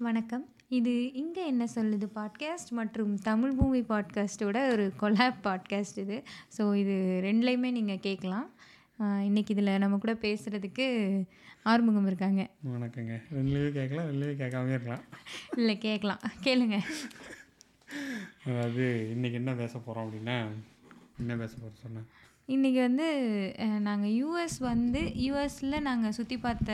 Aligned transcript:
வணக்கம். 0.00 0.48
இது 0.68 1.12
"இங்க 1.12 1.44
என்ன 1.44 1.66
சொல்லுது" 1.74 2.06
பாட்காஸ்ட் 2.14 2.70
மற்றும் 2.70 3.18
தமிழ் 3.18 3.54
பூமி 3.54 3.80
பாட்காஸ்ட்டோட 3.80 4.68
ஒரு 4.72 4.92
கொலாப் 5.00 5.38
பாட்காஸ்ட் 5.44 5.98
இது. 5.98 6.22
ஸோ 6.58 6.74
இது 6.74 7.20
2லயுமே 7.22 7.70
நீங்க 7.70 7.96
கேட்கலாம். 7.96 8.50
அ 9.00 9.04
இன்னைக்கு 9.24 9.54
இதில 9.54 9.78
நம்ம 9.78 9.98
கூட 9.98 10.12
பேசுறதுக்கு 10.14 10.86
ஆறுமுகம் 11.62 12.06
இருக்காங்க. 12.06 12.50
வணக்கங்க. 12.72 13.14
2லயும் 13.34 13.70
கேட்கலாம், 13.70 14.08
2லயும் 14.12 14.40
கேட்காமயே 14.42 14.76
இருக்கலாம். 14.76 15.04
இல்ல 15.56 15.74
கேட்கலாம். 15.74 16.18
கேளுங்க. 16.44 16.78
அதாவது 18.44 19.10
இன்னைக்கு 19.10 19.38
என்ன 19.38 19.54
பேச 19.54 19.78
போறோம் 19.78 20.06
அப்படின்னா, 20.06 20.48
என்ன 21.18 21.36
பேச 21.36 21.54
போறோம் 21.56 21.82
சொன்னா? 21.82 22.02
இன்னைக்கு 22.48 22.80
வந்து 22.80 23.06
அ 23.64 23.66
நாங்க 23.86 24.06
யுஎஸ் 24.18 24.58
வந்து 24.68 25.00
யுஎஸ்ல 25.22 25.78
நாங்க 25.86 26.08
சுத்தி 26.18 26.36
பார்த்த 26.36 26.72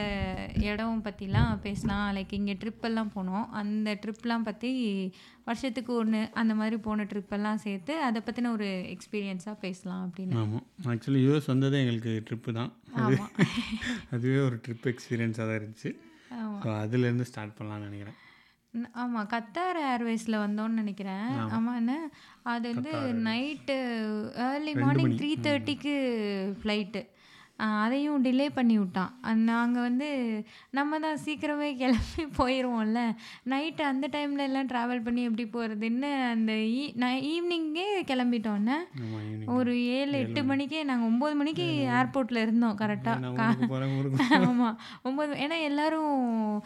இடம் 0.70 1.00
பத்திலாம் 1.06 1.62
பேசலாம். 1.66 2.02
லைக் 2.16 2.32
இங்க 2.38 2.54
ட்ரிப்பெல்லாம் 2.62 3.12
போனோம். 3.14 3.46
அந்த 3.60 3.94
ட்ரிப்லாம் 4.02 4.44
பத்தி 4.48 4.70
வருஷத்துக்கு 5.46 5.92
1 6.00 6.20
அந்த 6.40 6.54
மாதிரி 6.54 6.78
போன 6.86 7.06
ட்ரிப்பெல்லாம் 7.12 7.62
சேர்த்து 7.64 7.94
அத 8.08 8.22
பத்தின 8.26 8.52
ஒரு 8.56 8.68
எக்ஸ்பீரியன்ஸா 8.94 9.54
பேசலாம் 9.64 10.02
அப்படின்னு. 10.06 10.36
ஆமா. 10.42 10.60
ஆக்சுவலி 10.94 11.22
யுஎஸ் 11.26 11.50
வந்ததே 11.52 11.80
எங்களுக்கு 11.84 12.14
ட்ரிப்பு 12.28 12.52
தான். 12.58 12.70
அதுவே 14.14 14.38
ஒரு 14.48 14.58
ட்ரிப் 14.66 14.88
எக்ஸ்பீரியன்ஸா 14.92 15.44
தான் 15.48 15.58
இருந்துச்சு. 15.60 15.92
ஸோ 16.62 16.68
அதுலேருந்து 16.82 17.28
ஸ்டார்ட் 17.30 17.56
பண்ணலாம்னு 17.58 17.88
நெனைக்கிறேன். 17.88 18.18
ம் 18.74 18.86
ஆமா. 18.94 19.20
கத்தார் 19.26 19.78
ஏர்வேஸ்ல 19.88 20.36
வந்தோம்னு 20.38 20.78
நெனைக்கிறேன். 20.80 21.26
ஆமா. 21.34 21.48
ஆமாண்ணே. 21.56 21.96
அது 22.44 22.66
வந்து. 22.68 22.92
Night 23.26 23.76
early 24.44 24.72
2 24.74 24.84
morning. 25.00 25.10
ம். 25.10 25.18
3:30க்கு 25.42 25.94
ஃப்ளைட்டு. 26.60 27.02
அதையும் 27.76 28.24
டிலே 28.24 28.46
பண்ணி 28.50 28.76
விட்டான். 28.78 29.12
அ 29.22 29.32
நாங்க 29.48 29.76
வந்து 29.80 30.08
நம்ம 30.78 30.98
தான் 30.98 31.20
சீக்கிரமே 31.24 31.68
கிளம்பி 31.80 32.24
போயிருவோம்ல. 32.38 33.00
நைட்டு 33.52 33.82
அந்த 33.90 34.06
டைம்ல 34.14 34.46
எல்லாம் 34.48 34.70
ட்ராவல் 34.72 35.04
பண்ணி 35.06 35.22
எப்படி 35.28 35.46
போறதுன்னு 35.52 36.10
அந்த 36.32 36.52
ஈ 36.74 36.82
நான் 37.02 37.20
ஈவினிங்கே. 37.32 37.86
ஈவினிங் 39.02 39.50
ஒரு 39.54 39.72
7, 39.92 40.10
7 40.12 40.18
8 40.22 40.40
மணி. 40.40 40.48
மணிக்கே 40.52 40.80
நாங்க 40.88 41.04
9 41.10 41.36
மணிக்கு 41.38 41.66
ஏர்போர்ட்ல 41.98 42.40
இருந்தோம் 42.44 42.76
கரெக்ட்டா. 42.80 43.14
நான் 43.22 43.36
கா 43.36 43.46
ஊருக்கு 43.48 43.68
போறேன், 43.72 43.92
ஊருக்கு 43.98 44.18
போறேன். 44.20 44.46
ஆமா. 44.50 44.68
9 45.06 45.38
ஏன்னா 45.44 45.56
எல்லாரும் 45.68 46.10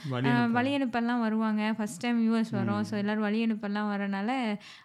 வழி 0.06 0.26
அ 0.26 0.30
அனுப்புவாங்க. 0.30 0.54
வழி 0.56 0.70
அனுப்பலாம் 0.78 1.22
வருவாங்க. 1.22 1.62
ஃபர்ஸ்ட் 1.78 2.02
டைம் 2.02 2.20
யுஎஸ் 2.26 2.52
வரோம். 2.58 2.82
ஸோ 2.88 2.94
எல்லாரும் 3.02 3.26
வழி 3.26 3.40
அனுப்பலாம் 3.46 3.90
வரனால, 3.92 4.30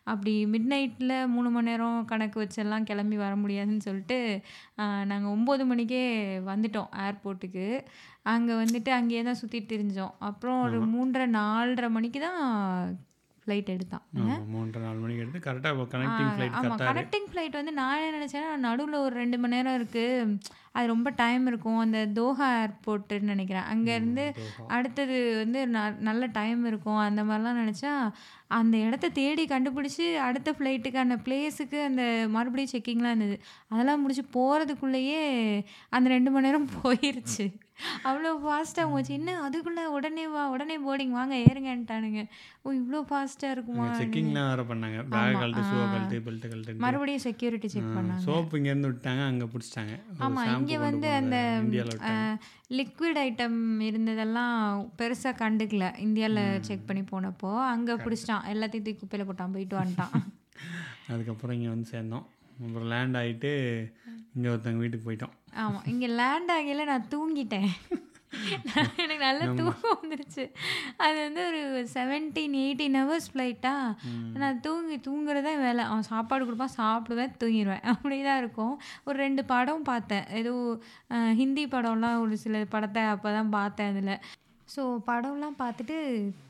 அப்படி 0.05 0.33
மிட் 0.53 0.69
நைட்ல 0.73 1.14
3 1.33 1.52
மணி 1.55 1.69
நேரம் 1.69 1.99
கணக்கு 2.05 2.38
வச்செல்லாம் 2.41 2.88
கிளம்பி 2.89 3.17
வர 3.17 3.33
முடியாதுன்னு 3.38 3.88
சொல்லிட்டு, 3.88 4.19
அ 4.81 4.87
நாங்க 5.09 5.27
9 5.35 5.65
மணிக்கே 5.69 6.03
வந்துட்டோம் 6.47 6.89
ஏர்போர்ட்டுக்கு. 7.05 7.65
அங்க 8.27 8.51
வந்துட்டு 8.57 8.91
அங்கேயே 8.97 9.23
தான் 9.23 9.39
சுத்திட்டு 9.41 9.71
திரிஞ்சோம். 9.71 10.13
அப்புறம் 10.29 10.59
ஒரு 10.61 10.77
ஆமா. 10.77 10.87
3:30, 10.89 11.27
4:30 11.35 11.89
மணிக்கு 11.91 12.19
தான் 12.21 12.41
ஃப்ளைட் 13.47 13.69
எடுத்தான். 13.69 14.05
ஆமா. 14.17 14.25
3:30, 14.47 14.83
4 14.85 14.99
மணிக்கு 15.03 15.23
எடுத்து 15.23 15.39
கரெக்ட்டா 15.45 15.69
ஆ 15.71 15.83
கனெக்டிங் 15.93 16.31
ஃப்ளைட் 16.33 16.55
ஆமா. 16.59 16.75
கனெக்டிங் 16.81 17.27
ஃப்ளைட் 17.29 17.57
வந்து 17.57 17.73
நான் 17.73 17.99
என்ன 17.99 18.17
நினச்சேன்னா, 18.17 18.52
நடுவுல 18.65 18.97
ஒரு 19.05 19.15
2 19.17 19.37
மணி 19.37 19.55
நேரம் 19.55 19.77
இருக்கு. 19.79 20.05
அது 20.75 20.86
ரொம்ப 20.88 21.09
டைம் 21.16 21.45
இருக்கும். 21.47 21.80
அந்த 21.80 22.00
தோஹா 22.17 22.47
ஏர்போர்ட்டுன்னு 22.59 23.31
நெனைக்கிறேன். 23.31 23.67
அங்கேருந்து. 23.72 24.25
அடுத்தது 24.69 25.17
வந்து 25.38 25.61
ந 25.67 25.80
நல்ல 26.02 26.27
டைம் 26.38 26.61
இருக்கும். 26.66 27.00
அந்த 27.00 27.23
மாரிலாம் 27.23 27.59
நெனச்சா, 27.61 27.94
அந்த 28.52 28.75
இடத்த 28.86 29.14
தேடி 29.17 29.45
கண்டுபிடிச்சு 29.47 30.05
அடுத்த 30.19 30.52
ஃப்ளைட்டுக்கான 30.52 31.17
பிளேஸுக்கு 31.25 31.80
அந்த 31.86 32.03
மறுபடியும் 32.30 32.73
செக்கிங்லாம் 32.73 33.14
இருந்தது. 33.14 33.38
அதெல்லாம் 33.69 34.02
முடிச்சு 34.02 34.25
போறதுக்குள்ளேயே 34.33 35.22
அந்த 35.89 36.08
2 36.09 36.33
மணி 36.36 36.47
நேரம் 36.47 36.72
போயிருச்சு. 36.77 37.45
அவ்வளோ 38.05 38.30
ஃபாஸ்ட்டா 38.41 38.83
போச்சு. 38.89 39.11
என்ன 39.14 39.31
அதுக்குள்ள 39.41 39.81
உடனே 39.95 40.27
வா, 40.27 40.44
உடனே 40.50 40.75
போர்டிங் 40.80 41.11
வாங்க 41.11 41.36
ஏறுங்கன்ட்டானுங்க. 41.44 42.22
ஓ! 42.64 42.72
இவ்ளோ 42.73 43.00
ஃபாஸ்ட்டா 43.09 43.50
இருக்குமா? 43.52 43.88
செக்கிங்லாம் 44.00 44.50
வேற 44.52 44.64
பண்ணாங்க. 44.69 45.00
பேக். 45.14 45.36
கழட்டு. 45.36 45.64
ஷூவ 45.69 45.83
கழட்டு, 45.94 46.17
பெல்ட் 46.27 46.45
கழட்டுன்ட்டு. 46.45 46.83
மறுபடியும் 46.83 47.25
செக்யூரிட்டி 47.25 47.69
செக் 47.69 47.92
பண்ணாங்க. 47.95 48.23
சோப்பு 48.25 48.58
இங்கேருந்து 48.59 48.92
விட்டாங்க. 48.92 49.23
அங்க 49.27 49.45
புடிச்சுட்டாங்க. 49.48 49.93
ஒரு 50.09 50.21
ஆமா. 50.26 50.42
ஷாம்பு 50.43 50.61
இங்க 50.64 50.77
வந்து 50.82 51.08
அந்த. 51.14 51.37
லிக்விட் 52.80 53.20
ஐட்டம் 53.21 53.58
இருந்ததெல்லாம் 53.88 54.53
பெருசா 54.99 55.32
கண்டுக்கல. 55.39 55.86
இந்தியால 56.05 56.39
ம். 56.52 56.61
செக் 56.64 56.88
பண்ணி 56.88 57.03
போனப்போ. 57.05 57.52
அங்க. 57.71 57.95
புடிச்சுட்டான். 58.03 58.45
எல்லாத்தையும் 58.53 58.86
தூக்கி 58.86 59.02
குப்பையில 59.02 59.26
போட்டான். 59.30 59.53
போயிட்டு 59.53 59.77
வந்துட்டான். 59.77 60.14
அதுக்கப்புறம் 61.11 61.55
இங்க 61.58 61.70
வந்து 61.70 61.89
சேர்ந்தோம். 61.89 62.26
அப்புறம் 62.60 62.88
லேண்ட் 62.88 63.17
ஆயிட்டு, 63.17 63.52
இங்க 64.36 64.50
ஒருத்தவங்க 64.50 64.78
வீட்டுக்கு 64.78 65.08
போயிட்டோம். 65.08 65.36
ஆமா. 65.56 65.80
இங்க 65.86 66.08
லேண்ட் 66.20 66.52
ஆகையில 66.52 66.86
நான் 66.86 67.10
தூங்கிட்டேன். 67.10 67.70
எனக்கு 69.02 69.17
நல்ல 69.20 69.48
தூக்கம் 69.54 69.98
வந்துருச்சு. 70.02 70.44
அது 70.98 71.17
வந்து 71.22 71.42
ஒரு 71.48 71.62
17, 71.94 72.36
18 72.60 72.95
ஹவர்ஸ் 73.00 73.28
ஃப்ளைட்டா. 73.32 73.73
ம். 74.12 74.30
நான் 74.36 74.60
தூங்கி 74.60 74.98
தூங்குறது 74.98 75.42
தான் 75.42 75.62
வேலை. 75.62 75.84
அவன் 75.84 76.10
சாப்பாடு 76.12 76.45
குடுப்பான், 76.45 76.78
சாப்பிடுவேன், 76.78 77.34
தூங்கிருவேன். 77.42 77.84
அப்படிதான் 77.94 78.38
இருக்கும். 78.38 78.73
ஒரு 79.04 79.18
2 79.23 79.45
படம் 79.45 79.83
பார்த்தேன். 79.83 80.28
ஏதோ 80.33 80.54
ஹிந்தி 81.42 81.66
படம்லாம் 81.68 82.20
ஒரு 82.20 82.38
சில 82.38 82.64
படத்த 82.72 83.00
அப்பதான் 83.16 83.52
பார்த்தேன் 83.52 83.92
அதுல. 83.94 84.14
ஸோ 84.71 84.82
படம்லாம் 85.08 85.58
பார்த்துட்டு 85.59 85.95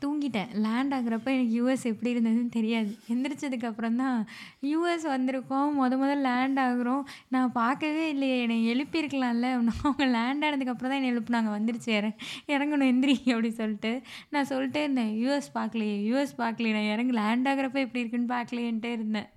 தூங்கிட்டேன். 0.02 0.50
லேண்ட் 0.64 0.94
ஆகுறப்ப 0.94 1.28
எனக்கு 1.32 1.54
யுஎஸ் 1.58 1.84
எப்படி 1.90 2.10
இருந்ததுன்னு 2.12 2.50
தெரியாது. 2.50 2.90
எந்திரிச்சதுக்கப்புறம் 3.08 3.96
தான் 3.96 4.18
யுஎஸ் 4.64 5.06
வந்திருக்கோம். 5.08 5.70
முத 5.72 5.96
முதல் 5.96 6.22
லேண்ட் 6.22 6.60
ஆகுறோம். 6.60 7.02
நான் 7.28 7.52
பார்க்கவே 7.52 8.04
இல்லையே! 8.08 8.36
என்னை 8.44 8.58
எழுப்பியிருக்கலாம்ல. 8.68 9.48
அவங்க 9.80 10.06
லேண்ட் 10.16 10.46
ஆனதுக்கப்புறம் 10.48 10.92
தான் 10.92 11.00
என்னை 11.00 11.12
எழுப்புனாங்க. 11.14 11.50
வந்துருச்சு 11.56 11.90
இற 11.98 12.08
இறங்கணும் 12.48 12.90
எந்திரி 12.92 13.16
அப்படின்னு 13.26 13.60
சொல்லிட்டு. 13.62 13.92
நான் 14.30 14.50
சொல்லிட்டே 14.52 14.82
இருந்தேன். 14.84 15.12
யூஎஸ் 15.22 15.50
பார்க்கலையே, 15.58 15.96
யூஎஸ் 16.08 16.38
பார்க்கலையே. 16.38 16.74
நான் 16.78 16.90
இறங்கி 16.94 17.14
லேண்ட் 17.20 17.50
ஆகுறப்ப 17.52 17.86
எப்படி 17.86 18.02
இருக்குன்னு 18.02 18.34
பார்க்கலையேன்ட்டே 18.36 18.92
இருந்தேன். 18.98 19.30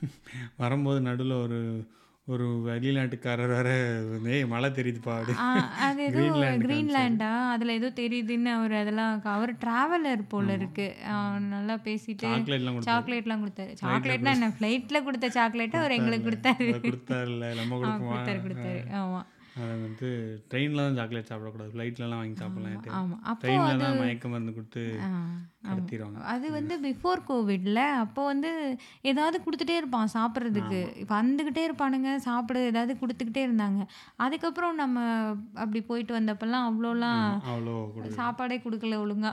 வரும்போது 0.58 1.00
நடுவில் 1.00 1.42
ஒரு 1.42 1.58
ஒரு 2.26 2.44
வெளிநாட்டுக்காரர் 2.66 3.48
வேற, 3.48 3.68
"ஏய் 4.24 4.46
மலை 4.46 4.70
தெரியுதுப்பா" 4.70 5.34
அது 5.78 6.02
ஏதோ 6.02 6.18
கிரீன்லாண்ட்? 6.58 7.22
அதில 7.54 7.68
ஏதோ 7.68 7.88
தெரியுதுன்னு 7.88 8.44
அவரு 8.44 8.76
அதெல்லாம் 8.76 9.22
அவர் 9.22 9.54
ட்ராவலர் 9.54 10.28
போல. 10.28 10.52
இருக்கு. 10.52 10.94
நல்லா 11.40 11.74
பேசிட்டு 11.74 12.22
சாக்லேட்லாம் 12.22 12.76
குடுத்தாரு. 12.76 13.42
குடுத்தாரு. 13.42 13.76
சாக்லேட்னா 13.82 14.32
என்ன 14.32 14.48
ஃப்ளைட்ல 14.48 15.02
குடுத்த 15.02 15.28
சாக்லேட்ட 15.28 15.76
அவர் 15.76 15.90
எங்களுக்கு. 15.90 16.30
குடுத்தாரு. 16.30 16.68
அத 16.68 16.88
குடுத்தாருல்ல. 16.88 17.54
நம்ம? 17.54 17.78
குடுத்தாரு, 17.78 18.40
குடுத்தாரு. 18.46 18.82
ஆமா. 18.94 19.22
அத 19.54 19.70
வந்து 19.78 20.08
ட்ரெயின்ல 20.50 20.76
தான் 20.76 20.96
சாக்லேட் 20.96 21.28
சாப்பிடக்கூடாது. 21.28 21.72
ஃப்ளைட்லலாம் 21.72 22.20
வாங்கி 22.20 22.34
ஆமா, 22.34 22.42
சாப்பிடலான்ட்டு. 22.42 22.90
ஆமா. 22.90 23.16
அப்போ 23.22 23.40
ட்ரெயின்ல 23.42 23.68
அது 23.68 23.78
தான் 23.78 23.98
மயக்க 23.98 24.28
மருந்து 24.28 24.52
குடுத்து. 24.52 24.84
கடத்திருவாங்க. 25.66 26.20
அது 26.24 26.50
வந்து 26.50 26.74
பிஃபோர் 26.80 27.20
கோவிட்ல. 27.28 27.80
அப்போ 27.96 28.24
வந்து 28.24 28.50
ஏதாவது 29.02 29.38
குடுத்துட்டே 29.38 29.76
இருப்பான் 29.76 30.08
சாப்பிடுறதுக்கு. 30.14 30.80
ஆமா. 30.86 31.06
வந்துகிட்டே 31.12 31.62
இருப்பானுங்க. 31.68 32.16
சாப்பிட 32.18 32.58
ஏதாவது 32.62 32.94
குடுத்துக்கிட்டே 32.94 33.42
இருந்தாங்க. 33.46 33.82
அதுக்கப்புறம் 34.16 34.74
நம்ம 34.74 34.96
அப்படி 35.54 35.80
போயிட்டு 35.82 36.18
வந்தப்பலாம் 36.18 36.66
அவ்வளோலாம். 36.68 37.22
அவ்வளோ. 37.44 37.76
சாப்பாடே 38.10 38.58
குடுக்கல 38.58 38.98
ஒழுங்கா. 38.98 39.32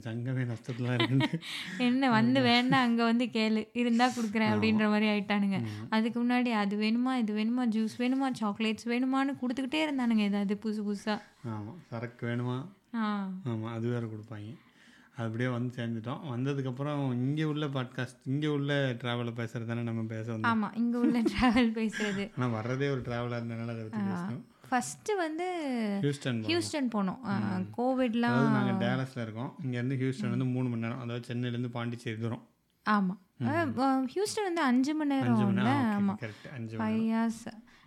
சங்கமே 0.00 0.44
நஷ்டத்துல. 0.44 0.88
என்ன 1.78 2.10
வந்து 2.10 2.40
வேணா 2.40 2.78
அங்க 2.82 3.04
வந்து 3.04 3.24
கேளு. 3.30 3.68
இருந்தா 3.72 4.08
குடுக்குறேன். 4.08 4.52
அப்படின்ற 4.52 4.88
மாரி 4.88 5.06
ஆயிட்டானுங்க. 5.06 5.58
அதுக்கு 5.90 6.24
முன்னாடி 6.24 6.50
அது 6.54 6.76
வேணுமா, 6.76 7.16
இது 7.16 7.32
வேணுமா, 7.34 7.64
ஜூஸ் 7.68 7.96
வேணுமா, 7.98 8.28
சாக்லேட்ஸ் 8.40 8.86
வேணுமான்னு 9.22 9.40
குடுத்துக்கிட்டே 9.40 9.80
இருந்தானுங்க 9.82 10.22
ஏதாவது 10.22 10.54
புதுசு 10.62 10.82
புதுசா. 10.82 11.14
ஆமா. 11.52 11.72
சரக்கு 11.90 12.22
வேணுமா? 12.26 12.56
ஆ. 12.96 13.06
ஆமா. 13.50 13.66
அது 13.72 13.86
வேற 13.88 14.04
குடுப்பாய்ங்க. 14.06 14.54
அப்படியே 15.16 15.48
வந்து 15.48 15.70
சேர்ந்துட்டோம். 15.76 16.22
வந்ததுக்கப்புறம் 16.30 17.00
இங்க 17.18 17.42
உள்ள 17.48 17.64
பாட்காஸ்ட் 17.68 18.22
இங்க 18.26 18.46
உள்ள 18.50 18.72
ட்ராவல 19.02 19.32
பேசுறது 19.36 19.66
தானே 19.66 19.82
நம்ம 19.82 20.02
பேச 20.06 20.26
வந்தோம். 20.32 20.50
ஆமா. 20.52 20.68
இங்க 20.74 20.96
உள்ள 20.98 21.18
ட்ராவல் 21.30 21.70
பேசுறது. 21.72 22.24
ஆனா 22.36 22.48
வர்றதே 22.56 22.88
ஒரு 22.90 23.00
ட்ராவலா 23.00 23.38
இருந்தனால 23.40 23.74
அத 23.76 23.84
பேசணும். 24.04 24.42
ஃபர்ஸ்ட்டு 24.68 25.16
வந்து 25.16 25.46
ஹியூஸ்டன். 26.04 26.38
ஹியூஸ்டன் 26.44 26.88
போனோம். 26.94 27.20
கோவிட்லாம் 27.76 28.34
அதாவது 28.34 28.54
நாங்க 28.58 28.72
டேலஸ்ல 28.84 29.20
இருக்கோம். 29.22 29.50
இங்கேருந்து 29.64 29.98
ஹியூஸ்டன் 29.98 30.34
வந்து 30.36 30.48
3 30.54 30.70
மணி 30.70 30.84
நேரம். 30.86 31.00
அதாவது 31.00 31.26
சென்னையிலேருந்து 31.30 31.72
பாண்டிச்சேரி 31.72 32.20
தூரம். 32.20 32.44
ஆமா. 32.86 33.14
அ 33.42 33.52
ம். 33.60 33.70
வ 33.76 33.82
ஹியூஸ்டன் 34.14 34.48
வந்து 34.48 34.62
5 34.64 34.92
மணி 34.94 35.14
5 35.18 35.28
மணி 35.40 35.58
நேரம்ல. 35.58 35.68
நேரம். 35.68 35.84
ஓகே. 35.84 35.98
ஆமா. 35.98 36.14
கரெக்ட். 36.22 36.48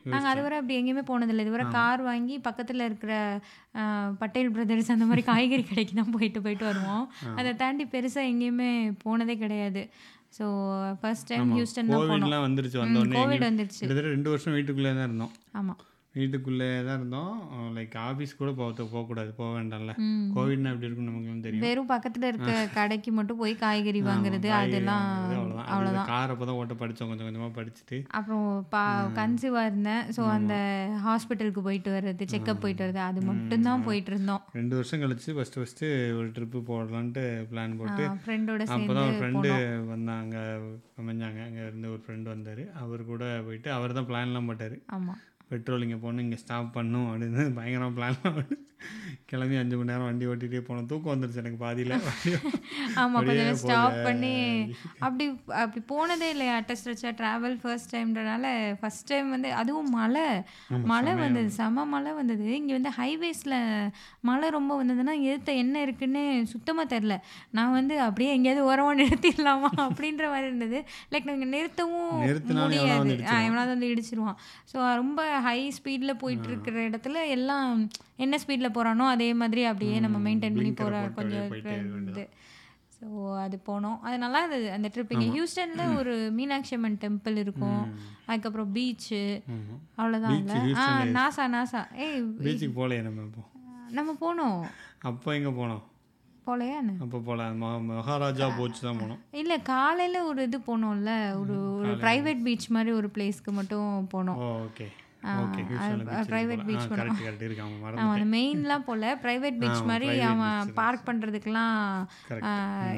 5 0.05 0.11
மணி 0.11 0.13
5 0.13 0.13
நேரம். 0.13 0.13
ஹார்ஸ். 0.13 0.13
நாங்க 0.13 0.27
ஹியூஸ்டன். 0.27 0.31
அதுவரை 0.33 0.55
அப்படி 0.59 0.75
எங்கேயுமே 0.79 1.03
போனதில்ல. 1.11 1.45
இதுவரை. 1.45 1.65
கார் 1.77 2.01
வாங்கி 2.09 2.35
பக்கத்துல 2.47 2.85
இருக்கிற 2.89 3.13
பட்டேல் 4.21 4.51
பிரதர்ஸ் 4.55 4.91
அந்த 4.95 5.05
மாரி 5.11 5.23
காய்கறி 5.31 5.63
கடைக்கு 5.71 5.95
தான் 6.01 6.13
போயிட்டு 6.15 6.39
போயிட்டு 6.45 6.65
வருவோம். 6.69 7.05
அத 7.39 7.55
தாண்டி 7.63 7.85
பெருசா 7.95 8.23
எங்கேயுமே 8.31 8.69
போனதே 9.05 9.35
கிடையாது. 9.43 9.83
So 10.37 10.45
first 11.01 11.29
time. 11.31 11.51
ஹியூஸ்டன் 11.57 11.91
தான் 11.93 12.09
போனோம். 12.13 12.45
வந்துருச்சு. 12.47 12.77
கோவிட் 13.19 13.49
வந்துருச்சு. 13.49 13.83
2 14.13 14.31
வருஷம் 14.35 14.55
வீட்டுக்குள்ளே 14.59 14.93
தான் 14.97 15.07
இருந்தோம். 15.09 15.33
ஆமா. 15.61 15.75
வீட்டுக்குள்ளே 16.17 16.67
தான் 16.87 16.97
இருந்தோம். 16.99 17.33
லைக் 17.77 17.95
ஆஃபீஸ் 18.07 18.33
கூட 18.41 18.51
போக 18.59 18.83
போகக்கூடாது. 18.91 19.31
போக 19.39 19.49
வேண்டாம்ல. 19.57 19.93
கோவிட்னா 20.35 20.71
எப்படி 20.73 20.87
இருக்கும்னு 20.87 21.11
நமக்குலாம் 21.11 21.43
தெரியும். 21.45 21.65
வெறும் 21.65 21.89
பக்கத்துல 21.91 22.29
இருக்க 22.31 22.51
கடைக்கு 22.77 23.11
மட்டும் 23.17 23.39
போய் 23.41 23.53
காய்கறி. 23.63 24.01
வாங்குறது 24.09 24.49
அதெல்லாம் 24.59 25.05
அவ்வளோதான். 25.73 26.07
கார் 26.11 26.33
அப்போ 26.33 26.45
தான் 26.49 26.59
ஓட்ட 26.61 26.77
படித்தோம் 26.81 27.11
கொஞ்சம் 27.11 27.27
கொஞ்சமாக 27.29 27.53
படிச்சுட்டு. 27.59 27.99
அப்புறம் 28.19 28.47
பா 28.73 28.83
கன்சீவாக 29.19 29.69
இருந்தேன். 29.71 30.03
ஸோ 30.17 30.23
அந்த 30.37 30.55
ஹாஸ்பிட்டலுக்கு 31.07 31.63
போயிட்டு 31.67 31.91
வர்றது 31.97 32.29
செக்கப் 32.35 32.63
போயிட்டு 32.65 32.85
வர்றது 32.85 33.03
அது 33.09 33.21
மட்டும்தான் 33.31 33.85
போயிட்டு 33.89 34.11
இருந்தோம். 34.15 34.41
ரெண்டு 34.59 34.75
வருஷம் 34.79 35.03
கழிச்சு 35.03 35.37
ஃபஸ்ட்டு 35.37 35.61
ஃபஸ்ட்டு 35.61 35.91
ஒரு 36.19 36.27
ட்ரிப்பு 36.37 36.61
போடலான்ட்டு 36.71 37.25
பிளான் 37.51 37.77
போட்டு 37.81 38.03
ஃப்ரெண்டோட 38.25 38.71
அப்போ 38.77 38.91
தான் 38.97 39.07
ஒரு 39.11 39.19
ஃப்ரெண்டு 39.21 39.51
வந்தாங்க 39.93 40.35
அமைஞ்சாங்க. 41.01 41.39
அங்கே 41.49 41.63
இருந்து 41.69 41.87
ஒரு 41.95 42.03
ஃப்ரெண்டு 42.05 42.29
வந்தார். 42.35 42.65
அவர் 42.83 43.09
கூட 43.13 43.23
போயிட்டு 43.47 43.71
அவர் 43.77 43.97
தான் 43.99 44.09
பிளான்லாம் 44.11 44.49
போட்டார். 44.51 44.77
ஆமாம் 44.97 45.21
பெட்ரோல் 45.51 45.85
இங்கே 45.87 45.95
போகணும் 45.95 46.25
இங்கே 46.25 46.39
ஸ்டாப் 46.43 46.75
பண்ணும் 46.77 47.09
அப்படின்னு 47.11 47.43
பயங்கரமாக 47.59 47.95
பிளான்லாம் 47.97 48.37
பண்ணி 48.37 48.57
கிளம்பி 49.29 49.55
அஞ்சு 49.55 49.75
மணி 49.77 49.89
நேரம் 49.91 50.07
வண்டி 50.07 50.25
ஓட்டிகிட்டே 50.31 50.59
போனோம். 50.65 50.87
தூக்கம் 50.89 51.11
வந்துருச்சு 51.13 51.39
எனக்கு 51.43 51.59
பாதியில். 51.63 51.93
ஆமாம் 53.01 53.25
கொஞ்சம் 53.27 53.57
ஸ்டாப். 53.61 53.95
பண்ணி 54.07 54.33
அப்படி 55.05 55.25
அப்படி 55.61 55.81
போனதே 55.85 56.27
இல்லையா 56.29 56.53
அட்டஸ்ட் 56.59 57.07
ட்ராவல் 57.21 57.55
ஃபர்ஸ்ட் 57.63 57.91
டைம்ன்றனால 57.95 58.45
ஃபர்ஸ்ட் 58.79 59.07
டைம் 59.11 59.29
வந்து 59.29 59.49
அதுவும் 59.53 59.89
மழை. 59.89 60.25
மழை 60.91 61.13
வந்தது 61.13 61.49
செம 61.49 61.85
மழை 61.85 62.13
வந்தது. 62.13 62.45
இங்கே 62.59 62.73
வந்து 62.73 62.91
ஹைவேஸில் 62.99 63.57
மழை 64.21 64.49
ரொம்ப 64.49 64.71
வந்ததுன்னா 64.83 65.15
எதிர்த்த 65.21 65.53
என்ன 65.53 65.81
இருக்குன்னு 65.81 66.23
சுத்தமாக 66.45 66.87
தெரில 66.95 67.17
நான் 67.51 67.75
வந்து 67.79 67.97
அப்படியே 67.99 68.31
எங்கேயாவது 68.31 68.67
ஓரமாக 68.69 68.99
நிறுத்திடலாமா 69.01 69.71
அப்படின்ற 69.87 70.25
மாதிரி 70.29 70.49
இருந்தது. 70.51 70.79
லைக் 71.11 71.29
நாங்கள் 71.31 71.53
நிறுத்தவும் 71.55 72.13
முடியாது. 72.61 73.17
எவனாவது 73.47 73.73
வந்து 73.75 73.91
இடிச்சிருவான். 73.93 74.39
ஸோ 74.71 74.77
ரொம்ப 74.95 75.19
ஹை 75.45 75.59
ஸ்பீடில் 75.77 76.19
போயிட்டு 76.23 76.47
இருக்கிற 76.51 76.75
இடத்துல 76.89 77.21
எல்லாம் 77.35 77.69
என்ன 78.25 78.39
ஸ்பீடில் 78.43 78.75
போகிறானோ 78.77 79.05
அதே 79.13 79.29
மாதிரி 79.41 79.63
அப்படியே 79.71 79.95
நம்ம 80.05 80.19
மெயின்டைன் 80.27 80.57
பண்ணி 80.57 80.73
போகிற 80.81 81.01
கொஞ்சம் 81.17 81.47
இது. 82.11 82.25
ஸோ 82.97 83.07
அது 83.45 83.55
போனோம். 83.69 83.97
அது 84.05 84.17
நல்லா 84.23 84.39
இருந்தது. 84.41 84.67
அந்த 84.75 84.87
ட்ரிப் 84.93 85.11
இங்கே 85.15 85.29
ஹியூஸ்டனில் 85.33 85.95
ஒரு 85.99 86.13
மீனாட்சி 86.37 86.75
அம்மன் 86.77 87.01
டெம்பிள் 87.01 87.41
இருக்கும். 87.43 87.81
அதுக்கப்புறம் 88.27 88.71
பீச்சு 88.75 89.23
அவ்வளோதான் 89.97 90.37
இல்லை. 90.41 90.59
ஆ 90.83 90.85
நாசா 91.17 91.45
நாசா 91.55 91.81
ஏய் 92.05 92.21
பீச்சுக்கு 92.45 92.77
போகலையே 92.79 93.03
நம்ம 93.07 93.27
நம்ம 93.99 94.15
போனோம். 94.23 94.61
அப்போ 95.09 95.29
எங்கே 95.39 95.53
போனோம்? 95.59 95.83
போலையா 96.47 96.75
என்ன? 96.81 96.93
அப்போ 97.03 97.17
போகல 97.27 97.43
மகாராஜா 97.91 98.47
போச்சு 98.57 98.81
தான் 98.87 98.99
போனோம். 99.01 99.21
இல்லை 99.41 99.55
காலையில் 99.69 100.17
ஒரு 100.29 100.41
இது 100.47 100.57
போனோம்ல. 100.67 101.11
ஒரு 101.41 101.55
ஒரு 101.77 101.91
ப்ரைவேட் 102.03 102.43
பீச் 102.47 102.67
மாதிரி 102.75 102.91
ஒரு 102.99 103.07
பிளேஸ்க்கு 103.15 103.51
மட்டும் 103.59 104.09
போனோம். 104.13 104.39
ஓகே 104.67 104.87
கரெக்ட் 105.25 106.93
கரெக்ட் 107.01 107.45
இருக்கு 107.47 107.63
அவன் 108.05 108.31
மெயின்லாம் 108.35 108.87
போல 108.89 109.13
ப்ரைவேட் 109.23 109.59
பீச் 109.61 109.83
மாதிரி 109.91 110.09
அவன் 110.31 110.73
பார்க் 110.79 111.07
பண்ணுறதுக்கெலாம். 111.09 111.77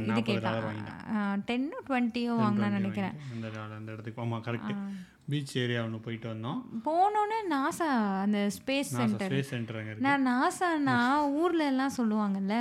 இது 0.09 0.21
கேட்டான் 0.29 1.43
டென்னோ 1.51 1.79
டுவெண்ட்டியோ 1.89 2.33
வாங்கினான்னு 2.43 2.79
நினைக்கிறேன். 2.79 3.17
அந்த 3.33 3.47
அந்த 3.79 3.89
இடத்துக்கு. 3.95 4.21
ஆமாம் 4.25 4.43
கரெக்ட் 4.47 4.73
பீச் 5.31 5.53
ஏரியா 5.61 5.79
ஒன்று 5.85 5.97
போயிட்டு 6.05 6.27
வந்தோம். 6.33 6.59
போனோன்னே 6.87 7.39
நாசா 7.53 7.87
அந்த 8.25 8.39
ஸ்பேஸ் 8.57 8.93
சென்டர் 8.99 9.31
ஸ்பேஸ் 9.31 9.51
சென்டர் 9.53 10.05
நான் 10.05 10.27
நாசானா 10.27 10.99
ஊர்ல 11.41 11.65
எல்லாம் 11.73 11.97
சொல்லுவாங்கல்ல 11.97 12.55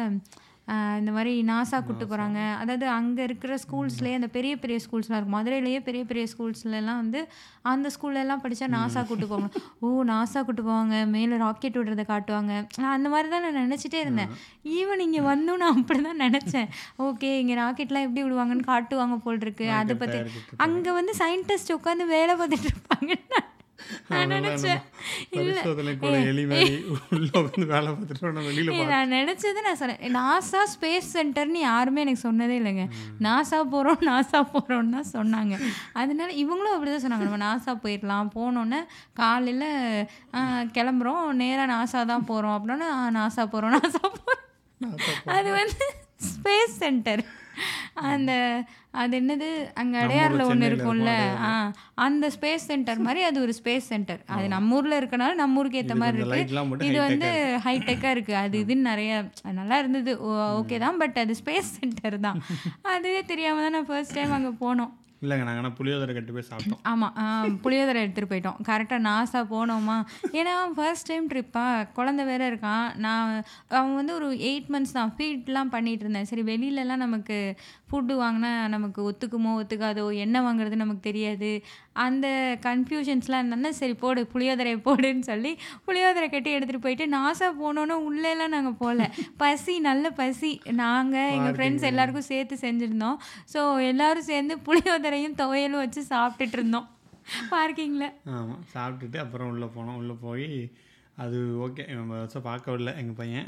இந்த 0.99 1.11
மாதிரி 1.17 1.33
நாசா 1.51 1.79
கூட்டு 1.87 2.05
போகிறாங்க 2.11 2.39
அதாவது 2.63 2.87
அங்கே 2.99 3.23
இருக்கிற 3.29 3.53
ஸ்கூல்ஸ்லேயே 3.65 4.15
அந்த 4.19 4.29
பெரிய 4.37 4.53
பெரிய 4.63 4.77
ஸ்கூல்ஸ்லாம் 4.85 5.19
இருக்கும். 5.19 5.37
மதுரையிலேயே 5.39 5.81
பெரிய 5.89 6.03
பெரிய 6.11 6.25
ஸ்கூல்ஸ்லாம் 6.33 7.01
வந்து 7.03 7.21
அந்த 7.73 7.91
ஸ்கூல்ல 7.95 8.23
எல்லாம் 8.25 8.43
படித்தா 8.45 8.69
நாசா 8.77 9.01
கூட்டு 9.11 9.27
போவாங்க. 9.33 9.63
ஓ 9.85 9.89
நாசா 10.13 10.41
கூட்டு 10.49 10.63
போவாங்க. 10.69 10.97
மேலே 11.15 11.37
ராக்கெட் 11.45 11.79
விடுறத 11.81 12.05
காட்டுவாங்க. 12.13 12.53
நான் 12.83 12.95
அந்த 12.97 13.09
மாதிரி 13.15 13.31
தான் 13.35 13.45
நான் 13.47 13.63
நினச்சிட்டே 13.67 14.01
இருந்தேன். 14.05 14.33
ஈவன் 14.79 15.05
இங்கே 15.07 15.25
வந்தும் 15.33 15.61
நான் 15.65 15.79
அப்படி 15.81 16.03
தான் 16.11 16.23
நினச்சேன். 16.27 16.71
ஓகே 17.09 17.33
இங்கே 17.43 17.57
ராக்கெட்லாம் 17.63 18.07
எப்படி 18.09 18.25
விடுவாங்கன்னு 18.27 18.71
காட்டுவாங்க 18.73 19.19
போல் 19.27 19.45
இருக்கு. 19.47 19.69
அதை 19.81 19.97
பற்றி 20.03 20.21
அங்கே 20.67 20.93
வந்து 21.01 21.15
சயின்டிஸ்ட் 21.23 21.77
உட்காந்து 21.79 22.07
வேலை 22.17 22.35
பார்த்துட்டு 22.41 22.71
இருப்பாங்க 22.73 23.15
நான் 24.11 24.33
நினச்சேன். 24.37 24.81
நான் 28.93 29.13
நினச்சது 29.15 29.61
நான் 29.63 29.79
சொன்னேன். 29.79 30.01
நாசா 30.17 30.61
ஸ்பேஸ் 30.73 31.11
சென்டர்னு 31.15 31.61
யாருமே 31.63 32.01
எனக்கு 32.01 32.25
சொன்னதே 32.25 32.57
இல்லைங்க. 32.59 32.87
நாசா 33.21 33.59
போகிறோம் 33.71 34.03
நாசா 34.07 34.41
போகிறோம்னு 34.53 34.97
தான் 34.97 35.13
சொன்னாங்க. 35.13 35.55
அதனால 35.95 36.29
இவங்களும் 36.37 36.75
அப்படி 36.75 36.91
தான் 36.91 37.05
சொன்னாங்க. 37.05 37.29
நம்ம 37.29 37.43
நாசா 37.45 37.75
போயிடலாம் 37.83 38.33
போனோன்னே 38.35 38.81
காலையில் 39.15 39.69
கிளம்புறோம். 40.75 40.95
நேராக 41.37 41.73
நாசா 41.73 42.03
தான் 42.07 42.25
போகிறோம் 42.25 42.57
அப்படின்னா 42.57 42.89
"ஆ, 42.97 43.11
நாசா 43.13 43.45
போகிறோம் 43.47 43.75
நாசா 43.79 44.03
போகிறோம் 44.11 44.43
அது 45.35 45.51
வந்து 45.55 45.85
ஸ்பேஸ் 46.27 46.77
சென்டர் 46.79 47.23
அந்த 48.07 48.33
அது 49.03 49.15
என்னது? 49.21 49.49
அங்கே 49.81 49.99
அடையாறில் 50.03 50.49
ஒன்று 50.51 50.69
இருக்கும்ல. 50.71 51.13
ஆ 51.49 51.51
அந்த 52.07 52.31
ஸ்பேஸ் 52.37 52.69
சென்டர் 52.71 53.05
மாதிரி 53.07 53.23
அது 53.29 53.39
ஒரு 53.45 53.55
ஸ்பேஸ் 53.61 53.91
சென்டர் 53.93 54.21
அது 54.37 54.47
நம்ம 54.57 54.77
ஊரில் 54.79 54.99
இருக்கனால 55.01 55.39
நம்ம 55.43 55.61
ஊருக்கு 55.63 55.81
ஏற்ற 55.83 55.97
மாதிரி 56.03 56.19
இந்த 56.19 56.27
இருக்கு. 56.27 56.43
லைட்லாம் 56.43 56.69
மட்டும் 56.73 56.91
இது 56.91 56.99
வந்து 57.09 57.31
ஹைடெக்காக 57.69 58.15
இருக்குது 58.17 58.43
அது 58.45 58.61
இதுன்னு 58.65 58.91
நிறைய 58.93 59.23
நல்லா 59.63 59.79
இருந்தது. 59.85 60.15
ஓகே 60.61 60.79
தான் 60.85 61.01
பட் 61.05 61.19
அது 61.25 61.41
ஸ்பேஸ் 61.43 61.75
சென்டர் 61.79 62.19
தான். 62.29 62.41
அதுவே 62.97 63.23
தெரியாமல் 63.33 63.67
தான் 63.67 63.77
நான் 63.79 63.91
ஃபர்ஸ்ட் 63.91 64.17
டைம் 64.19 64.39
அங்கே 64.39 64.55
போனோம். 64.63 64.95
இல்லைங்க 65.25 65.45
நாங்கள் 65.47 65.63
ஆனால் 65.63 65.75
புளியோதரை 65.77 66.13
கட்டி 66.15 66.33
போய் 66.35 66.47
சாப்பிட்டோம். 66.49 66.81
ஆமாம் 66.91 67.55
புளியோதரை 67.65 68.01
எடுத்துகிட்டு 68.03 68.31
போயிட்டோம். 68.33 68.59
கரெக்டாக 68.69 69.01
நாசா 69.07 69.41
போனோமா? 69.53 69.97
ஏன்னா 70.39 70.53
ஃபர்ஸ்ட் 70.79 71.09
டைம் 71.11 71.31
ட்ரிப்பா 71.31 71.65
குழந்த 71.99 72.23
வேற 72.31 72.43
இருக்கான். 72.51 72.87
நான் 73.05 73.31
அவன் 73.79 73.97
வந்து 74.01 74.13
ஒரு 74.19 74.29
எயிட் 74.49 74.69
மந்த்ஸ் 74.75 74.95
தான் 74.99 75.13
ஃபீட்லாம் 75.17 75.73
பண்ணிட்டு 75.75 76.05
இருந்தேன். 76.07 76.29
சரி 76.31 76.45
வெளியிலலாம் 76.53 77.05
நமக்கு 77.07 77.39
ஃபுட்டு 77.89 78.15
வாங்கினா 78.21 78.51
நமக்கு 78.75 79.01
ஒத்துக்குமோ 79.09 79.51
ஒத்துக்காதோ 79.59 80.05
என்ன 80.25 80.37
வாங்குறது 80.47 80.77
நமக்கு 80.81 81.03
தெரியாது. 81.09 81.51
அந்த 82.05 82.27
கன்ஃபியூஷன்ஸ்லாம் 82.67 83.43
இருந்தோன்னா 83.43 83.71
சரி 83.81 83.95
போடு 84.03 84.23
புளியோதரை 84.33 84.73
போடுன்னு 84.87 85.25
சொல்லி 85.31 85.53
புளியோதரை 85.87 86.29
கட்டி 86.31 86.51
எடுத்துகிட்டு 86.57 86.87
போயிட்டு 86.87 87.07
நாசா 87.17 87.49
போனோன்னு 87.63 87.97
உள்ளேலாம் 88.09 88.55
நாங்கள் 88.57 88.79
போகல 88.83 89.07
பசி 89.43 89.77
நல்ல 89.89 90.11
பசி. 90.21 90.53
நாங்கள் 90.83 91.33
எங்கள் 91.37 91.57
ஃப்ரெண்ட்ஸ் 91.59 91.89
எல்லாருக்கும் 91.91 92.31
சேர்த்து 92.33 92.57
செஞ்சுருந்தோம். 92.67 93.21
ஸோ 93.55 93.63
எல்லாரும் 93.93 94.29
சேர்ந்து 94.33 94.57
புளியோதரையும் 94.69 95.39
துவையலும் 95.43 95.85
வச்சு 95.85 96.03
சாப்பிட்டுட்டு 96.13 96.59
இருந்தோம். 96.61 96.89
பார்க்கிங்கில் 97.53 98.11
ஆமாம் 98.39 98.65
சாப்பிட்டுட்டு 98.75 99.21
அப்புறம் 99.23 99.49
உள்ளே 99.53 99.69
போனோம். 99.77 99.97
உள்ளே 100.03 100.17
போய் 100.27 100.51
அது 101.25 101.37
ஓகே 101.65 101.85
வருஷம் 102.09 102.45
பார்க்க 102.47 102.73
விடல 102.73 102.91
எங்கள் 103.01 103.19
பையன். 103.21 103.47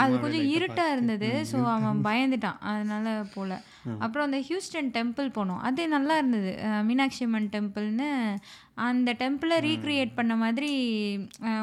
அது 0.00 0.14
கொஞ்சம் 0.24 0.48
இருட்டாக 0.54 0.94
இருந்தது. 0.94 1.28
ஸோ 1.50 1.58
அவன் 1.74 2.02
பயந்துட்டான். 2.06 2.58
அதனால 2.70 3.14
போல. 3.36 3.52
அப்புறம் 4.04 4.26
அந்த 4.26 4.38
ஹியூஸ்டன் 4.48 4.90
டெம்பிள் 4.96 5.28
போனோம். 5.38 5.62
அது 5.68 5.86
நல்லா 5.94 6.14
இருந்தது. 6.20 6.52
மீனாட்சி 6.88 7.22
அம்மன் 7.26 7.48
டெம்பிள்னு. 7.54 8.10
அந்த 8.88 9.10
டெம்பிளை 9.22 9.56
ரீக்ரியேட் 9.68 10.12
பண்ண 10.18 10.34
மாதிரி 10.44 10.70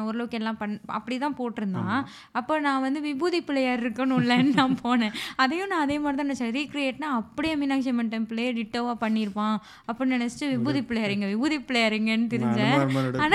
ஓரளவுக்கு 0.04 0.38
எல்லாம் 0.40 0.58
பண் 0.60 0.76
அப்படி 0.98 1.16
தான் 1.24 1.38
போட்டிருந்தான் 1.40 2.04
அப்போ 2.38 2.54
நான் 2.66 2.84
வந்து 2.86 3.00
விபூதி 3.08 3.40
பிள்ளையார் 3.48 3.82
இருக்கணும்லன்னு 3.84 4.54
நான் 4.60 4.78
போனேன். 4.84 5.16
அதையும் 5.44 5.72
நான் 5.72 5.84
அதே 5.86 5.98
மாதிரி 6.04 6.18
தான் 6.20 6.30
நினச்சேன். 6.30 6.54
ரீக்ரியேட்னா 6.60 7.10
அப்படியே 7.22 7.56
மீனாட்சி 7.62 7.92
அம்மன் 7.94 8.12
டெம்பிளே 8.14 8.48
டிட்டோவாக 8.60 9.02
பண்ணியிருப்பான் 9.04 9.58
அப்படின்னு 9.88 10.16
நினச்சிட்டு 10.18 10.52
விபூதி 10.54 10.82
பிள்ளையாரிங்க 10.90 11.28
விபூதி 11.34 11.58
பிள்ளையாரிங்கன்னு 11.68 12.32
தெரிஞ்சேன். 12.36 12.78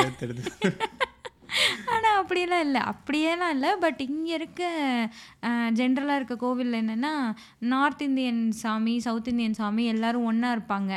எடுத்து. 0.04 1.07
ஆனால் 1.94 2.18
அப்படியெல்லாம் 2.22 2.64
இல்லை. 2.68 2.82
அப்படியெல்லாம் 2.92 3.54
இல்லை. 3.56 3.72
பட் 3.84 4.02
இங்கே 4.08 4.34
இருக்க 4.40 4.64
ஜென்ரலாக 5.80 6.20
இருக்க 6.20 6.36
கோவிலில் 6.44 6.80
என்னென்னா 6.82 7.12
நார்த் 7.74 8.04
இந்தியன் 8.08 8.42
சாமி 8.62 8.96
சவுத் 9.06 9.30
இந்தியன் 9.32 9.58
சாமி 9.60 9.84
எல்லாரும் 9.94 10.28
ஒன்றா 10.32 10.50
இருப்பாங்க. 10.58 10.94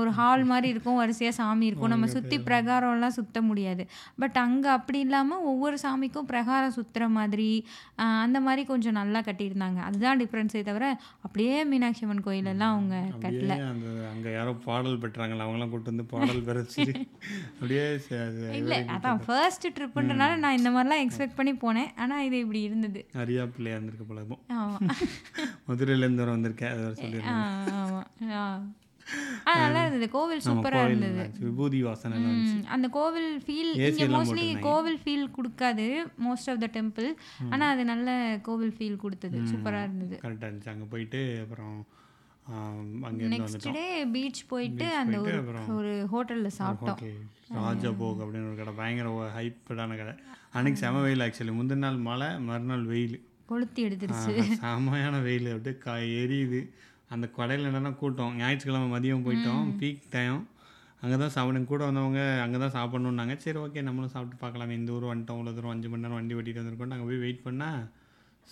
ஒரு 0.00 0.10
ஹால் 0.18 0.44
மாதிரி 0.52 0.68
இருக்கும் 0.74 1.00
வரிசையாக 1.02 1.36
சாமி 1.40 1.66
இருக்கும். 1.70 1.92
நம்ம 1.94 2.08
சுற்றி 2.16 2.38
பிரகாரம்லாம் 2.48 3.16
சுத்த 3.18 3.42
முடியாது. 3.50 3.86
பட் 4.24 4.38
அங்கே 4.46 4.70
அப்படி 4.78 5.00
இல்லாமல் 5.06 5.46
ஒவ்வொரு 5.52 5.78
சாமிக்கும் 5.84 6.28
பிரகாரம் 6.32 6.76
சுற்றுற 6.78 7.08
மாதிரி 7.18 7.50
அந்த 8.26 8.38
மாதிரி 8.46 8.64
கொஞ்சம் 8.72 8.98
நல்லா 9.00 9.22
கட்டியிருந்தாங்க. 9.28 9.80
அதுதான் 9.88 10.20
டிஃப்ரென்ஸே 10.22 10.62
தவிர 10.70 10.84
அப்படியே 11.26 11.56
மீனாட்சி 11.72 12.04
அம்மன் 12.06 12.24
கோயிலெல்லாம் 12.28 12.74
அவங்க 12.76 12.96
கட்டல. 13.24 13.54
அங்கே 14.12 14.30
யாரோ 14.38 14.52
பாடல் 14.68 15.00
பெற்றாங்களா? 15.04 15.44
அவங்களாம் 15.46 15.72
கூட்டு 15.74 15.92
வந்து 15.92 16.06
பாடல் 16.14 16.44
பெற 16.48 16.64
அப்படியே 17.58 17.84
இல்லை 18.60 18.78
அதான் 18.94 19.20
ஃபர்ஸ்ட் 19.26 19.66
ட்ரிப்புன்றனால 19.86 20.38
நான் 20.44 20.56
இந்த 20.58 20.70
மாதிரிலாம் 20.76 21.02
எக்ஸ்பெக்ட் 21.04 21.38
பண்ணி 21.40 21.52
போனேன். 21.64 21.90
ஆனால் 22.02 22.24
இது 22.28 22.36
இப்படி 22.44 22.60
இருந்தது. 22.68 23.00
அரியா 23.22 23.42
பிள்ளையா 23.56 23.76
இருந்திருக்க 23.76 24.06
பழகும் 24.08 24.42
ஆமாம் 24.62 24.88
மதுரையிலேருந்து 25.68 26.34
வந்திருக்கேன். 26.36 26.72
அதை 26.74 26.82
வர 26.86 26.96
சொல்லியிருந்தேன் 27.02 27.70
ஆமாம் 27.82 28.66
நல்லா 29.64 29.82
இருந்தது. 29.84 30.06
கோவில் 30.14 30.44
சூப்பராக 30.46 30.86
இருந்தது. 30.88 31.24
விபூதி 31.42 31.80
வாசனை 31.88 32.16
அந்த 32.74 32.86
கோவில் 32.96 33.28
ஃபீல் 33.44 33.70
இங்கே 33.88 34.08
மோஸ்ட்லி 34.14 34.46
கோவில் 34.68 34.98
ஃபீல் 35.02 35.28
கொடுக்காது. 35.36 35.86
மோஸ்ட் 36.26 36.50
ஆஃப் 36.52 36.62
த 36.64 36.68
டெம்பிள் 36.78 37.08
ஆனால் 37.52 37.70
அது 37.74 37.84
நல்ல 37.92 38.08
கோவில் 38.48 38.74
ஃபீல் 38.78 39.02
கொடுத்தது. 39.04 39.38
சூப்பராக 39.52 39.88
இருந்தது. 39.88 40.16
கரெக்டாக 40.24 40.48
இருந்துச்சு. 40.50 40.72
அங்கே 40.74 40.88
போயிட்டு 40.94 41.20
அப்புறம் 41.44 41.76
நெக்ஸ்ட் 43.34 43.68
டே 43.76 43.86
பீச் 44.14 44.40
போயிட்டு 44.50 44.86
அந்த 45.02 45.16
ஒரு 45.20 45.38
ஒரு 45.76 45.92
ஹோட்டலில் 46.12 46.56
சாப்பிட்டோம். 46.58 47.00
ராஜபோக் 47.58 48.20
அப்படின்னு 48.24 48.50
ஒரு 48.50 48.58
கடை. 48.60 48.74
பயங்கர 48.80 49.08
ஹைப்படான 49.36 49.96
கடை. 50.00 50.14
அன்னைக்கு 50.56 50.80
செம 50.82 51.00
வெயில் 51.06 51.24
ஆக்சுவலி 51.26 51.54
முந்தின 51.58 51.84
நாள் 51.84 51.98
மழை 52.08 52.28
மறுநாள் 52.48 52.84
வெயில். 52.92 53.16
கொளுத்தி 53.50 53.80
எடுத்துருச்சு. 53.86 54.34
செமையான 54.62 55.16
வெயில். 55.26 55.48
அப்படியே 55.54 55.76
கா 55.86 55.94
எரியுது. 56.20 56.60
அந்த 57.14 57.26
கடையில் 57.38 57.68
என்னென்னா 57.70 57.92
கூட்டம். 58.02 58.32
ஞாயிற்றுக்கிழமை 58.42 58.88
மதியம் 58.94 59.26
போயிட்டோம். 59.26 59.66
பீக் 59.80 60.06
டைம் 60.14 60.38
அங்கே 61.02 61.16
தான் 61.22 61.34
சாப்பிட 61.34 61.58
கூட 61.70 61.82
வந்தவங்க 61.88 62.20
அங்கே 62.44 62.58
தான் 62.62 62.76
சாப்பிட்ணுன்னாங்க 62.76 63.34
சரி 63.44 63.58
ஓகே 63.64 63.82
நம்மளும் 63.88 64.12
சாப்பிட்டு 64.14 64.42
பார்க்கலாமே. 64.44 64.76
இந்த 64.80 64.92
ஊர் 64.96 65.04
வந்துட்டோம். 65.10 65.38
இவ்வளோ 65.40 65.54
தூரம் 65.56 65.74
அஞ்சு 65.74 65.88
மணி 65.92 66.04
நேரம் 66.04 66.18
வண்டி 66.18 66.36
ஓட்டிகிட்டு 66.38 66.62
வந்திருக்கோம் 66.62 66.92
நாங்கள் 66.92 67.08
போய் 67.10 67.22
வெயிட் 67.24 67.44
பண்ணால் 67.46 67.82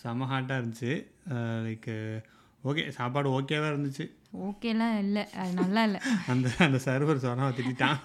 செம 0.03 0.27
ஹாட்டாக 0.33 0.61
இருந்துச்சு. 0.61 0.93
லைக்கு 1.67 1.97
ஓகே 2.65 2.89
சாப்பாடு 2.89 3.41
ஓகேவாக 3.41 3.75
இருந்துச்சு. 3.75 4.11
ஓகேலாம் 4.43 4.99
இல்லை 4.99 5.31
அது 5.31 5.53
நல்லா 5.53 5.85
இல்லை. 5.85 6.01
அந்த 6.27 6.51
அந்த 6.59 6.79
சர்வர் 6.85 7.17
சொன்னா 7.17 7.49
திட்டான் 7.49 7.97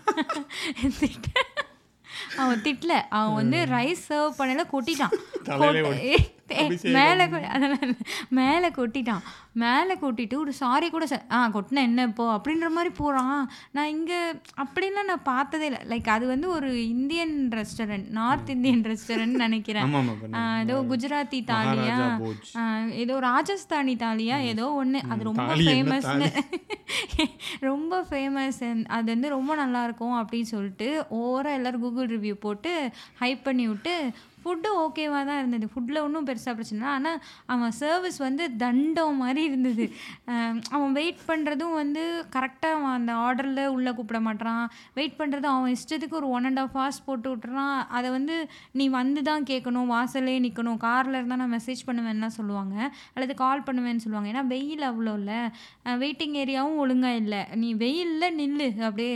திட்ட- 0.99 1.47
அவன் 2.37 2.61
திட்டல. 2.61 3.01
அவன் 3.09 3.33
வந்து 3.33 3.65
ரைஸ் 3.65 4.11
சர்வ் 4.11 4.33
பண்ணல 4.37 4.63
கொட்டிட்டான். 4.71 6.29
மேலே 6.97 7.23
அதெல்லாம். 7.55 7.95
மேலே 8.39 8.69
கொட்டிட்டான். 8.77 9.23
மேலே 9.63 9.93
கொட்டிட்டு 10.01 10.35
ஒரு 10.35 10.51
சாரி 10.59 10.87
கூட 10.89 11.05
ஆ 11.31 11.39
கொட்டின 11.55 11.83
என்ன 11.87 12.05
இப்போ? 12.09 12.25
அப்படின்ற 12.35 12.67
மாதிரி 12.69 12.91
போகிறான் 12.99 13.39
நான் 13.71 13.91
இங்கே 13.95 14.19
அப்படிலாம் 14.63 15.09
நான் 15.11 15.27
பார்த்ததே 15.31 15.67
இல்லை. 15.69 15.81
லைக் 15.91 16.09
அது 16.09 16.25
வந்து 16.27 16.47
ஒரு 16.49 16.69
Indian 16.93 17.35
restaurant 17.59 18.07
north 18.19 18.49
Indian 18.49 18.83
restaurant 18.91 19.43
நினைக்கிறேன். 19.45 19.89
ஏதோ 20.63 20.77
குஜராத்தி 20.91 21.41
தாலியா? 21.51 21.97
ஏதோ 23.03 23.15
ராஜஸ்தானி 23.29 23.95
தாலியா? 24.05 24.37
ஏதோ 24.51 24.67
ஒன்று 24.81 25.01
அது 25.13 25.29
ரொம்ப 25.29 25.45
ஃபேமஸ்னு 25.61 26.29
ரொம்ப 27.69 27.93
ஃபேமஸ் 28.09 28.59
அது 28.95 29.07
வந்து 29.13 29.29
ரொம்ப 29.35 29.51
நல்லா 29.55 29.81
இருக்கும் 29.83 30.15
அப்படின்னு 30.19 30.49
சொல்லிட்டு 30.53 30.87
ஓவராக 31.19 31.57
எல்லோரும் 31.57 31.83
கூகுள் 31.83 32.09
ரிவ்யூ 32.13 32.35
போட்டு 32.45 32.71
ஹைப் 33.21 33.41
பண்ணி 33.43 33.65
விட்டு 33.67 33.93
ஃபுட்டு 34.41 34.69
ஓகேவாக 34.83 35.23
தான் 35.29 35.39
இருந்தது. 35.41 35.65
ஃபுட்டில் 35.73 36.01
ஒன்றும் 36.05 36.27
பெருசாக 36.29 36.53
பிரச்சனை 36.57 36.77
இல்லை. 36.79 36.91
ஆனால் 36.97 37.19
அவன் 37.53 37.73
சர்வீஸ் 37.81 38.19
வந்து 38.27 38.43
தண்டம் 38.63 39.19
மாதிரி 39.23 39.41
இருந்தது. 39.49 39.85
அவன் 40.75 40.93
வெயிட் 40.99 41.21
பண்ணுறதும் 41.29 41.75
வந்து 41.81 42.03
கரெக்டாக 42.35 42.77
அவன் 42.77 42.95
அந்த 42.99 43.13
ஆர்டரில் 43.25 43.63
உள்ளே 43.75 43.93
கூப்பிட 43.99 44.21
மாட்டான் 44.27 44.63
வெயிட் 44.99 45.17
பண்ணுறது 45.21 45.49
அவன் 45.53 45.73
இஷ்டத்துக்கு 45.77 46.19
ஒரு 46.21 46.29
ஒன் 46.37 46.47
அண்ட் 46.49 46.61
ஆஃப் 46.63 46.77
ஹார்ஸ் 46.79 47.01
போட்டு 47.07 47.27
விட்டுறான். 47.33 47.79
அதை 47.97 48.07
வந்து 48.17 48.37
நீ 48.81 48.87
வந்து 48.99 49.23
தான் 49.29 49.47
கேட்கணும் 49.51 49.91
வாசலே 49.95 50.35
நிற்கணும் 50.45 50.79
காரில் 50.87 51.17
இருந்தால் 51.19 51.41
நான் 51.43 51.55
மெசேஜ் 51.57 51.81
பண்ணுவேன்னா 51.89 52.31
சொல்லுவாங்க. 52.39 52.75
அல்லது 53.13 53.33
கால் 53.43 53.65
பண்ணுவேன்னு 53.67 54.03
சொல்லுவாங்க. 54.05 54.31
ஏன்னா 54.33 54.45
வெயில் 54.53 54.85
அவ்வளோ 54.91 55.13
இல்லை. 55.21 55.39
வெயிட்டிங் 56.03 56.35
ஏரியாவும் 56.43 56.79
ஒழுங்காக 56.83 57.21
இல்லை. 57.23 57.41
நீ 57.61 57.69
வெயிலில் 57.83 58.35
நில்லு. 58.41 58.67
அப்படியே 58.87 59.13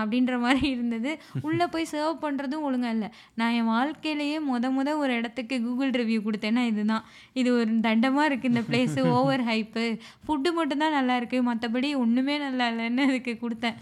அப்படின்ற 0.00 0.34
மாதிரி 0.44 0.62
இருந்தது. 0.76 1.10
உள்ளே 1.48 1.66
போய் 1.74 1.90
சர்வ் 1.92 2.22
பண்ணுறதும் 2.24 2.64
ஒழுங்காக 2.68 2.94
இல்லை. 2.96 3.08
நான் 3.40 3.54
என் 3.58 3.70
வாழ்க்கையிலேயே 3.74 4.38
முத 4.58 4.68
முத 4.76 4.98
ஒரு 5.04 5.12
இடத்துக்கு 5.18 5.56
கூகுள் 5.64 5.96
ரிவ்யூ 6.00 6.20
கொடுத்தேன்னா 6.28 6.62
இதுதான். 6.70 7.04
இது 7.40 7.48
ஒரு 7.58 7.72
தண்டமாக 7.88 8.28
இருக்குது 8.28 8.52
இந்த 8.52 8.62
பிளேஸு 8.68 9.00
ஓவர் 9.16 9.42
ஹைப்பு 9.48 9.84
ஃபுட்டு 10.26 10.50
மட்டும்தான் 10.60 10.96
நல்லா 10.98 11.16
இருக்குது 11.20 11.46
மற்றபடி 11.50 11.90
ஒன்றுமே 12.04 12.36
நல்லா 12.46 12.66
இல்லைன்னு 12.72 13.04
அதுக்கு 13.08 13.34
கொடுத்தேன். 13.44 13.76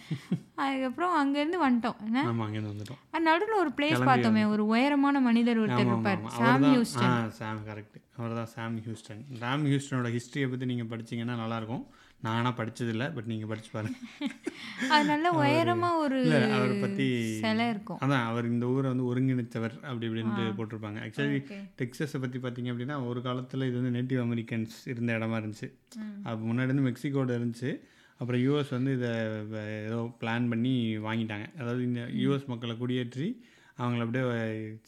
அதுக்கப்புறம் 0.65 1.15
அங்கேருந்து 1.21 1.59
வந்துட்டோம். 1.65 1.99
என்ன? 2.07 2.21
நடுவில் 3.29 3.61
ஒரு 3.63 3.71
பிளேஸ் 3.79 4.07
பார்த்தோமே. 4.11 4.43
ஒரு 4.55 4.63
உயரமான 4.73 5.21
மனிதர் 5.29 5.61
ஒருத்தர் 5.63 5.91
இருப்பார். 5.93 6.21
சாம் 6.39 6.67
ஹியூஸ்டன் 6.71 7.17
சாம் 7.41 7.61
கரெக்ட் 7.69 7.99
அவர் 8.19 8.39
தான் 8.41 8.51
சாம் 8.57 8.77
ஹியூஸ்டன் 8.87 9.23
சாம் 9.43 9.65
ஹியூஸ்டனோட 9.71 10.11
ஹிஸ்ட்ரியை 10.17 10.49
பற்றி 10.53 10.69
நீங்கள் 10.73 10.91
படிச்சீங்கன்னா 10.93 11.37
நல்லாயிருக்கும். 11.43 11.85
நான் 12.25 12.37
ஆனால் 12.39 12.57
படிச்சதில்லை 12.59 13.07
பட் 13.15 13.29
நீங்கள் 13.31 13.51
படிச்சு 13.51 13.71
பாருங்க. 13.73 13.99
அது 14.93 15.05
நல்ல 15.11 15.27
உயரமாக 15.41 16.01
ஒரு 16.05 16.17
இல்லை 16.23 16.39
அவரை 16.57 16.77
பற்றி 16.81 17.07
சிலை 17.43 17.67
இருக்கும். 17.69 17.99
அதான் 18.05 18.25
அவர் 18.31 18.51
இந்த 18.53 18.67
ஊரை 18.67 18.87
வந்து 18.93 19.09
ஒருங்கிணைத்தவர் 19.11 19.75
அப்படி 19.89 20.07
இப்படின்ட்டு 20.09 20.45
போட்டிருப்பாங்க. 20.59 21.01
ஆக்சுவலி. 21.07 21.41
டெக்ஸஸை 21.81 22.21
பற்றி 22.25 22.39
பார்த்தீங்க 22.39 22.73
அப்படின்னா 22.73 22.97
ஒரு 23.11 23.23
காலத்தில் 23.23 23.67
இது 23.69 23.77
வந்து 23.81 23.95
நேட்டிவ் 23.99 24.23
அமெரிக்கன்ஸ் 24.27 24.77
இருந்த 24.93 25.19
இடமா 25.19 25.39
இருந்துச்சு. 25.43 25.69
அப்போ 26.29 26.41
முன்னாடி 26.51 26.73
வந்து 26.75 26.89
மெக்சிகோட 26.91 27.31
இருந்துச்சு. 27.39 27.73
அப்புறம் 28.21 28.43
யூஎஸ் 28.47 28.71
வந்து 28.71 28.93
இதை 28.99 29.13
ஏதோ 29.89 29.99
பிளான் 30.21 30.49
பண்ணி 30.49 30.75
வாங்கிட்டாங்க. 31.09 31.47
அதாவது 31.61 31.83
இந்த 31.83 32.03
யூஎஸ் 32.25 32.51
மக்களை 32.53 32.77
குடியேற்றி 32.83 33.29
அவங்கள 33.79 34.05
அப்படியே 34.05 34.27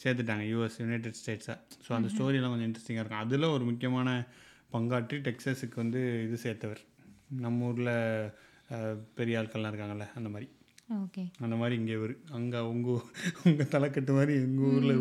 சேர்த்துட்டாங்க 0.02 0.44
யூஎஸ் 0.52 0.78
யுனைடெட் 0.82 1.18
ஸ்டேட்ஸை 1.22 1.56
ஸோ 1.86 1.90
அந்த 1.96 2.08
ஸ்டோரியெல்லாம் 2.14 2.54
கொஞ்சம் 2.54 2.68
இன்ட்ரெஸ்டிங்காக 2.70 3.02
இருக்கும். 3.02 3.24
அதில் 3.24 3.52
ஒரு 3.54 3.64
முக்கியமான 3.64 4.08
பங்காற்றி 4.72 5.16
டெக்ஸஸுக்கு 5.26 5.76
வந்து 5.76 6.00
இது 6.26 6.38
சேர்த்தவர். 6.44 6.80
நம்ம 7.44 7.66
ஊரில் 7.66 7.94
பெரிய 9.14 9.40
ஆட்கள்லாம் 9.40 9.72
இருக்காங்கல்ல 9.72 10.06
அந்த 10.14 10.28
மாதிரி. 10.28 10.48
ஓகே. 10.96 11.22
அந்த 11.44 11.54
மாதிரி 11.56 11.74
இங்கே 11.80 11.96
ஒரு 11.96 12.12
அங்கே 12.36 12.58
உங்கள் 12.72 13.00
உங்கள் 13.46 13.70
தலைக்கட்டு 13.72 14.12
மாதிரி 14.18 14.34
எங்கள் 14.44 14.68
ஊரில் 14.74 14.94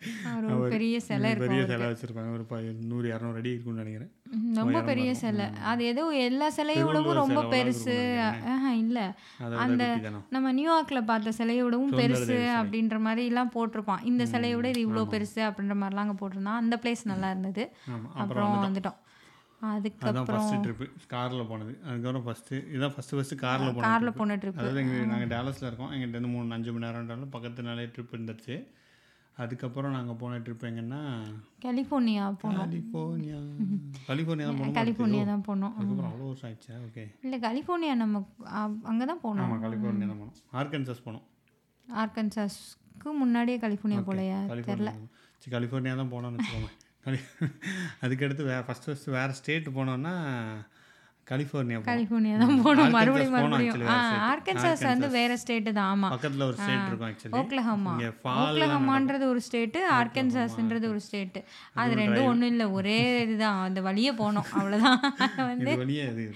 பெரிய 0.74 1.00
சிலை 1.00 1.30
பெரிய 1.42 1.60
சிலை 1.66 1.86
வச்சுருப்பாங்க. 1.90 2.30
ஒரு 2.36 2.44
நூறு 2.90 3.06
இரநூறு 3.12 3.38
அடி 3.40 3.52
இருக்கும்னு 3.54 3.82
நினைக்கிறேன். 3.82 4.12
ரொம்ப 4.54 4.82
பெரிய 4.82 5.10
சிலை. 5.14 5.46
அது 5.70 5.84
ஏதோ 5.84 6.04
எல்லா 6.28 6.48
சிலையோடவும் 6.58 7.20
ரொம்ப 7.22 7.42
பெருசு. 7.54 7.96
இல்லை. 8.84 9.06
அந்த 9.64 9.84
நம்ம 10.36 10.52
நியூயார்க்கில் 10.52 11.08
பார்த்த 11.10 11.36
சிலையோடவும் 11.40 11.96
பெருசு 12.00 12.38
அப்படின்ற 12.60 12.98
மாதிரிலாம் 13.08 13.54
போட்டிருப்பான். 13.56 14.04
இந்த 14.12 14.26
சிலையை 14.26 14.56
விட 14.56 14.68
இது 14.74 14.86
இவ்வளோ 14.88 15.04
பெருசு 15.14 15.42
அப்படின்ற 15.50 15.76
மாதிரிலாம் 15.82 16.06
அங்கே 16.06 16.18
போட்டிருந்தான். 16.22 16.62
அந்த 16.64 16.78
பிளேஸ் 16.84 17.10
நல்லா 17.12 17.30
இருந்தது. 17.30 17.64
அப்புறம் 18.14 18.56
வந்துட்டோம். 18.66 18.98
அதுக்கு 19.72 20.06
அதான் 20.08 20.26
ஃபஸ்ட்டு 20.30 20.62
ட்ரிப்பு 20.64 20.86
காரில் 21.12 21.48
போனது. 21.50 21.72
அதுக்கப்புறம் 21.88 22.24
ஃபஸ்ட்டு 22.26 22.62
இதான் 22.76 22.94
ஃபஸ்ட்டு 22.94 23.16
ஃபஸ்ட்டு 23.18 23.38
காரில் 23.44 23.70
போனது 23.74 23.86
காரில் 23.90 24.16
போன 24.18 24.36
ட்ரிப் 24.42 24.58
அதாவது 24.60 24.80
எங்கள் 24.82 25.10
நாங்கள் 25.12 25.30
டேலஸில் 25.34 25.68
இருக்கோம். 25.68 25.92
எங்கிட்ட 25.94 26.16
இருந்து 26.16 26.32
மூணு 26.34 26.56
அஞ்சு 26.56 26.72
மணி 26.74 26.86
நேரம்ன்றாலும் 26.86 27.32
பக்கத்துனாலே 27.36 27.86
ட்ரிப் 27.94 28.14
இருந்துச்சு. 28.16 28.56
அதுக்கப்புறம் 29.44 29.94
நாங்கள் 29.96 30.18
போன 30.20 30.38
ட்ரிப் 30.44 30.62
எங்கன்னா 30.68 31.00
கலிஃபோர்னியா 31.64 32.26
போனோம். 32.42 32.62
கலிஃபோர்னியா. 32.62 33.40
கலிஃபோர்னியா 34.10 34.46
தான் 34.48 34.60
போனோம் 34.60 34.76
கலிஃபோர்னியா 34.78 35.24
தான் 35.32 35.44
போனோம். 35.48 35.74
அதுக்கப்புறம் 35.78 36.10
அவ்வளோ 36.10 36.28
வருஷம் 36.30 36.48
ஆயிடுச்சா? 36.48 36.76
ஓகே 36.86 37.04
இல்லை 37.24 37.38
கலிஃபோர்னியா 37.46 37.94
நம்ம 38.02 38.22
அங்கே 38.92 39.06
தான் 39.12 39.22
போனோம். 39.26 39.44
ஆமாம் 39.46 39.62
கலிஃபோர்னியா 39.66 40.08
தான் 40.12 40.20
போனோம். 40.22 40.38
ஆர்கன்சஸ் 40.60 41.04
போனோம். 41.08 41.26
ஆர்கன்சாஸ்க்கு 42.02 43.10
முன்னாடியே 43.22 43.58
கலிஃபோர்னியா 43.66 44.02
போலையா? 44.10 44.40
கலிஃபோர்னியா 44.52 44.94
சரி 45.42 45.54
கலிஃபோர்னியா 45.56 45.96
தான் 46.02 46.12
போனோம்னு 46.14 46.38
வச்சுக்கோங்க 46.38 46.72
கலி 47.06 47.20
அதுக்கடுத்து 48.04 48.48
வே 48.52 48.62
ஃபஸ்ட்டு 48.68 48.90
ஃபஸ்ட்டு 48.92 49.16
வேறு 49.18 49.38
ஸ்டேட் 49.42 49.76
போனோன்னா 49.78 50.14
கலிஃபோர்னியா 51.30 51.78
கலிஃபோர்னியா 51.88 52.34
தான் 52.40 52.60
போனோம். 52.64 52.92
மறுபடியும் 52.96 53.32
மறுபடியும். 53.36 53.80
ஆர்கன்சாஸ் 54.32 54.82
வந்து 54.90 55.08
வேற 55.16 55.32
ஸ்டேட்டு 55.42 55.70
தான். 55.78 55.88
ஆமாம் 55.92 56.12
பக்கத்தில் 56.14 56.44
ஒரு 56.48 56.56
ஸ்டேட் 56.60 56.84
இருக்கும் 56.90 57.08
ஆக்சுவலி 57.08 57.34
ஓக்லஹமா. 57.40 57.94
ஓக்லஹமான்றது 58.42 59.24
ஒரு 59.32 59.40
ஸ்டேட்டு 59.46 59.80
ஆர்கன்சாஸ்ன்றது 59.96 60.86
ஒரு 60.92 61.00
ஸ்டேட்டு 61.06 61.40
அது 61.82 61.98
ரெண்டும் 62.02 62.28
ஒன்றும் 62.32 62.50
இல்லை. 62.52 62.66
ஒரே 62.78 62.98
இதுதான். 63.24 63.58
அந்த 63.68 63.82
வழியே 63.88 64.12
போனோம். 64.22 64.48
அவ்வளோதான் 64.60 65.00
வந்து 65.50 65.74
வழியே 65.82 66.06
இது 66.12 66.26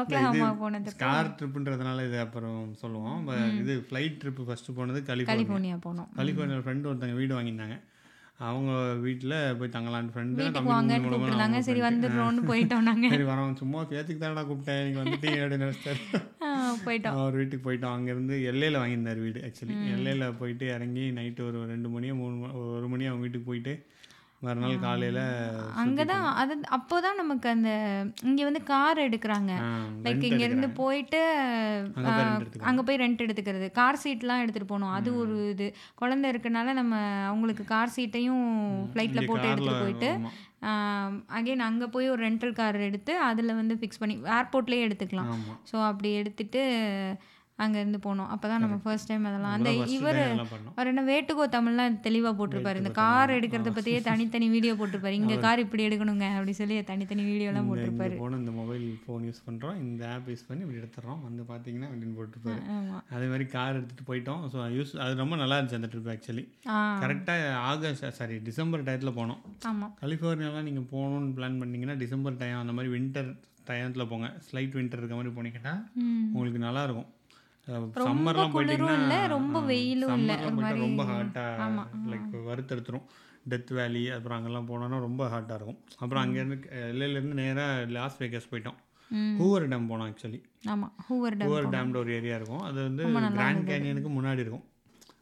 ஓக்லஹமா 0.00 0.50
போனது 0.62 0.96
கார் 1.06 1.34
ட்ரிப்புன்றதுனால 1.40 2.06
இது 2.10 2.20
அப்புறம் 2.26 2.60
சொல்லுவோம். 2.82 3.22
இது 3.62 3.76
ஃப்ளைட் 3.88 4.20
ட்ரிப்பு 4.24 4.44
ஃபஸ்ட்டு 4.50 4.76
போனது 4.80 5.02
கலிஃபோர்னியா. 5.12 5.78
போனோம். 5.88 6.10
கலிஃபோர்னியா 6.20 6.64
ஃப்ரெண்டு 6.66 6.90
ஒருத்தங்க 6.92 7.16
வீடு 7.22 7.34
வாங்கியிருந்தாங்க. 7.38 7.78
அவங்க 8.46 8.72
வீட்டில் 9.04 9.34
போய் 9.58 9.72
தங்கலான்னு 9.76 10.12
ஃப்ரெண்டு 10.14 10.42
கூப்பிட்டுருந்தாங்க. 10.56 11.60
சரி 11.68 11.80
வந்துடுறோம்னு 11.86 12.42
போயிட்டோம் 12.50 12.86
நாங்கள் 12.88 13.12
சரி 13.14 13.26
வரோம். 13.30 13.56
சும்மா 13.60 13.80
பேச்சுக்கு 13.92 14.20
தானடா 14.24 14.44
கூப்பிட்டேன். 14.50 14.82
நீங்கள் 14.86 15.02
வந்துட்டீங்க 15.04 15.40
அப்படின்னு 15.42 15.66
நினச்சிட்டாரு 15.66 16.02
போயிட்டோம். 16.86 17.16
அவர் 17.22 17.38
வீட்டுக்கு 17.40 17.64
போயிட்டோம். 17.68 17.94
அங்கேருந்து 17.96 18.36
எல்லையில் 18.50 18.80
வாங்கியிருந்தார் 18.80 19.22
வீடு 19.24 19.40
ஆக்சுவலி 19.48 19.76
எல்லையில் 19.96 20.36
போயிட்டு 20.40 20.66
இறங்கி 20.76 21.04
நைட்டு 21.18 21.46
ஒரு 21.48 21.60
ரெண்டு 21.72 21.90
மணியோ 21.94 22.16
மூணு 22.20 22.36
மணி 22.42 22.54
ஒரு 22.76 22.88
மணி 22.92 23.10
அவங்க 23.10 23.24
வீட்டுக்கு 23.26 23.50
போயிட்டு 23.50 23.74
மறுநாள் 24.44 24.82
காலையில் 24.84 25.22
அங்கே 25.82 26.04
தான் 26.10 26.24
அது 26.40 26.54
அப்போ 26.76 26.96
தான் 27.04 27.18
நமக்கு 27.20 27.46
அந்த 27.54 27.70
இங்கே 28.28 28.44
வந்து 28.48 28.60
கார் 28.70 28.98
எடுக்கிறாங்க. 29.06 29.52
லைக் 30.04 30.26
இங்கேருந்து 30.28 30.68
போயிட்டு 30.80 31.20
அங்கே 32.70 32.82
போய் 32.88 33.00
ரெண்ட் 33.02 33.24
எடுத்துக்கிறது 33.24 33.68
கார் 33.78 34.00
சீட்லாம் 34.02 34.42
எடுத்துகிட்டு 34.42 34.72
போகணும். 34.72 34.94
அது 34.98 35.08
ஒரு 35.22 35.36
இது. 35.54 35.66
குழந்தை 36.02 36.28
இருக்கனால 36.32 36.74
நம்ம 36.80 37.00
அவங்களுக்கு 37.30 37.66
கார் 37.74 37.94
சீட்டையும் 37.96 38.44
ஃப்ளைட்டில் 38.92 39.28
போட்டு 39.30 39.50
எடுத்துகிட்டு 39.52 39.84
போயிட்டு 39.86 40.10
அகைன் 41.38 41.66
அங்கே 41.70 41.88
போய் 41.96 42.12
ஒரு 42.12 42.22
ரெண்டல் 42.28 42.56
கார் 42.60 42.78
எடுத்து 42.90 43.12
அதில் 43.30 43.58
வந்து 43.60 43.74
ஃபிக்ஸ் 43.80 44.00
பண்ணி 44.02 44.16
ஏர்போர்ட்லேயே 44.38 44.86
எடுத்துக்கலாம். 44.86 45.32
ஸோ 45.70 45.76
அப்படி 45.90 46.12
எடுத்துட்டு 46.20 46.62
அங்கேருந்து 47.64 48.00
போனோம். 48.06 48.28
அப்போ 48.34 48.46
தான் 48.50 48.62
நம்ம 48.64 48.76
ஃபர்ஸ்ட் 48.84 49.08
டைம் 49.10 49.24
அதெல்லாம். 49.30 49.54
அந்த 49.56 49.70
இவர் 49.96 50.20
அவர் 50.74 50.90
என்ன 50.92 51.02
வேட்டுக்கோ 51.10 51.44
தமிழ்லாம் 51.56 51.96
தெளிவாக 52.06 52.32
போட்டிருப்பாரு. 52.38 52.80
இந்த 52.82 52.92
கார் 53.00 53.34
எடுக்கிறத 53.36 53.70
பற்றியே 53.78 54.00
தனித்தனி 54.08 54.48
வீடியோ 54.54 54.74
போட்டிருப்பாரு. 54.80 55.16
இங்கே 55.20 55.38
கார் 55.46 55.62
இப்படி 55.64 55.84
எடுக்கணுங்க 55.88 56.26
அப்படி 56.38 56.54
சொல்லி 56.60 56.76
தனித்தனி 56.92 57.24
வீடியோலாம் 57.30 57.70
போட்டிருப்பாரு. 57.70 58.14
போன 58.22 58.38
இந்த 58.42 58.54
மொபைல் 58.60 58.86
ஃபோன் 59.04 59.24
யூஸ் 59.28 59.42
பண்ணுறோம் 59.48 59.78
இந்த 59.84 60.04
ஆப் 60.14 60.30
யூஸ் 60.32 60.46
பண்ணி 60.50 60.64
இப்படி 60.66 60.80
எடுத்துடுறோம் 60.82 61.22
வந்து 61.28 61.44
பார்த்தீங்கன்னா 61.50 61.90
அப்படின்னு 61.90 62.16
போட்டுருப்பாரு. 62.20 62.62
அதே 63.16 63.28
மாதிரி 63.32 63.46
கார் 63.56 63.76
எடுத்துகிட்டு 63.78 64.08
போயிட்டோம். 64.10 64.44
ஸோ 64.54 64.68
யூஸ் 64.78 64.94
அது 65.06 65.20
ரொம்ப 65.24 65.36
நல்லா 65.42 65.58
இருந்துச்சு 65.58 65.80
அந்த 65.80 65.90
ட்ரிப் 65.94 66.12
ஆக்சுவலி 66.16 66.46
கரெக்டாக 67.04 67.52
ஆகஸ்ட் 67.72 68.08
சாரி 68.20 68.38
டிசம்பர் 68.48 68.86
டயத்தில் 68.88 69.16
போனோம். 69.20 69.42
ஆமாம் 69.72 69.92
கலிஃபோர்னியாலாம் 70.04 70.66
நீங்கள் 70.70 70.88
போகணுன்னு 70.94 71.36
பிளான் 71.38 71.60
பண்ணீங்கன்னா 71.62 71.98
டிசம்பர் 72.04 72.40
டைம் 72.42 72.62
அந்த 72.62 72.74
மாதிரி 72.78 72.92
வின்டர் 72.96 73.30
டயத்தில் 73.68 74.10
போங்க. 74.10 74.26
ஸ்லைட் 74.48 74.76
வின்டர் 74.78 75.00
இருக்க 75.00 75.14
மாதிரி 75.18 75.32
போனீங்கன்னா 75.38 75.76
உங்களுக்கு 76.34 76.60
நல்லாயிருக்கும் 76.66 77.08
சம்மர்லாம் 77.68 78.52
போயிட்டீங்கன்னா 78.54 79.20
ரொம்ப 79.28 79.60
வெயிலும் 79.70 80.16
இல்லை. 80.18 80.36
ரொம்ப 80.84 81.04
ஹாட்டாக 81.12 81.86
லைக் 82.12 82.36
வறுத்தெடுத்துரும். 82.50 83.06
டெத் 83.50 83.72
வேலி 83.76 84.02
அப்புறம் 84.16 84.38
அங்கெல்லாம் 84.38 84.68
போனோன்னா 84.70 84.98
ரொம்ப 85.06 85.22
ஹாட்டாக 85.34 85.58
இருக்கும். 85.58 85.80
அப்புறம் 85.98 86.22
அங்கேருந்து 86.24 86.56
எல்லையிலேருந்து 86.90 87.38
நேராக 87.42 87.86
லாஸ் 87.96 88.18
வேகஸ் 88.22 88.50
போயிட்டோம். 88.50 88.78
ஹூவர் 89.40 89.66
டேம் 89.72 89.86
போனோம் 89.90 90.08
ஆக்சுவலி 90.08 90.40
ஆமாம் 90.72 90.94
ஹூவர் 91.08 91.36
டேம் 91.38 91.48
ஹூவர் 91.50 91.68
டேம்ல 91.74 91.96
ஒரு 91.96 92.10
ஏரியா 92.16 92.34
இருக்கும். 92.40 92.64
அது 92.70 92.78
வந்து 92.88 93.04
கிராண்ட் 93.36 93.68
கேனியனுக்கு 93.70 94.10
முன்னாடி 94.16 94.44
இருக்கும். 94.44 94.64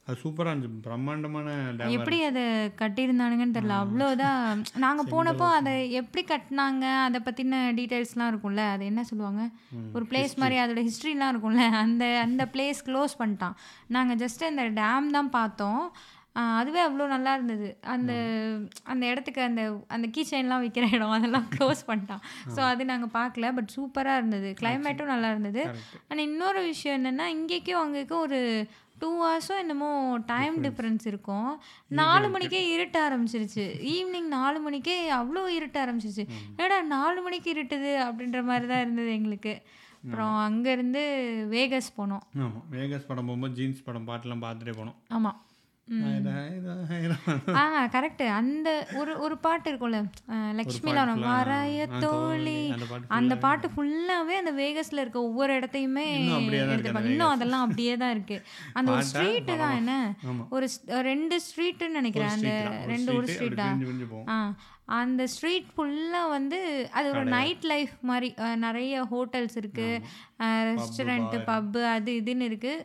அது 0.07 0.19
சூப்பராக 0.23 0.53
இருந்துச்சு. 0.53 0.83
பிரம்மாண்டமான 0.87 1.55
டேம் 1.79 1.95
எப்படி 1.99 2.19
அதை 2.29 2.43
கட்டியிருந்தானுங்கன்னு 2.81 3.57
தெரியல. 3.57 3.77
அவ்வளோதான் 3.85 4.61
நாங்கள் 4.85 5.11
போனப்போ 5.15 5.47
அதை 5.59 5.73
எப்படி 6.01 6.23
கட்டினாங்க 6.33 6.85
அதை 7.07 7.21
பற்றின 7.29 7.63
டீட்டெயில்ஸ்லாம் 7.79 8.31
இருக்கும்ல. 8.33 8.65
அது 8.75 8.85
என்ன 8.91 9.05
சொல்லுவாங்க? 9.11 9.45
ஒரு 9.97 10.05
பிளேஸ் 10.11 10.37
மாதிரி 10.43 10.59
அதோட 10.65 10.85
ஹிஸ்ட்ரிலாம் 10.89 11.33
இருக்கும்ல. 11.35 11.65
அந்த 11.85 12.05
அந்த 12.27 12.45
பிளேஸ் 12.57 12.87
க்ளோஸ் 12.91 13.21
பண்ணிட்டான். 13.23 13.57
நாங்கள் 13.97 14.21
ஜஸ்ட் 14.23 14.51
அந்த 14.51 14.67
டேம் 14.81 15.09
தான் 15.19 15.33
பார்த்தோம். 15.39 15.83
அதுவே 16.59 16.81
அவ்வளோ 16.87 17.05
நல்லா 17.13 17.31
இருந்தது. 17.37 17.69
அந்த 17.93 18.13
அந்த 18.93 19.05
இடத்துக்கு 19.11 19.41
அந்த 19.49 19.63
அந்த 19.95 20.07
கீ 20.15 20.23
செயின்லாம் 20.31 20.65
விற்கிற 20.65 20.87
இடம் 20.97 21.15
அதெல்லாம் 21.19 21.47
க்ளோஸ் 21.55 21.81
பண்ணிட்டான். 21.91 22.25
ஸோ 22.55 22.61
அது 22.71 22.83
நாங்கள் 22.91 23.15
பார்க்கல 23.21 23.53
பட் 23.59 23.71
சூப்பராக 23.77 24.21
இருந்தது. 24.21 24.49
கிளைமேட்டும் 24.61 25.13
நல்லா 25.15 25.31
இருந்தது. 25.35 25.63
ஆனால் 26.09 26.27
இன்னொரு 26.31 26.63
விஷயம் 26.73 26.99
என்னென்னா 26.99 27.29
இங்கேக்கும் 27.39 27.83
அங்கேக்கும் 27.85 28.25
ஒரு 28.27 28.41
டூ 29.01 29.09
ஹவர்ஸோ 29.23 29.55
என்னமோ 29.63 29.89
டைம் 30.33 30.57
டிஃப்ரென்ஸ் 30.65 31.07
இருக்கும். 31.11 31.51
நாலு 32.01 32.29
மணிக்கே 32.35 32.61
இருட்ட 32.75 32.99
ஆரம்பிச்சிருச்சு. 33.09 33.65
ஈவினிங் 33.95 34.31
நாலு 34.37 34.61
மணிக்கே 34.67 34.97
அவ்வளோ 35.21 35.43
இருட்ட 35.59 35.79
ஆரம்பிச்சிருச்சு. 35.85 36.27
ஏடா 36.63 36.79
நாலு 36.97 37.21
மணிக்கு 37.27 37.51
இருட்டுது 37.57 37.93
அப்படின்ற 38.07 38.43
மாதிரி 38.51 38.69
தான் 38.73 38.85
இருந்தது 38.87 39.13
எங்களுக்கு. 39.19 39.55
அப்புறம் 40.05 40.35
அங்கேருந்து 40.47 41.03
வேகஸ் 41.55 41.91
போனோம். 41.99 42.25
ஆமாம் 42.45 42.65
வேகஸ் 42.77 43.09
படம் 43.09 43.29
போகும்போது 43.29 43.57
ஜீன்ஸ் 43.59 43.87
படம் 43.87 44.09
பாட்டெல்லாம் 44.09 44.45
பார்த்துட்டே 44.45 44.75
போனோம். 44.81 44.99
ஆமாம். 45.17 45.39
ஆ 47.57 47.63
கரெக்ட். 47.93 48.23
அந்த 48.37 48.69
ஒரு 48.97 49.13
ஒரு 49.21 49.37
பாட்டு 49.39 49.67
இருக்கும்ல 49.71 49.99
அஹ், 50.29 50.53
லக்ஷ்மி 50.59 50.91
லாரம் 50.93 51.21
வாராய 51.27 51.77
தோழி 52.05 52.57
அந்த 53.17 53.35
பாட்டு 53.45 53.69
ஃபுல்லாவே 53.73 54.37
அந்த 54.37 54.53
வேகஸ்ல 54.57 55.03
இருக்க 55.03 55.19
ஒவ்வொரு 55.23 55.53
இடத்தையுமே 55.59 56.07
இன்னும் 57.11 57.35
அதெல்லாம் 57.35 57.65
அப்படியே 57.67 57.95
தான் 57.97 58.15
இருக்கு. 58.15 58.39
அந்த 58.75 58.89
ஒரு 58.93 59.05
ஸ்ட்ரீட் 59.11 59.31
தான் 59.57 59.77
என்ன. 59.77 59.95
ஒரு 60.51 60.69
ரெண்டு 61.07 61.37
ஸ்ட்ரீட்டுன்னு 61.47 62.01
நினைக்கிறேன். 62.01 62.35
அந்த 62.37 62.51
ரெண்டு 62.89 63.11
ஒரு 63.13 63.27
street, 63.29 63.39
ஸ்ட்ரீட்டா? 63.39 63.69
ஆ. 64.31 64.39
அந்த 64.97 65.23
ஸ்ட்ரீட் 65.31 65.71
ஃபுல்லாக 65.73 66.27
வந்து 66.31 66.59
அது 66.93 67.07
ஒரு 67.13 67.25
நைட் 67.35 67.65
லைஃப் 67.71 67.95
மாதிரி 68.05 68.29
நிறைய 68.61 68.93
ஹோட்டல்ஸ் 69.11 69.57
இருக்குது 69.57 69.97
ரெஸ்டாரண்ட்டு 70.71 71.39
பப்பு 71.49 71.81
அது 71.91 72.11
இதுன்னு 72.21 72.49
இருக்குது 72.49 72.85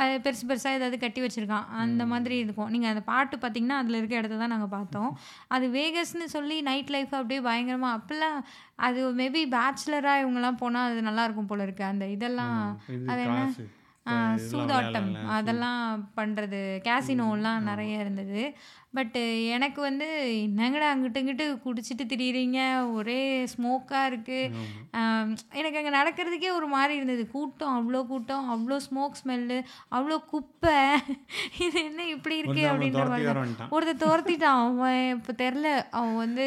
அது 0.00 0.12
பெருசு 0.24 0.44
பெருசாக 0.50 0.78
ஏதாவது 0.78 0.96
கட்டி 1.04 1.20
வச்சுருக்கான். 1.22 1.68
அந்த 1.82 2.02
மாதிரி 2.12 2.36
இருக்கும். 2.42 2.70
நீங்கள் 2.74 2.92
அந்த 2.92 3.02
பாட்டு 3.10 3.36
பார்த்தீங்கன்னா 3.42 3.78
அதில் 3.82 3.98
இருக்க 3.98 4.20
இடத்த 4.20 4.38
தான் 4.42 4.54
நாங்கள் 4.54 4.74
பார்த்தோம். 4.76 5.10
அது 5.54 5.66
வேகஸ்னு 5.76 6.26
சொல்லி 6.36 6.56
நைட் 6.68 6.92
லைஃப் 6.94 7.14
அப்படியே 7.20 7.40
பயங்கரமாக 7.48 7.98
அப்போல்லாம் 7.98 8.38
அது 8.88 9.00
மேபி 9.20 9.42
பேச்சுலராக 9.56 10.22
இவங்கெல்லாம் 10.24 10.60
போனால் 10.62 10.88
அது 10.90 11.08
நல்லா 11.08 11.24
இருக்கும் 11.28 11.50
போல 11.52 11.66
இருக்கு. 11.68 11.84
அந்த 11.92 12.06
இதெல்லாம் 12.16 12.60
இது 12.96 13.10
அது 13.14 13.22
என்ன? 13.28 13.42
சூதாட்டம். 14.48 15.10
அதெல்லாம் 15.36 15.82
பண்ணுறது 16.18 16.62
கேசினோலாம் 16.88 17.68
நிறைய 17.70 18.02
இருந்தது. 18.04 18.42
பட்டு 18.96 19.22
எனக்கு 19.56 19.80
வந்து 19.86 20.06
என்னங்கடா 20.44 20.88
அங்கிட்டு 20.92 21.20
இங்கிட்டு 21.22 21.46
குடிச்சிட்டு 21.64 22.04
திரியிறீங்க? 22.12 22.58
ஒரே 22.96 23.20
ஸ்மோக்காக 23.52 24.08
இருக்குது 24.10 24.50
எனக்கு 25.60 25.78
அங்கே 25.80 25.92
நடக்கிறதுக்கே 25.98 26.50
ஒரு 26.58 26.68
மாதிரி 26.74 26.94
இருந்தது. 26.98 27.24
கூட்டம் 27.34 27.74
அவ்வளோ 27.78 28.02
கூட்டம் 28.12 28.46
அவ்வளோ 28.54 28.78
ஸ்மோக் 28.86 29.18
ஸ்மெல்லு 29.20 29.58
அவ்வளோ 29.96 30.18
குப்பை. 30.32 30.78
இது 31.66 31.76
என்ன 31.88 32.06
இப்படி 32.14 32.38
இருக்கு 32.42 32.64
அப்படின்ற 32.70 33.04
மாதிரி. 33.12 33.28
ஒருத்தர் 33.76 34.02
துரத்திட்டான். 34.04 34.62
அவன் 34.68 35.02
இப்போ 35.16 35.34
தெரில 35.42 35.68
அவன் 35.98 36.16
வந்து 36.24 36.46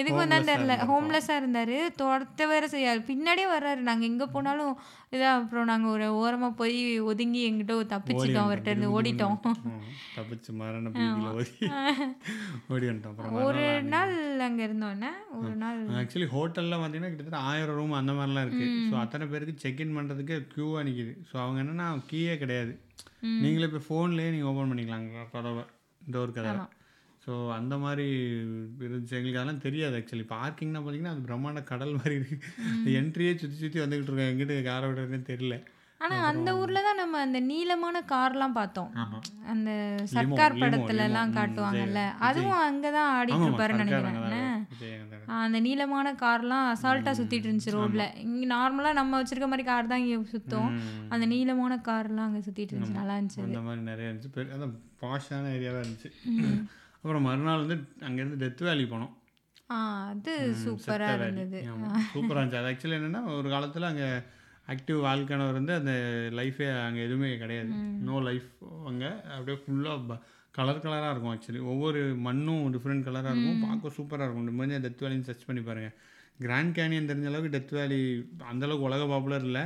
எதுக்கு 0.00 0.20
வந்தான்னு 0.22 0.50
தெரில 0.52 0.76
ஹோம்லெஸ்ஸாக 0.92 1.40
இருந்தார். 1.42 1.76
துரத்த 2.00 2.48
வேற 2.54 2.64
செய்யாது 2.76 3.02
பின்னாடியே 3.12 3.48
வர்றாரு. 3.54 3.82
நாங்கள் 3.90 4.10
எங்கே 4.12 4.28
போனாலும் 4.36 4.74
இதாக 5.14 5.36
அப்புறம் 5.38 5.70
நாங்கள் 5.70 5.92
ஒரு 5.94 6.06
ஓரமாக 6.22 6.52
போய் 6.58 6.76
ஒதுங்கி 7.10 7.40
எங்கிட்ட 7.46 7.76
தப்பிச்சிட்டோம். 7.94 8.46
அவர்கிட்ட 8.46 8.72
இருந்து 8.72 8.94
ஓடிட்டோம். 8.96 9.38
தப்பிச்சு 10.18 10.50
மரண 10.60 10.92
ஓடி 12.72 12.86
வந்துட்டோம். 12.88 13.12
அப்புறம் 13.12 13.36
ஒரு 13.46 13.64
நாள் 13.94 14.14
அங்கே 14.46 14.62
இருந்தோன்னே 14.68 15.10
ஒரு 15.40 15.54
நாள் 15.62 15.80
ஆக்சுவலி 16.00 16.28
ஹோட்டலில் 16.34 16.76
பார்த்தீங்கன்னா 16.80 17.12
கிட்டத்தட்ட 17.12 17.40
ஆயிரம் 17.50 17.78
ரூம் 17.78 17.94
அந்த 18.00 18.12
மாதிரிலாம் 18.18 18.46
இருக்குது 18.46 18.74
ஸோ 18.90 18.96
அத்தனை 19.04 19.26
பேருக்கு 19.32 19.62
செக்இன் 19.64 19.96
பண்ணுறதுக்கு 19.98 20.36
க்யூவாக 20.54 20.84
நிற்கிது 20.88 21.14
ஸோ 21.30 21.36
அவங்க 21.44 21.60
என்னென்னா 21.64 21.88
கீயே 22.10 22.34
கிடையாது. 22.42 22.74
நீங்களே 23.44 23.68
இப்போ 23.70 23.82
ஃபோன்லேயே 23.86 24.34
நீங்கள் 24.34 24.50
ஓப்பன் 24.52 24.70
பண்ணிக்கலாங்க 24.72 25.24
கதவை 25.36 25.64
டோர் 26.14 26.36
கதவை 26.36 26.66
ஸோ 27.24 27.32
அந்த 27.56 27.74
மாதிரி 27.82 28.06
இருந்துச்சு. 28.84 29.16
எங்களுக்கு 29.18 29.40
அதெல்லாம் 29.40 29.64
தெரியாது 29.64 29.96
ஆக்சுவலி 29.98 30.24
பார்க்கிங்னா 30.36 30.80
பார்த்தீங்கன்னா 30.84 31.12
அது 31.14 31.26
பிரம்மாண்ட 31.26 31.62
கடல் 31.72 31.98
மாதிரி 31.98 32.14
இருக்குது 32.20 32.94
என்ட்ரியே 33.00 33.32
சுற்றி 33.42 33.58
சுற்றி 33.62 33.82
வந்துக்கிட்டு 33.82 34.10
இருக்கோம். 34.10 34.30
எங்கிட்ட 34.32 34.56
காரை 34.70 34.86
விடுறதுன்னு 34.88 35.28
தெரியல. 35.32 35.56
ஆனால் 36.04 36.22
அந்த 36.28 36.50
ஊரில் 36.58 36.86
தான் 36.86 36.98
நம்ம 37.00 37.18
அந்த 37.26 37.38
நீளமான 37.48 37.96
கார்லாம் 38.12 38.54
பார்த்தோம். 38.58 38.90
அந்த 39.52 39.70
சர்க்கார் 40.12 40.56
படத்துல 40.62 41.04
எல்லாம் 41.08 41.34
காட்டுவாங்கல்ல. 41.38 42.02
அதுவும் 42.26 42.62
அங்கே 42.68 42.90
தான் 42.96 43.10
ஆடிட்டு 43.16 43.46
இருப்பாருன்னு 43.48 43.84
நினைக்கிறேன். 43.84 44.56
அந்த 45.40 45.58
நீளமான 45.66 46.14
கார்லாம் 46.24 46.66
அசால்ட்டாக 46.72 47.14
சுற்றிட்டு 47.20 47.48
இருந்துச்சு 47.48 47.76
ரோட்ல 47.76 48.06
இங்கே 48.24 48.48
நார்மலாக 48.54 48.98
நம்ம 49.00 49.20
வச்சிருக்க 49.22 49.48
மாதிரி 49.52 49.66
கார் 49.70 49.92
தான் 49.92 50.02
இங்கே 50.04 50.18
சுற்றும் 50.34 50.72
அந்த 51.14 51.24
நீளமான 51.34 51.80
கார்லாம் 51.90 52.28
அங்கே 52.28 52.42
சுற்றிட்டு 52.48 52.74
இருந்துச்சு. 52.74 52.98
நல்லா 53.02 53.16
இருந்துச்சு 53.18 53.44
அந்த 53.46 53.62
மாதிரி 53.68 53.84
நிறைய 53.92 54.10
இருந்துச்சு. 54.10 54.48
அதான் 54.56 54.74
பாஷான 55.04 55.52
ஏரியாவாக 55.58 55.84
இருந்துச்சு. 55.84 56.10
அப்புறம் 57.02 57.26
மறுநாள் 57.30 57.62
வந்து 57.64 57.78
அங்கேருந்து 58.06 58.42
டெத் 58.44 58.66
வேலி 58.70 58.84
போனோம். 58.94 59.14
அது 60.10 60.32
சூப்பராக 60.64 61.24
இருந்தது. 61.26 61.58
சூப்பராக 62.14 62.40
இருந்துச்சு. 62.40 62.60
அது 62.62 62.70
ஆக்சுவலி 62.72 62.96
என்னென்னா 62.98 63.22
ஒரு 63.38 63.48
காலத்தில் 63.54 63.90
அங்கே 63.92 64.08
ஆக்டிவ் 64.70 64.94
வாழ்க்கைனவர் 64.94 65.52
வந்து 65.52 65.74
அந்த 65.74 65.90
லைஃபே 66.32 66.84
அங்கே 66.84 67.02
எதுவுமே 67.02 67.38
கிடையாது. 67.38 67.68
நோ 68.02 68.20
லைஃப் 68.20 68.48
அங்கே. 68.86 69.06
அப்படியே 69.06 69.56
ஃபுல்லாக 69.56 70.18
கலர் 70.50 70.78
கலராக 70.78 71.10
இருக்கும் 71.10 71.34
ஆக்சுவலி 71.34 71.62
ஒவ்வொரு 71.62 72.14
மண்ணும் 72.16 72.74
டிஃப்ரெண்ட் 72.74 73.04
கலராக 73.04 73.36
இருக்கும். 73.36 73.60
பார்க்க 73.60 73.88
சூப்பராக 73.88 74.24
இருக்கும். 74.24 74.48
இந்த 74.48 74.50
மாதிரி 74.50 74.88
டெத் 74.88 75.02
வேலின்னு 75.02 75.20
சர்ச் 75.20 75.44
பண்ணி 75.44 75.62
பாருங்கள் 75.62 75.92
கிராண்ட் 76.38 76.76
கேனியன் 76.76 77.08
தெரிஞ்ச 77.10 77.26
அளவுக்கு 77.26 77.58
டெத் 77.58 77.74
வேலி 77.74 78.28
அந்தளவுக்கு 78.52 78.78
உலக 78.78 79.06
பாப்புலர் 79.06 79.44
இல்லை. 79.44 79.62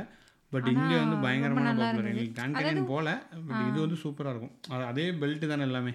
பட் 0.49 0.67
இங்கே 0.67 0.97
வந்து 0.99 1.15
பயங்கரமான 1.21 1.73
பாப்புலர் 1.77 2.05
எங்களுக்கு 2.05 2.31
கிராண்ட் 2.31 2.55
கேனியன் 2.55 2.85
போல 2.85 3.27
பட் 3.47 3.67
இது 3.69 3.79
வந்து 3.79 3.95
சூப்பராக 3.95 4.29
இருக்கும். 4.29 4.51
அது- 4.69 5.23
பெல்ட்டு 5.23 5.47
தானே 5.47 5.61
எல்லாமே. 5.61 5.91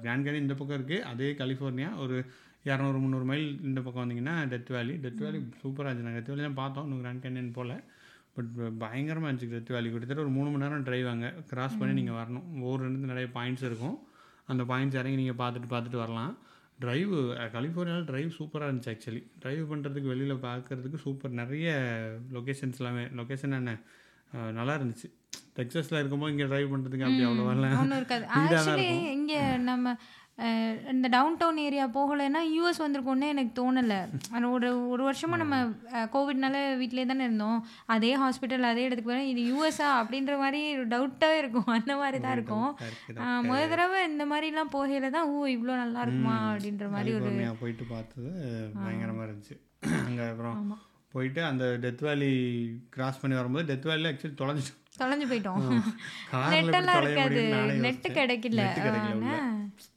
கிராண்ட் 0.00 0.28
கேனியன் 0.28 0.34
இந்த 0.34 0.54
பக்கம் 0.54 0.86
இருக்குது 0.86 0.98
அதே 0.98 1.32
கலிஃபோர்னியா 1.32 1.96
ஒரு 1.96 2.24
இரநூறு 2.64 3.00
முந்நூறு 3.00 3.24
மைல் 3.24 3.62
இந்த 3.62 3.80
பக்கம் 3.80 4.10
வந்தீங்கன்னா 4.10 4.30
டெத் 4.30 4.72
வேலி 4.72 4.92
டெத் 4.92 5.18
வேலி 5.18 5.38
சூப்பராக 5.38 5.80
இருந்துச்சு. 5.80 5.94
நாங்கள் 5.94 6.22
டெத் 6.22 6.28
வேலி 6.28 6.40
தான் 6.40 6.54
பார்த்தோம். 6.54 6.84
இன்னும் 6.84 7.00
கிராண்ட் 7.00 7.24
கேனியன் 7.24 7.52
போல். 7.52 7.82
பட் 8.38 8.50
பயங்கரமாக 8.82 9.30
இருந்துச்சு 9.30 9.52
டெத் 9.54 9.72
வேலி 9.76 9.88
கிட்டத்தட்ட 9.92 10.24
ஒரு 10.26 10.34
மூணு 10.38 10.48
மணி 10.50 10.64
நேரம் 10.64 10.84
டிரைவ் 10.88 11.08
அங்கே. 11.14 11.30
கிராஸ் 11.52 11.78
பண்ணி 11.80 11.94
நீங்கள் 12.00 12.18
வரணும். 12.20 12.46
ஒவ்வொரு 12.64 12.82
இடத்துல 12.86 13.12
நிறைய 13.12 13.28
பாயிண்ட்ஸ் 13.38 13.64
இருக்கும். 13.68 13.96
அந்த 14.52 14.62
பாயிண்ட்ஸ் 14.72 14.98
இறங்கி 15.00 15.20
நீங்கள் 15.22 15.40
பார்த்துட்டு 15.42 15.70
பார்த்துட்டு 15.74 16.00
வரலாம். 16.04 16.34
டிரைவ் 16.82 17.14
கலிஃபோர்னியாவில் 17.54 18.08
டிரைவ் 18.10 18.28
சூப்பராக 18.38 18.68
இருந்துச்சு 18.68 18.90
ஆக்சுவலி 18.92 19.22
டிரைவ் 19.44 19.62
பண்ணுறதுக்கு 19.70 20.12
வெளியில் 20.12 20.42
பார்க்குறதுக்கு 20.48 20.98
சூப்பர் 21.04 21.38
நிறைய 21.40 21.70
லொக்கேஷன்ஸ் 22.36 22.80
எல்லாமே. 22.82 23.04
லொக்கேஷன் 23.20 23.56
என்ன? 23.60 23.72
நல்லா 24.58 24.74
இருந்துச்சு. 24.78 25.08
டெக்ஸஸில் 25.56 25.98
இருக்கும்போது 26.00 26.32
இங்கே 26.34 26.46
டிரைவ் 26.52 26.72
பண்ணுறதுக்கு 26.72 27.06
அப்படி 27.06 27.24
அவ்வளோ 27.28 27.46
வரல 27.50 27.68
இங்கே 29.18 29.40
நம்ம 29.70 29.94
இந்த 30.92 31.06
டவுன் 31.08 31.36
டவுன் 31.36 31.56
ஏரியா 31.58 31.84
போகலைன்னா 31.88 32.40
யூஎஸ் 32.52 32.80
வந்திருக்கோன்னே 32.82 33.28
எனக்கு 33.28 33.52
தோணலை. 33.54 33.98
ஒரு 34.50 34.68
ஒரு 34.90 35.02
வருஷமாக 35.02 35.40
நம்ம 35.42 35.56
கோவிட்னால 36.12 36.56
வீட்டிலே 36.76 37.04
தானே 37.04 37.24
இருந்தோம். 37.24 37.58
அதே 37.86 38.16
ஹாஸ்பிட்டல் 38.16 38.68
அதே 38.68 38.84
இடத்துக்கு 38.84 39.12
போய் 39.12 39.30
இது 39.30 39.42
யூஎஸ்ஆ 39.48 39.88
அப்படின்ற 40.00 40.36
மாதிரி 40.38 40.60
ஒரு 40.74 40.88
டவுட்டாகவே 40.88 41.38
இருக்கும். 41.38 41.70
அந்த 41.76 41.96
மாதிரி 41.96 42.20
தான் 42.20 42.36
இருக்கும். 42.36 42.68
இருக்குது 42.84 43.20
அஹ், 43.24 43.42
முத 43.48 43.62
தடவை 43.68 44.00
இந்த 44.10 44.26
மாதிரிலாம் 44.26 44.72
போகையில 44.72 45.10
தான் 45.10 45.28
ஓ 45.30 45.46
இவ்வளோ 45.48 45.76
நல்லா 45.76 46.02
இருக்குமா? 46.02 46.36
அப்படின்ற 46.50 46.88
மாதிரி 46.90 47.12
ஒரு 47.18 47.32
போயிட்டு 47.60 47.86
பார்த்தது 47.88 48.30
பயங்கரமாக 48.78 49.26
இருந்துச்சு. 49.28 49.56
அங்கே 50.02 50.26
அப்புறம். 50.28 50.60
போயிட்டு 51.14 51.40
அந்த 51.44 51.64
டெத் 51.82 52.02
வேலி 52.04 52.32
கிராஸ் 52.90 53.20
பண்ணி 53.20 53.36
வரும்போது 53.36 53.68
டெத் 53.70 53.88
வேலியில் 53.88 54.10
ஆக்சுவலி 54.10 54.36
தொலைஞ்சிட்டோம். 54.40 54.84
தொலைஞ்சு 54.98 55.26
போயிட்டோம். 55.30 55.60
நெட்டெல்லாம் 56.52 57.00
இருக்காது. 57.02 57.42
நெட்டு 57.84 58.08
கிடைக்கல. 58.12 58.62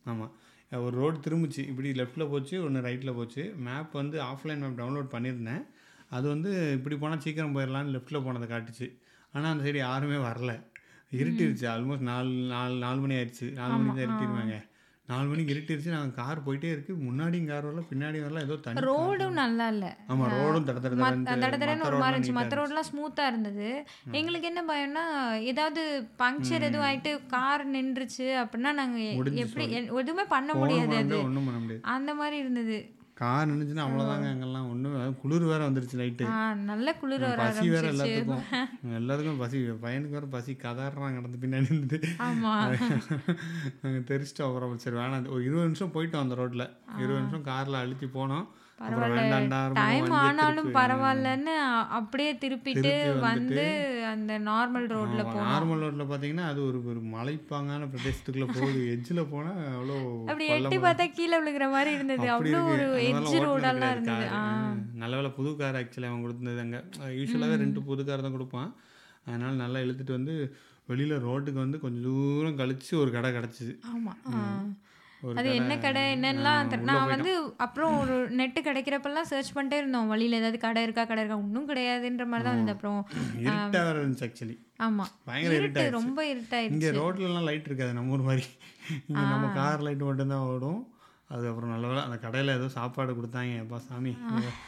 ஆமாம் 0.06 0.32
ஒரு 0.72 0.98
ரோடு 0.98 1.18
திரும்பிச்சு. 1.18 1.68
இப்படி 1.68 1.92
லெஃப்ட்டில் 1.92 2.30
போச்சு 2.30 2.64
ஒன்று 2.64 2.82
ரைட்டில் 2.82 3.16
போச்சு. 3.16 3.54
மேப் 3.58 3.92
வந்து 3.92 4.22
ஆஃப்லைன் 4.22 4.60
மேப் 4.60 4.80
டவுன்லோட் 4.80 5.14
பண்ணியிருந்தேன். 5.16 5.66
அது 6.10 6.28
வந்து 6.28 6.74
இப்படி 6.74 6.98
போனால் 6.98 7.20
சீக்கிரம் 7.20 7.56
போயிடலான்னு 7.56 7.96
லெஃப்ட்டில் 7.96 8.24
போனதை 8.24 8.48
காட்டுச்சு. 8.50 8.98
ஆனால் 9.34 9.52
அந்த 9.52 9.72
சைடு 9.72 9.78
யாருமே 9.78 10.16
வரல. 10.16 10.70
இருட்டிருச்சு. 11.12 11.66
ஆல்மோஸ்ட் 11.74 12.00
நாலு 12.00 12.30
நாலு 12.30 12.76
நாலு 12.76 13.00
மணி 13.00 13.14
ஆயிடுச்சு. 13.14 13.52
நாலு 13.52 13.74
மணிக்கு 13.74 14.06
தான் 14.06 14.10
இருட்டிடுவாங்க 14.10 14.70
நாலு 15.12 15.28
மணிக்கு 15.28 15.54
இருட்டிருச்சு 15.54 15.90
நாங்கள் 15.90 16.16
கார் 16.16 16.46
போயிட்டே 16.46 16.70
இருக்கு. 16.72 16.94
முன்னாடியும் 17.02 17.48
கார் 17.48 17.66
வரல 17.66 17.84
பின்னாடியும் 17.90 18.26
வரல 18.26 18.42
ஏதோ 18.42 18.56
தண்ணி 18.58 18.82
ரோடும் 18.82 19.34
நல்லா 19.34 19.68
இல்ல. 19.68 19.86
ஆமா 20.08 20.28
ரோடும் 20.34 20.66
தட 20.66 20.80
தட 20.80 20.94
தடன்னு 21.56 21.88
ஒரு 21.88 21.98
மாதிரி 21.98 22.18
இருந்துச்சு. 22.18 22.34
மற்ற 22.34 22.58
ரோட்லாம் 22.60 22.90
ஸ்மூத்தா 22.90 23.28
இருந்தது. 23.28 23.70
எங்களுக்கு 24.12 24.48
என்ன 24.48 24.64
பயம்னா 24.68 25.06
ஏதாவது 25.44 25.84
பங்க்சர் 26.20 26.62
எதுவும் 26.62 26.88
ஆயிட்டு 26.88 27.14
கார் 27.28 27.72
நின்றுச்சு 27.72 28.28
அப்படின்னா 28.42 28.74
நாங்க 28.74 29.00
எ- 29.04 29.16
முடிஞ்சு 29.16 29.44
எப்படி 29.44 29.68
எதுவுமே 30.00 30.26
பண்ண 30.30 30.52
முடியாது 30.56 30.96
அது. 30.98 31.20
அந்த 31.92 32.14
மாதிரி 32.14 32.38
இருந்தது. 32.38 32.80
கார் 33.20 33.50
நின்றுச்சுன்னா 33.50 33.84
அவ்வளோதாங்க 33.86 34.28
அங்கெல்லாம் 34.34 34.70
ஒன்றும் 34.70 35.18
குளிர் 35.22 35.46
வேற 35.50 35.62
வந்துருச்சு 35.70 35.98
நைட்டு 36.00 36.26
நல்ல 36.70 36.94
குளிர் 37.02 37.26
வர 37.26 37.38
பசி 37.42 37.66
வேற 37.70 37.92
எல்லாத்துக்கும். 37.92 38.44
எல்லாத்துக்கும் 39.00 39.42
பசி 39.44 39.58
பையனுக்கு 39.84 40.16
வேற 40.18 40.28
பசி 40.36 40.54
கதாடுறான் 40.64 41.16
கிடந்து 41.18 41.42
பின்னாடி 41.44 41.70
இருந்துட்டு 41.72 42.00
நாங்கள் 43.82 44.08
தெரிச்சிட்டோம் 44.12 44.50
அப்புறம் 44.50 44.78
சரி 44.86 44.98
வேணாம். 45.02 45.30
ஒரு 45.36 45.44
இருபது 45.48 45.68
நிமிஷம் 45.70 45.94
போயிட்டோம் 45.96 46.26
அந்த 46.26 46.38
ரோட்டில் 46.42 46.68
இருபது 46.98 47.22
நிமிஷம் 47.22 47.48
காரில் 47.52 47.82
அழுத்தி 47.84 48.10
போனோம். 48.18 48.48
டைம் 49.78 50.12
ஆனாலும் 50.20 50.70
பரவாயில்லன்னு 50.76 51.54
அப்படியே 51.98 52.32
திருப்பிட்டு 52.36 52.82
திருப்பி 52.84 53.20
வந்து 53.26 53.66
அந்த 54.12 54.34
நார்மல் 54.48 54.88
ரோட்ல 54.92 55.22
போனோம் 55.26 55.50
நார்மல் 55.50 55.84
ரோட்டில் 55.84 56.10
பார்த்தீங்கன்னா 56.10 56.48
அது 56.52 56.62
ஒரு 56.66 56.80
ஒரு 56.86 57.02
மலைப்பாங்கான 57.14 57.90
பிரதேசத்துக்குள்ளே 57.92 58.48
போகுது. 58.52 58.80
எட்ஜில் 58.94 59.30
போனால் 59.32 59.62
அவ்வளோ 59.72 59.98
அப்படி 60.26 60.48
எட்டி 60.56 60.80
பார்த்தா 60.80 61.08
கீழே 61.12 61.38
விழுகிற 61.38 61.68
மாதிரி 61.72 61.92
இருந்தது. 61.98 62.28
அவ்வளோ. 62.36 62.62
ஒரு 62.74 62.88
எட்ஜ் 63.10 63.38
ரோடெல்லாம் 63.46 63.94
இருந்தது. 63.96 64.28
நல்ல 65.02 65.14
வேளை 65.16 65.32
புது 65.38 65.52
கார் 65.56 65.80
ஆக்சுவலி 65.82 66.10
அவன் 66.10 66.26
கொடுத்தது 66.26 66.64
அங்கே. 66.66 66.82
யூஸ்வலாகவே 67.20 67.58
ரெண்டு 67.64 67.82
புது 67.88 68.04
கார் 68.04 68.26
தான் 68.28 68.38
கொடுப்பான். 68.38 68.72
அதனால 69.26 69.54
நல்லா 69.64 69.80
இழுத்துட்டு 69.86 70.18
வந்து 70.18 70.36
வெளியில் 70.88 71.24
ரோட்டுக்கு 71.26 71.60
வந்து 71.60 71.80
கொஞ்சம் 71.80 72.06
தூரம் 72.08 72.60
கழிச்சு 72.60 72.94
ஒரு 73.02 73.12
கடை 73.12 73.30
கிடச்சிது. 73.32 73.74
ஆமா. 73.92 74.14
ஆ. 74.30 74.32
ஒரு 74.32 74.91
அது 75.36 75.56
என்ன 75.56 75.78
கடை 75.78 76.14
என்னெல்லாம் 76.14 76.68
தெ- 76.68 76.80
நான் 76.80 77.08
வந்து 77.08 77.54
அப்புறம் 77.58 78.00
ஒரு 78.00 78.32
நெட்டு 78.32 78.60
கிடைக்கிறப்பெல்லாம் 78.62 79.22
சர்ச் 79.22 79.56
பண்ணிட்டே 79.56 79.74
இருந்தோம். 79.74 80.08
வழியில 80.08 80.36
ஏதாவது 80.36 80.58
கடை 80.58 80.84
இருக்கா 80.84 81.04
கடை 81.04 81.24
இருக்கா? 81.24 81.40
ஒன்றும் 81.40 81.70
கிடையாதுன்ற 81.70 82.26
மாதிரி 82.26 82.44
தான் 82.44 82.54
இருந்தது. 82.54 82.72
அப்புறம் 82.72 83.08
இருட்டாக 83.40 83.92
இருந்துச்சு 83.94 84.26
ஆக்சுவலி 84.28 84.56
ஆமா. 84.80 85.06
பயங்கர 85.26 85.56
இருட்டு 85.56 85.82
இருட்டாயிருச்சு. 85.82 85.92
ரொம்ப 85.92 86.34
இருட்டாயிருச்சு 86.34 86.72
இங்கே 86.72 86.92
ரோட்லலாம் 86.92 87.44
லைட் 87.44 87.66
இருக்காது 87.66 87.94
நம்ம 87.94 88.12
ஊர் 88.12 88.22
மாதிரி. 88.22 88.46
இங்கே 89.08 89.22
நம்ம 89.22 89.54
கார் 89.54 89.82
லைட் 89.82 90.02
மட்டும்தான் 90.02 90.40
ஓடும். 90.40 90.82
அது 91.28 91.48
அப்புறம் 91.48 91.70
நல்ல 91.70 92.02
அந்த 92.02 92.18
கடையில் 92.18 92.56
ஏதோ 92.56 92.68
சாப்பாடு 92.68 93.14
கொடுத்தாங்க. 93.14 93.60
அப்பா 93.60 93.78
சாமி. 93.80 94.18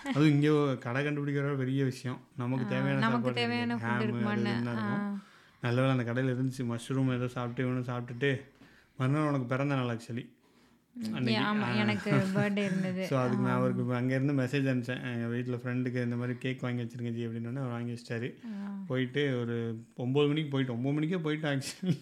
அதுவும் 0.05 0.29
இங்கே 0.29 0.51
கடை 0.77 1.05
கண்டுபிடிக்கிற 1.05 1.57
பெரிய 1.57 1.83
விஷயம். 1.83 2.21
நமக்கு 2.37 2.67
தேவையான 2.67 2.99
நமக்கு 2.99 3.33
சாப்பாடு 3.79 4.53
நல்ல 5.61 5.81
வேளை 5.81 5.97
அந்த 5.97 6.03
கடையில் 6.03 6.35
இருந்துச்சு. 6.35 6.63
மஷ்ரூம் 6.63 7.15
ஏதோ 7.15 7.27
சாப்பிட்டு 7.27 7.63
இவனும் 7.63 7.85
சாப்பிட்டுட்டு. 7.85 8.31
மறுநாள் 8.97 9.27
உனக்கு 9.27 9.45
பிறந்த 9.45 9.75
நாள் 9.75 9.97
ஆக்சுவலி 9.97 10.23
எனக்கு 10.95 12.11
பர்த்டே 12.35 12.63
இருந்தது. 12.63 13.03
ஸோ 13.09 13.15
அதுக்கு 13.23 13.43
நான் 13.43 13.55
அவருக்கு 13.55 13.83
அங்கேருந்து 13.93 14.35
மெசேஜ் 14.41 14.67
அனுப்பிச்சேன். 14.71 15.03
எங்கள் 15.13 15.27
வீட்டில் 15.27 15.59
ஃப்ரெண்டுக்கு 15.61 16.03
இந்த 16.03 16.15
மாதிரி 16.15 16.37
கேக் 16.37 16.61
வாங்கி 16.61 16.83
வச்சிருங்க 16.83 17.13
ஜி 17.13 17.27
அப்படின்னு 17.27 17.55
அவர் 17.55 17.69
வாங்கி 17.69 17.93
வச்சிட்டாரு. 17.93 18.29
போயிட்டு 18.87 19.39
ஒரு 19.39 19.55
ஒம்பது 19.97 20.27
மணிக்கு 20.27 20.49
போயிட்டு 20.49 20.75
ஒம்பது 20.75 20.93
மணிக்கே 20.93 21.17
போயிட்டு 21.17 21.47
ஆக்சுவலி. 21.47 21.95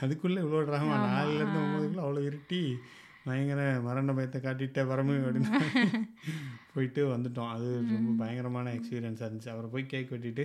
அதுக்குள்ளே 0.00 0.40
இவ்வளோ 0.40 0.62
ட்ராமா 0.68 0.96
நாலுலேருந்து 1.08 1.60
ஒம்பதுக்குள்ளே 1.64 2.04
அவ்வளோ 2.06 2.22
இருட்டி 2.30 2.62
பயங்கர 3.24 3.80
மரண 3.80 4.12
பயத்தை 4.12 4.40
காட்டிட்ட 4.40 4.84
வரமு 4.84 5.14
அப்படின்னு. 5.20 5.50
போயிட்டு 6.74 7.16
வந்துட்டோம். 7.16 7.50
அது 7.50 7.74
ரொம்ப 7.74 8.24
பயங்கரமான 8.24 8.72
எக்ஸ்பீரியன்ஸாக 8.72 9.28
இருந்துச்சு. 9.28 9.48
அவரை 9.48 9.70
போய் 9.70 9.86
கேக் 9.86 10.12
வெட்டிட்டு 10.12 10.44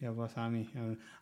ஏப்பா 0.00 0.26
சாமி. 0.26 0.68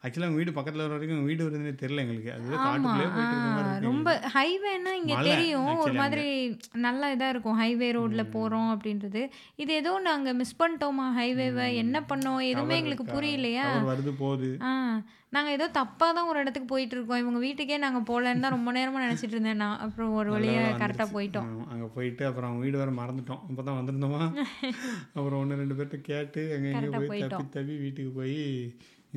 ஆக்சுவலாக 0.03 0.35
வீடு 0.35 0.53
பக்கத்தில் 0.53 0.83
வர 0.83 0.93
வரைக்கும் 0.93 1.25
வீடு 1.25 1.49
வருதுன்னே 1.49 1.73
தெரில 1.77 1.97
எங்களுக்கு. 1.97 2.33
அது 2.33 2.47
இருக்கு 2.47 3.81
ரொம்ப 3.81 4.21
ஹைவேனா 4.35 4.93
இங்க 4.93 5.23
தெரியும். 5.23 5.77
ஒரு 5.77 5.93
மாதிரி 5.93 6.57
நல்லா 6.73 7.11
இதா 7.11 7.29
இருக்கும். 7.29 7.63
ஹைவே 7.63 7.95
ரோட்ல 7.97 8.27
போறோம் 8.33 8.77
அப்படின்றது. 8.77 9.31
இது 9.55 9.73
ஏதோ 9.73 9.99
நாங்க 9.99 10.33
மிஸ் 10.33 10.63
பண்ணிட்டோமா 10.63 11.13
ஹைவேவை 11.19 11.75
என்ன 11.75 12.01
பண்ணோம்? 12.01 12.43
எதுவுமே 12.43 12.77
எங்களுக்கு 12.77 13.05
புரியலையா? 13.05 13.63
வருது 13.85 14.13
போகுது. 14.19 14.59
ஆ. 14.63 15.01
நாங்க 15.33 15.51
ஏதோ 15.51 15.67
தப்பா 15.77 16.07
தான் 16.13 16.29
ஒரு 16.31 16.39
இடத்துக்கு 16.41 16.69
போயிட்டு 16.69 16.95
இருக்கோம் 16.97 17.21
இவங்க 17.23 17.39
வீட்டுக்கே 17.39 17.77
நாங்க 17.79 18.01
போலன்னு 18.09 18.45
தான் 18.45 18.55
ரொம்ப 18.57 18.71
நேரமா 18.73 19.03
நினைச்சிட்டு 19.05 19.37
இருந்தேன். 19.37 19.61
நான் 19.63 19.79
அப்புறம் 19.79 20.11
ஒரு 20.13 20.31
வழியா 20.35 20.63
கரெக்டா 20.83 21.07
போயிட்டோம். 21.15 21.49
அங்கே 21.73 21.89
போயிட்டு 21.95 22.23
அப்புறம் 22.27 22.49
அவங்க 22.49 22.65
வீடு 22.65 22.77
வேறு 22.79 22.93
மறந்துட்டோம். 22.93 23.43
அப்போ 23.49 23.63
தான் 23.63 23.79
வந்திருந்தோமா? 23.81 24.21
அப்புறம் 25.17 25.39
ஒன்று 25.41 25.61
ரெண்டு 25.63 25.77
பேர்கிட்ட 25.79 26.01
கேட்டு 26.11 26.43
Correct 26.77 26.97
ஆ 26.99 27.03
போய் 27.05 27.25
தப்பி 27.27 27.49
தப்பி 27.57 27.77
வீட்டுக்கு 27.85 28.13
போய் 28.21 28.37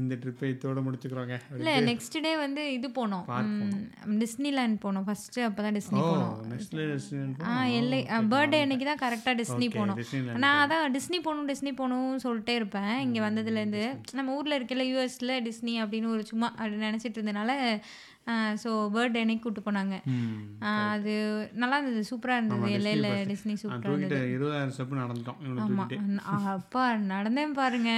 இந்த 0.01 0.13
ட்ரிப்பை 0.21 0.47
இதோட 0.53 0.79
முடிச்சுக்கிறோங்க 0.85 1.35
இல்ல 1.57 1.73
நெக்ஸ்ட் 1.89 2.15
டே 2.25 2.31
வந்து 2.41 2.63
இது 2.77 2.87
போனோம். 2.97 3.25
டிஸ்னிலேண்ட் 4.23 4.77
போனோம். 4.85 5.05
ஃபர்ஸ்ட் 5.07 5.37
அப்பதான் 5.45 5.75
டிஸ்னி 5.77 5.99
ஓ 6.01 6.07
போனோம். 6.11 7.43
ஆ 7.51 7.53
எல்லை 7.79 7.99
பர்த்டே 8.33 8.59
அன்னைக்கு 8.63 8.87
தான் 8.89 9.03
கரெக்டாக 9.03 9.35
டிஸ்னி 9.41 9.69
போனோம். 9.77 9.99
நான் 10.45 10.59
அதான் 10.63 10.95
டிஸ்னி 10.97 11.19
போகணும் 11.27 11.49
டிஸ்னி 11.51 11.73
போகணும்னு 11.79 12.23
சொல்லிட்டே 12.27 12.55
இருப்பேன். 12.61 12.95
இங்கே 13.05 13.21
வந்ததுலேருந்து 13.27 13.85
நம்ம 14.19 14.35
ஊரில் 14.39 14.57
இருக்கல 14.59 14.87
யூஎஸில் 14.91 15.35
டிஸ்னி 15.47 15.75
அப்படின்னு 15.83 16.11
ஒரு 16.15 16.25
சும்மா 16.31 16.49
அப்படி 16.59 16.83
நினச்சிட்டு 16.87 17.19
இருந்தனால 17.19 17.53
ஸோ 18.63 18.69
பர்த்டே 18.93 19.21
அன்னைக்கு 19.23 19.43
கூப்பிட்டு 19.43 19.67
போனாங்க. 19.67 19.95
அது 20.93 21.13
நல்லா 21.61 21.77
இருந்தது 21.79 22.01
சூப்பராக 22.09 22.39
இருந்தது. 22.39 22.69
எல்லையில் 22.77 23.09
டிஸ்னி 23.31 23.55
சூப்பராக 23.63 23.83
தூக்கிட்டு 23.85 24.19
இருபதாயிரம் 24.35 24.73
ஸ்டெப் 24.75 24.95
நடந்துட்டோம். 25.01 25.39
ஆமாம் 25.65 25.91
அப்பா 26.55 26.83
நடந்தேன் 27.13 27.57
பாருங்க. 27.61 27.91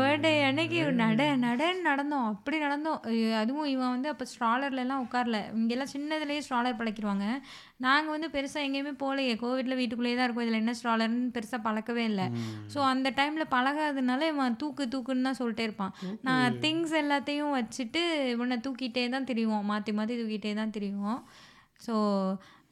பர்த்டே 0.00 0.32
அன்னைக்கு 0.48 0.80
நட 1.02 1.22
நடன்னு 1.46 1.88
நடந்தோம். 1.90 2.28
அப்படி 2.34 2.58
நடந்தோம். 2.66 3.00
அதுவும் 3.42 3.70
இவன் 3.74 3.94
வந்து 3.94 4.12
அப்போ 4.12 4.26
ஸ்ட்ராலர்லாம் 4.32 5.04
உட்காரல. 5.06 5.40
இங்கெல்லாம் 5.60 5.94
சின்னதுலேயே 5.96 6.44
ஸ்ட்ராலர் 6.46 6.80
பழக்கிடுவாங்க. 6.80 7.26
நாங்கள் 7.86 8.14
வந்து 8.14 8.28
பெருசாக 8.36 8.66
எங்கேயுமே 8.66 8.92
போகலையே 9.02 9.34
கோவிட்ல 9.42 9.74
வீட்டுக்குள்ளேயே 9.80 10.16
தான் 10.16 10.26
இருக்கும். 10.26 10.46
இதில் 10.46 10.60
என்ன 10.62 10.74
ஸ்ட்ராலர்னு 10.78 11.28
பெருசாக 11.36 11.60
பழக்கவே 11.66 12.04
இல்லை. 12.10 12.26
ஸோ 12.72 12.78
அந்த 12.92 13.08
டைமில் 13.18 13.52
பழகாதனால 13.56 14.28
இவன் 14.32 14.58
தூக்கு 14.62 14.86
தூக்குன்னு 14.94 15.28
தான் 15.28 15.40
சொல்லிட்டே 15.40 15.66
இருப்பான். 15.68 15.94
நான் 16.28 16.58
திங்ஸ் 16.64 16.94
எல்லாத்தையும் 17.02 17.54
வச்சுட்டு 17.58 18.02
இவனை 18.34 18.58
தூக்கிட்டே 18.66 19.04
தான் 19.16 19.28
திரிவோம். 19.30 19.68
மாற்றி 19.72 19.94
மாற்றி 20.00 20.16
தூக்கிட்டே 20.20 20.54
தான் 20.60 20.74
திரிவோம். 20.76 21.20
ஸோ 21.86 21.94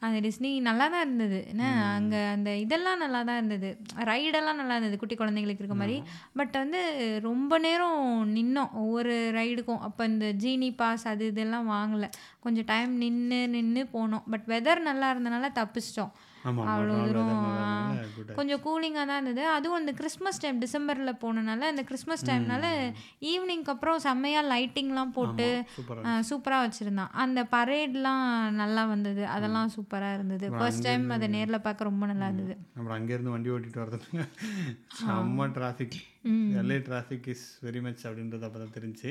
அந்த 0.06 0.18
டிஸ்னி 0.26 0.50
நல்லா 0.66 0.86
தான் 0.92 1.04
இருந்தது. 1.06 1.38
என்ன 1.52 1.64
அங்கே 1.94 2.18
அந்த 2.34 2.50
இதெல்லாம் 2.64 3.00
நல்லா 3.02 3.20
தான் 3.28 3.38
இருந்தது. 3.40 3.70
ரைடெல்லாம் 4.10 4.60
நல்லா 4.60 4.74
இருந்தது 4.76 5.00
குட்டி 5.00 5.16
குழந்தைங்களுக்கு 5.20 5.62
இருக்க 5.64 5.78
மாதிரி. 5.80 5.96
பட் 6.38 6.54
வந்து 6.62 6.80
ரொம்ப 7.28 7.58
நேரம் 7.66 8.02
நின்னோம். 8.36 8.72
ஒவ்வொரு 8.82 9.14
ரைடுக்கும். 9.38 9.82
அப்போ 9.88 10.04
இந்த 10.12 10.26
ஜீனி 10.44 10.70
பாஸ் 10.82 11.06
அது 11.12 11.26
இதெல்லாம் 11.32 11.68
வாங்கலை. 11.74 12.10
கொஞ்சம் 12.46 12.68
டைம் 12.72 12.94
நின்று 13.04 13.40
நின்று 13.56 13.84
போனோம். 13.96 14.26
பட் 14.34 14.46
வெதர் 14.54 14.88
நல்லா 14.90 15.08
இருந்தனால 15.14 15.50
தப்பிச்சிட்டோம். 15.60 16.14
அவ்வளோ 16.46 16.96
தூரம் 17.06 18.34
கொஞ்சம் 18.38 18.62
கூலிங்காக 18.66 19.04
தான் 19.10 19.20
இருந்தது. 19.20 19.42
அதுவும் 19.56 19.78
அந்த 19.80 19.92
கிறிஸ்மஸ் 20.00 20.40
டைம் 20.42 20.58
டிசம்பரில் 20.64 21.12
போனனால 21.22 21.68
அந்த 21.72 21.82
கிறிஸ்மஸ் 21.90 22.24
டைம்னால 22.28 22.64
ஈவினிங்க்கு 23.30 23.72
அப்புறம் 23.74 23.98
செம்மையாக 24.06 24.50
லைட்டிங்லாம் 24.52 25.14
போட்டு 25.18 25.46
சூப்பரா 25.76 26.14
சூப்பராக 26.30 26.66
வச்சுருந்தான். 26.66 27.12
அந்த 27.24 27.42
பரேட்லாம் 27.56 28.26
நல்லா 28.62 28.84
வந்தது. 28.94 29.24
அதெல்லாம் 29.36 29.72
சூப்பராக 29.76 30.18
இருந்தது. 30.18 30.46
ஃபர்ஸ்ட் 30.58 30.86
டைம் 30.88 31.06
அதை 31.16 31.28
நேரில் 31.36 31.64
பார்க்க 31.66 31.90
ரொம்ப 31.90 32.06
நல்லா 32.12 32.28
இருந்தது. 32.30 32.56
அப்புறம் 32.76 32.96
அங்கேருந்து 32.98 33.34
வண்டி 33.34 33.52
ஓட்டிட்டு 33.56 33.82
வரதுக்கு 33.84 34.20
செம்ம 35.02 35.48
traffic 35.58 35.98
LA 36.62 36.78
traffic 36.88 37.28
is 37.34 37.46
very 37.66 37.82
much 37.88 38.06
அப்படின்றது 38.08 38.46
அப்போ 38.48 38.60
தான் 38.64 38.76
தெரிஞ்சு. 38.78 39.10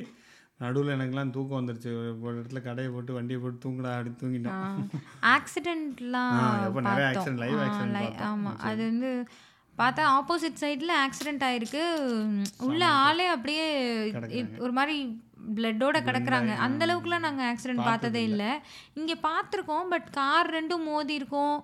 நடுவில் 0.59 0.97
எனக்குலாம் 0.97 1.29
தூக்கம் 1.29 1.67
வந்துருச்சு. 1.67 2.19
ஒரு 2.19 2.41
இடத்துல 2.41 2.61
கடையை 2.61 2.93
போட்டு 2.93 3.13
வண்டியை 3.13 3.41
போட்டு 3.41 3.69
தூங்கடா 3.69 3.91
அப்படி 3.91 4.09
தூங்கிட்டோம். 4.09 4.87
ஆக்சிடென்ட்லாம் 5.21 6.63
எப்போ 6.65 6.81
நிறைய 6.81 7.11
பார்த்தோம். 7.13 7.37
accident, 7.37 7.39
live 7.39 7.57
ஆ, 7.57 7.65
accident 7.65 7.87
li- 7.87 8.01
பார்த்தோம். 8.01 8.45
ஆமா. 8.45 8.57
அது 8.57 8.75
வந்து 8.75 9.27
பார்த்தா 9.77 10.05
ஆப்போசிட் 10.05 10.63
சைடில் 10.63 10.91
ஆக்சிடென்ட் 11.05 11.43
ஆயிருக்கு. 11.43 11.95
உம், 11.95 12.45
உள்ள 12.57 12.87
ஆளே 12.87 13.25
அப்படியே 13.25 14.13
ஒரு 14.57 14.71
மாதிரி 14.71 15.25
பிளட்டோட 15.57 15.97
கிடக்குறாங்க. 16.07 16.51
அந்த 16.65 16.81
அளவுக்குலாம் 16.85 17.25
நாங்கள் 17.25 17.47
ஆக்சிடென்ட் 17.49 17.83
பார்த்ததே 17.89 18.21
இல்லை. 18.29 18.49
இங்கே 18.99 19.15
பார்த்துருக்கோம் 19.27 19.87
பட் 19.93 20.07
கார் 20.17 20.49
ரெண்டும் 20.55 20.85
மோதி 20.89 21.13
இருக்கும். 21.19 21.57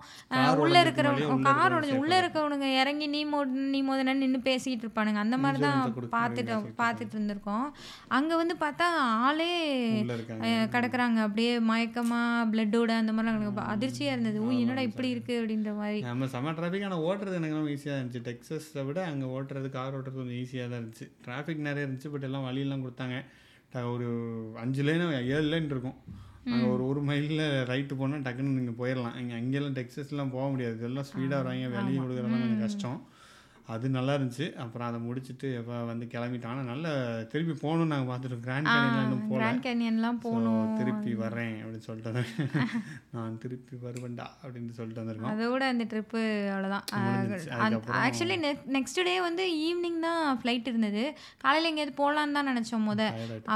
உள்ள 0.64 0.76
இருக்கிறவங்க 0.84 1.38
கார் 1.50 1.76
உடஞ்சி 1.78 1.98
உள்ள 2.02 2.14
இருக்கவனுங்க 2.22 2.70
இறங்கி 2.82 3.08
நீ 3.16 3.22
மோ 3.32 3.40
நீ 3.74 3.82
மோதினு 3.88 4.16
நின்று 4.22 4.42
பேசிக்கிட்டு 4.50 4.86
இருப்பானுங்க. 4.88 5.22
அந்த 5.26 5.38
மாதிரி 5.44 5.62
தான் 5.66 5.82
பார்த்துட்டு 6.18 6.56
பார்த்துட்டு 6.82 7.16
இருந்திருக்கோம். 7.18 7.68
அங்கே 8.20 8.38
வந்து 8.42 8.58
பார்த்தா 8.66 8.88
ஆளே 9.28 9.52
கிடக்குறாங்க. 10.76 11.20
அப்படியே 11.28 11.54
மயக்கமா 11.72 12.22
பிளட்டோட 12.54 12.92
அந்த 13.04 13.14
மாதிரி 13.18 13.34
எனக்கு 13.34 13.70
அதிர்ச்சியா 13.76 14.14
இருந்தது. 14.16 14.40
ஊ 14.48 14.50
என்னடா 14.64 14.88
இப்படி 14.90 15.10
இருக்கு? 15.16 15.36
அப்படின்ற 15.42 15.74
மாதிரி. 15.82 16.02
நம்ம 16.10 16.32
செம்ம 16.36 16.56
டிராஃபிக் 16.60 16.88
ஆனால் 16.90 17.06
ஓட்டுறது 17.10 17.40
எனக்கு 17.42 17.60
ரொம்ப 17.60 17.72
ஈஸியாக 17.78 18.00
இருந்துச்சு. 18.00 18.26
டெக்ஸஸை 18.30 18.84
விட 18.90 19.00
அங்கே 19.12 19.30
ஓட்டுறது 19.38 19.70
கார் 19.78 19.96
ஓட்டுறது 20.00 20.20
கொஞ்சம் 20.22 20.42
ஈஸியாக 20.44 20.70
தான் 20.72 20.82
இருந்துச்சு. 20.82 21.08
டிராஃபிக் 21.28 21.66
நிறைய 21.70 21.86
இருந்துச்சு 21.86 22.12
பட் 22.16 22.28
எல்லாம் 22.30 22.48
வழியெல்லாம் 22.50 22.86
கொடுத்தாங்க. 22.86 23.18
ஒரு 23.82 24.08
அஞ்சு 24.56 24.84
லைன் 24.84 25.04
ஏழு 25.36 25.48
லைன் 25.54 25.72
இருக்கும். 25.74 25.98
அங்கே 26.46 26.66
ஒரு 26.66 26.88
ஒரு 26.88 27.02
மைலில் 27.02 27.44
ரைட்டு 27.72 27.94
போனால் 27.98 28.22
டக்குன்னு 28.22 28.58
நீங்கள் 28.58 28.80
போயிடலாம் 28.82 29.18
இங்கே 29.20 29.36
அங்கெல்லாம் 29.40 29.78
டெக்ஸஸ்லாம் 29.80 30.34
போக 30.36 30.50
முடியாது. 30.50 30.76
இதெல்லாம் 30.78 31.08
ஸ்பீடாக 31.10 31.42
வராங்க 31.42 31.68
வெளியே 31.78 32.00
கொடுக்குறதெல்லாம் 32.00 32.44
கொஞ்சம் 32.46 32.64
கஷ்டம். 32.68 33.00
அது 33.72 33.86
நல்லா 33.96 34.14
இருந்துச்சு 34.18 34.46
அப்புறம் 34.62 34.88
அதை 34.88 34.98
முடிச்சுட்டு 35.06 35.48
எப்போ 35.58 35.76
வந்து 35.90 36.06
கிளம்பிட்டோம் 36.14 36.52
ஆனால் 36.54 36.68
நல்ல 36.72 36.88
திருப்பி 37.32 37.54
போகணும்னு 37.62 37.92
நாங்கள் 37.94 38.10
பார்த்துட்டோம் 38.10 38.42
கிராண்ட் 38.48 38.68
கேனியன்லாம் 38.72 39.22
போகல. 39.30 39.40
கிராண்ட் 39.42 39.64
கேனியன்லாம் 39.66 40.20
போகணும். 40.26 40.66
திருப்பி 40.80 41.12
வர்றேன் 41.22 41.54
அப்படின்னு 41.60 41.86
சொல்லிட்டு 41.88 42.12
வந்து 42.12 42.24
நான் 43.16 43.38
திருப்பி 43.44 43.78
வருவேன்டா 43.86 44.26
அப்படின்னு 44.42 44.74
சொல்லிட்டு 44.80 45.02
வந்திருக்கோம். 45.02 45.32
அதோட 45.34 45.62
அந்த 45.74 45.86
ட்ரிப்பு 45.94 46.24
அவ்வளோதான் 46.56 46.86
ஆக்சுவலி 48.02 48.38
நெக்ஸ்ட் 48.78 49.02
டே 49.10 49.16
வந்து 49.28 49.46
ஈவினிங் 49.68 50.02
தான் 50.08 50.22
ஃப்ளைட் 50.42 50.70
இருந்தது. 50.72 51.06
காலையில் 51.46 51.70
எங்கேயாவது 51.72 51.96
போகலான்னு 52.02 52.38
தான் 52.40 52.50
நினச்சோம் 52.52 52.86
முத. 52.90 53.08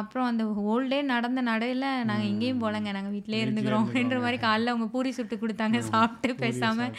அப்புறம் 0.02 0.30
அந்த 0.32 0.46
ஹோல் 0.62 0.89
டே 0.93 1.02
நடந்த 1.13 1.43
நடையில் 1.52 1.88
நாங்கள் 2.12 2.30
எங்கேயும் 2.32 2.63
போகலங்க. 2.63 2.96
நாங்கள் 3.00 3.15
வீட்டிலே 3.17 3.43
இருந்துக்கிறோம் 3.48 3.86
அப்படின்ற 3.88 4.22
மாதிரி 4.28 4.41
காலைல 4.48 4.74
அவங்க 4.76 4.89
பூரி 4.96 5.13
சுட்டு 5.20 5.41
கொடுத்தாங்க. 5.43 5.84
சாப்பிட்டு 5.91 6.39
பேசாமல் 6.46 6.96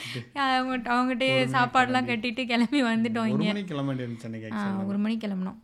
அவங்க 0.51 0.77
அவங்ககிட்டயே 0.94 1.40
சாப்பாடுலாம் 1.57 2.11
கட்டிட்டு 2.12 2.44
கிளம்பி 2.53 2.81
வந்துட்டோம் 2.98 3.30
இங்கே. 3.30 3.38
ஒரு 4.92 5.00
மணிக்கு 5.06 5.24
கிளம்பணும் 5.26 5.58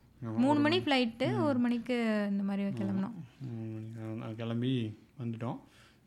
மூணு 0.44 0.58
மணி 0.64 0.76
ஃப்ளைட்டு 0.84 1.26
ஒரு 1.46 1.58
மணிக்கு 1.64 1.96
இந்த 2.32 2.42
மாதிரி 2.48 2.62
கிளம்பணும் 2.80 3.14
நான் 4.20 4.36
கிளம்பி 4.40 4.72
வந்துட்டோம். 5.22 5.58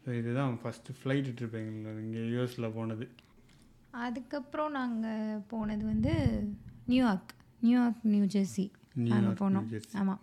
ஸோ 0.03 0.09
இதுதான் 0.19 0.53
ஃபஸ்ட்டு 0.61 0.95
ஃப்ளைட் 0.99 1.27
ட்ரிப் 1.37 1.57
எங்களுக்கு. 1.59 2.03
இங்கே 2.05 2.21
யூஎஸில் 2.33 2.73
போனது. 2.77 3.05
அதுக்கப்புறம் 4.05 4.71
நாங்கள் 4.79 5.41
போனது 5.51 5.83
வந்து 5.91 6.13
நியூயார்க் 6.91 7.33
நியூயார்க் 7.65 8.01
நியூ 8.13 8.25
ஜெர்சி 8.35 8.65
அங்கே 9.17 9.33
போனோம். 9.43 9.67
ஆமாம் 10.01 10.21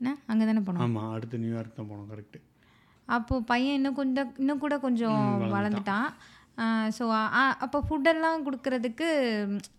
என்ன? 0.00 0.12
அங்கே 0.32 0.44
தானே 0.50 0.62
போனோம்? 0.66 0.82
ஆமாம் 0.86 1.12
அடுத்து 1.16 1.42
நியூயார்க் 1.44 1.78
தான் 1.78 1.90
போனோம் 1.92 2.10
கரெக்டு 2.12 2.40
அப்போது 3.08 3.46
பையன் 3.50 3.76
இன்னும் 3.78 3.98
கொஞ்சம் 4.00 4.30
இன்னும் 4.42 4.62
கூட 4.64 4.74
கொஞ்சம் 4.84 5.22
வளர்ந்துட்டான். 5.54 6.08
ஸோ 6.96 7.04
அப்போ 7.64 7.78
ஃபுட்டெல்லாம் 7.86 8.44
கொடுக்கறதுக்கு 8.46 9.06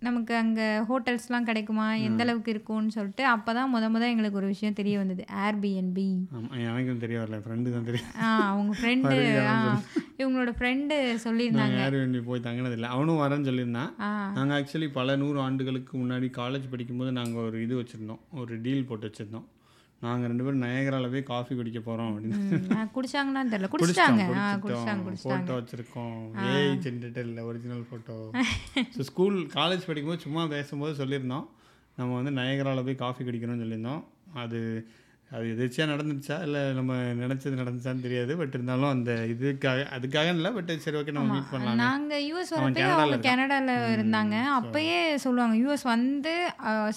நமக்கு 0.07 0.33
அங்கே 0.41 0.65
ஹோட்டல்ஸ்லாம் 0.89 1.47
கிடைக்குமா? 1.49 1.85
எந்த 2.07 2.23
அளவுக்கு 2.25 2.53
இருக்கும்னு 2.55 2.95
சொல்லிட்டு 2.97 3.23
அப்போ 3.33 3.51
தான் 3.57 3.71
முத 3.75 3.89
முத 3.93 4.03
எங்களுக்கு 4.13 4.39
ஒரு 4.41 4.49
விஷயம் 4.53 4.77
தெரிய 4.79 4.95
வந்தது. 5.01 5.23
ஏர்பிஎன்பி 5.45 6.07
ஆமாம் 6.35 6.59
எனக்கும் 6.67 7.01
தெரிய 7.05 7.19
வரல. 7.21 7.39
ஃப்ரெண்டு 7.45 7.73
தான் 7.75 7.87
தெரியும் 7.89 8.11
ஆ 8.25 8.29
அவங்க 8.51 8.75
ஃப்ரெண்டு 8.81 9.15
ஆ 9.53 9.55
இவங்களோட 10.21 10.51
ஃப்ரெண்டு 10.59 10.97
சொல்லியிருந்தாங்க. 11.25 11.79
வேண்டி 12.01 12.21
போய் 12.29 12.45
தங்கினதில்லை 12.47 12.89
அவனும் 12.95 13.21
வரேன்னு 13.23 13.49
சொல்லியிருந்தான். 13.51 13.91
நாங்கள் 14.37 14.57
ஆக்சுவலி 14.59 14.89
பல 14.99 15.15
நூறு 15.23 15.39
ஆண்டுகளுக்கு 15.47 15.93
முன்னாடி 16.03 16.29
காலேஜ் 16.41 16.71
படிக்கும்போது 16.73 17.11
நாங்கள் 17.19 17.45
ஒரு 17.49 17.57
இது 17.67 17.75
வச்சுருந்தோம். 17.81 18.23
ஒரு 18.41 18.55
டீல் 18.65 18.87
போட்டு 18.91 19.07
வச்சுருந்தோம். 19.09 19.47
நாங்கள் 20.03 20.29
ரெண்டு 20.31 20.43
பேரும் 20.45 20.63
நயகரால 20.65 21.09
போய் 21.11 21.23
காஃபி 21.29 21.53
குடிக்க 21.59 21.79
போகிறோம் 21.85 22.09
அப்படின்னு. 22.11 22.87
குடிச்சாங்களான்னு 22.95 23.51
தெரியல. 23.53 23.69
குடிச்சிட்டாங்க. 23.73 24.23
ஃபோட்டோ 25.23 25.53
வச்சுருக்கோம். 25.59 26.17
ஏஐ 26.49 26.65
ஜென்ரேட்டர் 26.85 27.27
இல்லை 27.29 27.43
original 27.49 27.85
photo 27.89 28.17
so 28.97 29.05
school 29.11 29.37
college 29.57 29.87
படிக்கும்போது 29.89 30.25
சும்மா 30.25 30.43
பேசும்போது 30.55 30.93
சொல்லியிருந்தோம். 31.01 31.47
நம்ம 31.99 32.11
வந்து 32.19 32.33
நயகரால 32.41 32.83
போய் 32.87 33.01
காஃபி 33.05 33.23
குடிக்கணும்னு 33.29 33.63
சொல்லியிருந்தோம். 33.65 34.03
அது 34.43 34.59
அது 35.33 35.45
எதிர்ச்சியாக 35.53 35.89
நடந்துச்சா 35.91 36.35
இல்லை 36.45 36.59
நம்ம 36.77 36.97
நினச்சது 37.21 37.53
நடந்துச்சான்னு 37.61 38.03
தெரியாது. 38.05 38.31
பட் 38.39 38.53
இருந்தாலும் 38.55 38.91
அந்த 38.95 39.11
இதுக்காக 39.31 39.85
அதுக்காக 39.95 40.27
இல்லை 40.35 40.49
பட் 40.57 40.71
சரி 40.83 40.97
ஓகே 40.99 41.15
நம்ம 41.17 41.33
மீட் 41.35 41.49
பண்ணலாம். 41.51 41.81
நாங்கள் 41.83 42.23
யூஎஸ் 42.27 42.51
வரப்போ 42.55 42.85
அவங்க. 42.95 43.17
கனடாவில் 43.27 43.73
இருந்தாங்க. 43.95 44.35
அப்பயே 44.59 44.99
சொல்லுவாங்க 45.25 45.55
யூஎஸ் 45.63 45.85
வந்து 45.93 46.33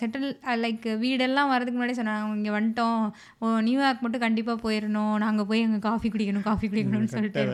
செட்டில் 0.01 0.29
லைக் 0.65 0.89
வீடெல்லாம் 1.05 1.53
வரதுக்கு 1.55 1.81
முன்னாடி 1.81 1.97
சொன்னாங்க. 2.01 2.23
அவங்க 2.25 2.39
இங்கே 2.41 2.55
வந்துட்டோம். 2.59 3.03
ஓ 3.39 3.55
நியூயார்க் 3.69 4.05
மட்டும் 4.07 4.25
கண்டிப்பாக 4.27 4.63
போயிடணும் 4.67 5.17
நாங்கள் 5.27 5.49
போய் 5.53 5.67
அங்கே 5.69 5.83
காஃபி 5.89 6.11
குடிக்கணும் 6.17 6.49
காஃபி 6.51 6.69
குடிக்கணும்னு 6.69 7.15
சொல்லிட்டு 7.17 7.47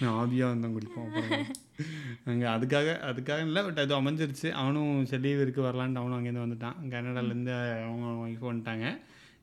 நான் 0.00 0.16
ஆவியாக 0.22 0.52
வந்தோம் 0.52 0.74
குடிப்போம் 0.76 1.08
அங்கே 2.30 2.46
அதுக்காக 2.54 2.94
அதுக்காக 3.10 3.46
இல்லை 3.48 3.62
பட் 3.66 3.82
அது 3.84 3.94
அமைஞ்சிருச்சு. 4.00 4.48
அவனும் 4.62 5.04
சரி 5.10 5.24
லீவ் 5.26 5.44
இருக்கு 5.44 5.66
வரலான்ட்டு 5.68 6.02
அவனும் 6.02 6.18
அங்கேருந்து 6.18 6.46
வந்துட்டான். 6.46 6.80
கனடாலேருந்து 6.94 7.54
அவங்க 7.86 8.08
ஒய்ஃப் 8.24 8.50
வந்துட்டாங்க. 8.50 8.86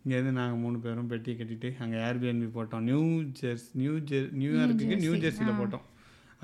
இங்கேருந்து 0.03 0.37
நாங்கள் 0.39 0.61
மூணு 0.65 0.77
பேரும் 0.85 1.09
பெட்டி 1.13 1.33
கட்டிட்டு 1.39 1.71
அங்கே 1.83 1.97
ஏர்பிஎன்பி 2.07 2.49
போட்டோம். 2.57 2.85
நியூ 2.89 3.03
ஜெர்ஸ் 3.41 3.67
நியூ 3.81 3.95
ஜெர் 4.11 4.29
நியூயார்க்குக்கு 4.41 5.03
நியூ 5.05 5.15
ஜெர்சியில் 5.25 5.59
போட்டோம். 5.61 5.87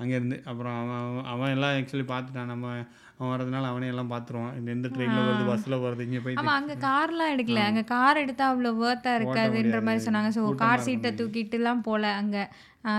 அங்கேருந்து 0.02 0.36
அப்புறம் 0.50 0.76
அவன் 0.82 1.26
அவன் 1.32 1.54
எல்லாம் 1.54 1.74
ஆக்சுவலி 1.78 2.04
பார்த்துட்டான். 2.12 2.50
நம்ம 2.52 2.68
அவன் 3.16 3.32
வரதுனால 3.32 3.70
அவனே 3.70 3.88
எல்லாம் 3.92 4.12
பார்த்துருவான். 4.12 4.54
இந்த 4.58 4.68
எந்த 4.76 4.88
ட்ரெயினில் 4.92 5.26
வருது 5.26 5.44
பஸ்ஸில் 5.48 5.82
வருது 5.82 6.04
இங்கே 6.06 6.20
போய் 6.24 6.38
அங்கே 6.60 6.76
கார்லாம் 6.86 7.32
எடுக்கல. 7.34 7.64
அங்கே 7.70 7.82
கார் 7.94 8.22
எடுத்தால் 8.22 8.52
அவ்வளோ 8.52 8.72
வேர்த்தாக 8.82 9.18
இருக்காதுன்ற 9.18 9.80
மாதிரி 9.88 10.04
சொன்னாங்க. 10.06 10.30
ஸோ 10.36 10.44
கார் 10.62 10.84
சீட்டை 10.86 11.10
தூக்கிட்டுலாம் 11.18 11.82
போகல 11.88 12.14
அங்கே. 12.20 12.44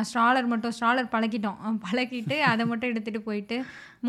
ஸ்ட்ராலர் 0.08 0.50
மட்டும் 0.52 0.74
ஸ்ட்ராலர் 0.78 1.12
பழக்கிட்டோம் 1.15 1.80
பழக்கிட்டு 1.86 2.38
அதை 2.52 2.63
மட்டும் 2.72 2.91
எடுத்துகிட்டு 2.91 3.22
போயிட்டு 3.28 3.58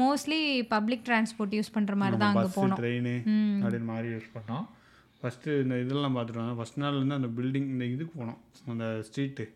மோஸ்ட்லி 0.00 0.40
பப்ளிக் 0.74 1.04
டிரான்ஸ்போர்ட் 1.08 1.56
யூஸ் 1.58 1.74
பண்ணுற 1.76 1.96
மாதிரி 2.02 2.18
தான் 2.22 2.32
அங்கே 2.34 2.52
போனோம். 2.58 2.78
ட்ரெயின் 2.82 3.10
அப்படின்னு 3.64 3.88
மாறி 3.92 4.10
யூஸ் 4.14 4.28
பண்ணோம். 4.36 4.66
ஃபஸ்ட்டு 5.20 5.58
இந்த 5.64 5.74
இதெல்லாம் 5.84 6.14
பார்த்துட்டு 6.16 6.42
வந்தோம் 6.42 6.60
ஃபஸ்ட் 6.60 6.78
நாள்லேருந்து 6.84 7.18
அந்த 7.20 7.30
பில்டிங் 7.38 7.68
இந்த 7.74 7.84
இதுக்கு 7.94 8.14
போனோம். 8.20 8.40
அந்த 8.74 8.86
ஸ்ட்ரீட்டு 9.08 9.46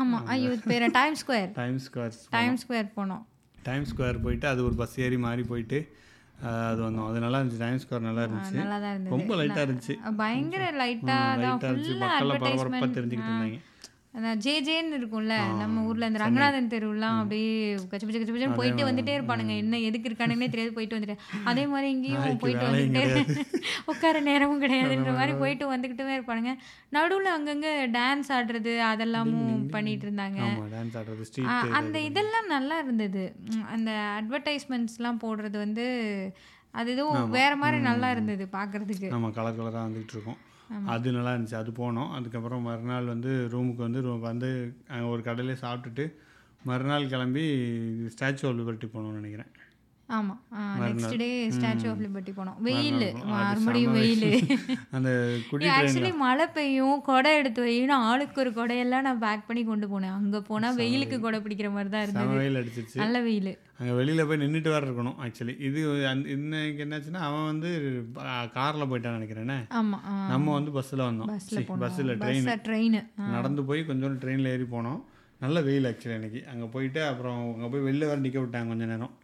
ஆமாம் 0.00 0.26
ஐயோ 0.32 0.50
பேர் 0.70 0.84
time 1.00 1.16
square 1.22 1.50
time 1.60 1.78
square 1.86 2.14
time 2.38 2.56
square 2.62 2.88
போனோம். 2.98 3.22
டைம் 3.68 3.86
ஸ்கொயர் 3.92 4.24
போயிட்டு 4.24 4.46
அது 4.52 4.60
ஒரு 4.68 4.76
பஸ் 4.80 4.98
ஏறி 5.04 5.18
மாறி 5.24 5.44
போயிட்டு 5.52 5.78
அது 6.68 6.80
வந்தோம். 6.84 7.06
அது 7.10 7.18
நல்லா 7.24 7.38
இருந்துச்சு. 7.40 7.60
டைம் 7.64 7.80
ஸ்கொயர் 7.82 8.06
நல்லா 8.08 8.22
இருந்துச்சு. 8.26 8.56
ரொம்ப 9.14 9.30
லைட்டாக 9.40 9.64
இருந்துச்சு. 9.66 9.94
பயங்கர 10.20 10.64
லைட்டாக 10.80 11.38
லைட்டாக 11.42 11.70
இருந்துச்சு. 11.70 11.94
மக்கள்லாம் 12.02 12.42
பரபரப்பாக 12.44 12.88
தெரிஞ்சுக்கிட்டு 12.98 13.32
இருந்தாங்க. 13.32 13.58
அதான் 14.16 14.38
ஜே 14.44 14.52
ஜேன்னு 14.66 14.98
இருக்கும்ல 14.98 15.34
நம்ம 15.60 15.82
ஊர்ல 15.88 16.06
இந்த 16.10 16.20
ரங்கநாதன் 16.22 16.70
தெருவுலாம் 16.74 17.18
அப்படியே 17.22 17.50
கச்ச 17.90 18.02
பச்ச 18.04 18.18
கச்ச 18.20 18.32
பச்சன்னு 18.34 18.58
போயிட்டு 18.60 18.86
வந்துட்டே 18.88 19.12
இருப்பானுங்க. 19.16 19.54
என்ன 19.62 19.80
எதுக்கு 19.88 20.08
இருக்கானுன்னே 20.10 20.48
தெரியாது 20.52 20.72
போயிட்டு 20.76 20.96
வந்துட்டு. 20.96 21.16
அதே 21.50 21.64
மாதிரி 21.72 21.88
இங்கேயும் 21.94 22.40
போயிட்டு 22.44 22.66
வந்துட்டு 22.68 23.02
உட்கார 23.92 24.20
நேரமும் 24.30 24.62
கிடையாதுன்ற 24.64 25.12
மாதிரி 25.18 25.34
போயிட்டு 25.42 25.66
வந்துக்கிட்டுமே 25.72 26.16
இருப்பானுங்க. 26.16 26.54
நடுவுல 26.96 27.30
அங்கங்க 27.36 27.68
டான்ஸ் 27.98 28.32
ஆடுறது 28.38 28.74
அதெல்லாமும் 28.92 29.52
பண்ணிட்டு 29.76 30.06
இருந்தாங்க. 30.08 30.40
அந்த 31.80 31.96
இதெல்லாம் 32.08 32.50
நல்லா 32.56 32.78
இருந்தது. 32.84 33.24
அந்த 33.76 33.90
அட்வர்டைஸ்மெண்ட்ஸ்லாம் 34.18 35.22
போடுறது 35.26 35.56
வந்து 35.66 35.86
அது 36.80 36.90
ஏதோ 36.96 37.04
வேற 37.38 37.52
மாதிரி 37.60 37.78
நல்லா 37.90 38.08
இருந்தது 38.14 38.44
பார்க்கறதுக்கு 38.58 39.14
நம்ம 39.14 39.28
கலர் 39.36 39.58
கலராக 39.60 39.86
வந்துகிட்டு 39.86 40.14
இருக்கோம். 40.16 40.40
அது 40.86 41.12
நல்லா 41.12 41.34
இருந்துச்சு. 41.34 41.54
அது 41.54 41.70
போனோம். 41.70 42.10
அதுக்கப்புறம் 42.10 42.62
மறுநாள் 42.62 43.04
வந்து 43.04 43.48
ரூமுக்கு 43.52 43.82
வந்து 43.86 44.02
room 44.02 44.20
வந்து 44.20 44.74
ஒரு 45.10 45.22
கடையிலே 45.22 45.56
சாப்பிட்டுட்டு 45.60 46.12
மறுநாள் 46.64 47.08
கிளம்பி 47.08 47.44
ஸ்டாச்சு 48.14 48.46
ஆஃப் 48.48 48.58
லிபர்ட்டி 48.60 48.88
போகணும்னு 48.94 49.20
நினைக்கிறேன். 49.20 49.52
ஆமா. 50.08 50.34
Next 50.80 51.14
day 51.20 51.28
statue 51.54 51.86
of 51.90 52.02
liberty 52.04 52.32
போனோம். 52.36 52.58
வெயில். 52.66 53.06
மறுபடியும் 53.30 53.94
வெயில். 53.96 54.26
அந்த 54.96 55.10
ஆக்சுவலி 55.72 56.12
மழை 56.20 56.46
பெய்யும். 56.56 57.00
கொடை 57.08 57.30
எடுத்து 57.40 57.60
வையும் 57.64 57.94
ஆளுக்கு 58.08 58.40
ஒரு 58.42 58.50
கொடையெல்லாம் 58.58 59.06
நான் 59.06 59.22
பேக் 59.24 59.46
பண்ணி 59.48 59.62
கொண்டு 59.64 59.86
போனேன். 59.92 60.14
அங்க 60.18 60.40
போனா 60.50 60.68
வெயிலுக்கு 60.80 61.18
கொடை 61.24 61.40
பிடிக்கிற 61.40 61.70
மாதிரி 61.76 61.90
தான் 61.94 62.04
இருந்தது. 62.06 62.36
வெயில் 62.38 62.60
அடிச்சிச்சு 62.60 63.00
நல்ல 63.02 63.20
வெயில். 63.26 63.52
அங்கே 63.78 63.94
வெளியில் 63.98 64.26
போய் 64.28 64.40
நின்றுட்டு 64.42 64.72
வேறு 64.74 64.86
இருக்கணும் 64.88 65.18
ஆக்சுவலி 65.24 65.56
இது 65.68 65.80
அந்த 66.12 66.26
இன்னைக்கு 66.36 66.84
என்னாச்சுன்னா 66.84 67.22
அவன் 67.28 67.50
வந்து 67.50 67.70
காரில் 68.54 68.88
போயிட்டான்னு 68.90 69.18
நினைக்கிறேனே 69.18 69.58
ஆமா 69.76 69.98
நம்ம 70.30 70.54
வந்து 70.58 70.72
பஸ்ஸில் 70.78 71.06
வந்தோம். 71.08 71.30
பஸ்ஸில் 71.82 72.12
ட்ரெயின் 72.22 72.48
ட்ரெயின் 72.68 72.98
நடந்து 73.34 73.64
போய் 73.70 73.88
கொஞ்சம் 73.90 74.18
ட்ரெயினில் 74.22 74.52
ஏறி 74.54 74.68
போனோம். 74.72 75.00
நல்ல 75.40 75.60
வெயில் 75.66 75.88
ஆக்சுவலி 75.88 76.18
அன்னைக்கு 76.18 76.42
அங்கே 76.52 76.66
போயிட்டு 76.74 77.00
அப்புறம் 77.10 77.38
அங்கே 77.50 77.70
போய் 77.72 77.86
வெளில 77.88 78.06
வேறு 78.08 78.24
நிற்க 78.24 78.38
விட்டாங்க 78.40 78.72
கொஞ்ச 78.72 78.86
நேரம். 78.86 79.14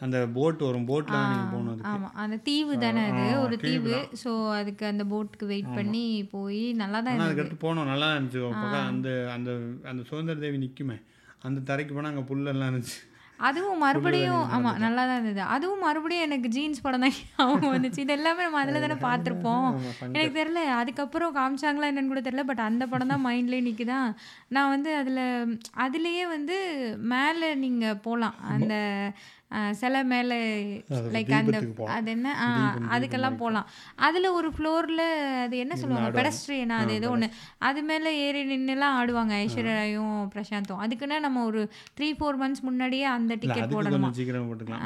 அந்த 0.00 0.18
போட் 0.36 0.62
வரும். 0.66 0.86
போட்டில் 0.90 1.18
நீங்கள் 1.24 1.50
போகணும் 1.50 1.72
அதுக்கு. 1.72 1.90
ஆமா. 1.92 2.08
அந்த 2.22 2.36
தீவு 2.46 2.74
தானே 2.84 3.02
அது? 3.08 3.24
ஒரு 3.42 3.56
தீவு 3.64 3.92
ஸோ 4.20 4.30
அதுக்கு 4.58 4.84
அந்த 4.86 5.04
போட்டுக்கு 5.10 5.50
வெயிட் 5.50 5.76
பண்ணி 5.76 6.04
போய் 6.32 6.62
நல்லா 6.80 6.98
தான் 6.98 7.12
இருந்தது. 7.12 7.28
அதுக்கடுத்து 7.28 7.64
போனோம் 7.64 7.90
நல்லா 7.92 8.08
இருந்துச்சு. 8.14 8.42
அந்த 8.86 9.08
அந்த 9.36 9.50
அந்த 9.90 10.02
சுதந்திர 10.10 10.42
தேவி 10.44 10.64
நிற்குமே 10.64 10.98
அந்த 11.44 11.60
தரைக்கு 11.68 11.94
போனால் 11.94 12.12
அங்கே 12.12 12.26
புல்லெல்லாம் 12.30 12.70
இருந்துச்சு. 12.70 12.98
அதுவும் 13.38 13.78
மறுபடியும் 13.82 14.42
ஆமா 14.54 14.70
நல்லா 14.82 15.02
தான் 15.04 15.18
இருந்தது. 15.18 15.42
அதுவும் 15.52 15.84
மறுபடியும் 15.84 16.26
எனக்கு 16.26 16.48
ஜீன்ஸ் 16.56 16.82
படம் 16.84 17.04
தான் 17.04 17.14
அவங்க 17.44 17.68
வந்துச்சு. 17.74 18.02
இது 18.04 18.12
எல்லாமே 18.16 18.42
நம்ம 18.46 18.60
அதில் 18.62 18.84
தானே 18.84 18.96
பார்த்துருப்போம். 19.06 19.68
எனக்கு 20.14 20.34
தெரியல. 20.34 20.62
அதுக்கப்புறம் 20.80 21.36
காமிச்சாங்களா 21.38 21.88
என்னன்னு 21.90 22.12
கூட 22.12 22.22
தெரியல. 22.26 22.44
பட் 22.50 22.62
அந்த 22.66 22.86
படம் 22.86 23.12
தான் 23.12 23.24
மைண்ட்லேயே 23.24 23.66
நிற்குதா 23.68 24.00
நான் 24.50 24.72
வந்து 24.74 24.92
அதில் 25.00 25.22
அதுலேயே 25.84 26.26
வந்து 26.34 26.58
மேலே 27.12 27.50
நீங்கள் 27.64 28.00
போகலாம் 28.04 28.36
அந்த 28.50 28.74
சிலை 29.78 30.00
மேலே 30.12 30.36
லைக் 31.14 31.30
அந்த. 31.38 31.58
அது 31.94 32.10
என்ன? 32.14 32.28
அதுக்கெல்லாம் 32.94 33.38
போகலாம். 33.42 33.66
அதில் 34.06 34.28
ஒரு 34.38 34.48
ஃப்ளோரில் 34.56 35.04
அது 35.44 35.56
என்ன 35.64 35.74
சொல்லுவாங்க? 35.80 36.10
பெடஸ்ட்ரியனா 36.18 36.76
அது 36.82 36.92
ஏதோ 36.98 37.08
ஒன்று 37.14 37.28
அது 37.68 37.80
மேலே 37.88 38.10
ஏறி 38.26 38.42
நின்றுலாம் 38.52 38.96
ஆடுவாங்க 38.98 39.34
ஐஸ்வர்யாயும் 39.44 40.14
பிரசாந்தும். 40.34 40.82
அதுக்குன்னா 40.84 41.18
நம்ம 41.26 41.44
ஒரு 41.50 41.62
த்ரீ 41.98 42.10
ஃபோர் 42.18 42.38
மந்த்ஸ் 42.42 42.64
முன்னாடியே 42.68 43.06
அந்த 43.16 43.32
டிக்கெட் 43.44 43.74
போடணுமா? 43.74 44.10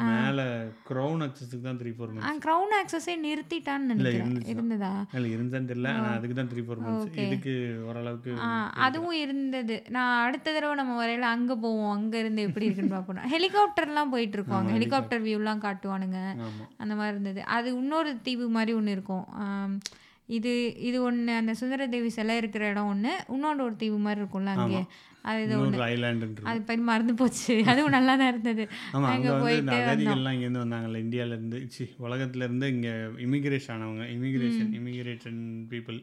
மேலே 0.09 0.47
க்ரௌன் 0.89 1.21
அக்சஸுக்கு 1.27 1.63
தான் 1.69 1.79
த்ரீ 1.83 1.93
ஃபோர் 1.97 2.11
மந்த்ஸ் 2.15 2.41
க்ரௌன் 2.47 2.73
ஆக்சஸே 2.79 3.15
நிறுத்திட்டான்னு 3.27 3.89
நினைக்கிறேன். 3.93 4.35
இருந்ததா? 4.55 4.91
இல்லை 5.19 5.29
இருந்தான்னு 5.37 5.71
தெரியல. 5.73 5.93
அதுக்கு 6.15 6.39
தான் 6.41 6.51
த்ரீ 6.53 6.63
ஃபோர் 6.65 6.83
மந்த்ஸ் 6.87 7.21
இதுக்கு 7.27 7.55
ஓரளவுக்கு 7.89 8.33
அதுவும் 8.87 9.17
இருந்தது. 9.23 9.77
நான் 9.97 10.15
அடுத்த 10.25 10.47
தடவை 10.57 10.75
நம்ம 10.81 10.97
வரையில 11.03 11.29
அங்கே 11.35 11.57
போவோம். 11.67 11.93
அங்கே 11.99 12.17
இருந்து 12.25 12.47
எப்படி 12.49 12.67
இருக்குன்னு 12.69 12.95
பார்க்கணும் 12.97 13.31
ஹெலிகாப்டர்லாம் 13.35 14.11
போயிட்டு 14.15 14.37
இருக்கோம். 14.37 14.53
காட்டுவாங்க 14.55 14.75
ஹெலிகாப்டர் 14.77 15.25
வியூலாம் 15.27 15.63
காட்டுவானுங்க. 15.67 16.19
அந்த 16.83 16.93
மாதிரி 16.99 17.13
இருந்தது. 17.15 17.41
அது 17.57 17.69
இன்னொரு 17.81 18.11
தீவு 18.27 18.47
மாதிரி 18.57 18.73
ஒன்று 18.79 18.95
இருக்கும். 18.97 19.25
இது 20.35 20.51
இது 20.87 20.97
ஒன்று 21.07 21.33
அந்த 21.39 21.51
சுந்தரதேவி 21.59 22.09
சிலை 22.15 22.35
இருக்கிற 22.41 22.63
இடம் 22.71 22.91
ஒன்று 22.93 23.11
இன்னொன்று 23.35 23.65
ஒரு 23.67 23.75
தீவு 23.83 23.97
மாதிரி 24.05 24.21
இருக்கும்ல 24.21 24.53
அங்கே. 24.55 24.81
அது 25.29 25.43
இது 25.45 25.83
ஐலாண்டு 25.91 26.25
அது 26.49 26.59
பேர் 26.67 26.87
மறந்து 26.89 27.13
போச்சு. 27.19 27.53
அதுவும் 27.71 27.95
நல்லா 27.97 28.13
தான் 28.21 28.31
இருந்தது 28.33 28.63
அங்கே 29.11 29.31
போயிட்டு 29.43 29.75
அகதிகள்லாம் 29.77 30.35
இங்கேருந்து 30.35 30.63
வந்தாங்கல்ல 30.63 30.99
இந்தியாவிலேருந்து. 31.05 31.59
சி 31.75 31.85
உலகத்துலேருந்து 32.07 32.67
இங்கே 32.75 32.93
இமிகிரேஷன் 33.27 33.73
ஆனவங்க. 33.75 34.05
இமிகிரேஷன் 34.17 34.71
இமிகிரேஷன் 34.79 35.41
பீப்புள் 35.71 35.99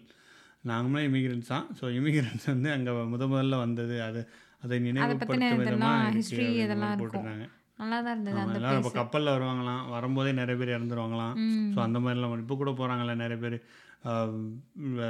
நாங்களும் 0.70 1.06
இமிகிரன்ஸ் 1.08 1.52
தான். 1.54 1.66
ஸோ 1.78 1.84
இமிகிரன்ஸ் 1.98 2.46
வந்து 2.52 2.68
அங்கே 2.76 2.92
முத 3.12 3.26
முதல்ல 3.32 3.56
வந்தது. 3.64 3.96
அது 4.08 4.20
அதை 4.64 4.76
இதெல்லாம் 4.90 5.60
விதமாக 5.62 6.10
history 6.16 6.46
இதெல்லாம். 6.64 6.98
போட்டிருந்தாங்க. 7.00 7.46
நல்லா 7.82 8.00
தான் 8.00 8.12
இருந்தது 8.12 8.38
அந்த 8.38 8.58
இப்போ 8.78 8.90
கப்பலில் 8.92 9.32
வருவாங்களாம். 9.32 9.88
வரும்போதே 9.88 10.32
நிறைய 10.32 10.56
பேர் 10.60 10.76
இறந்துருவாங்களாம். 10.76 11.34
ஸோ 11.74 11.80
அந்த 11.80 11.98
மாதிரிலாம் 11.98 12.38
இப்போ 12.38 12.56
கூட 12.56 12.70
போகிறாங்களே 12.72 13.14
நிறைய 13.16 13.38
பேர். 13.38 13.56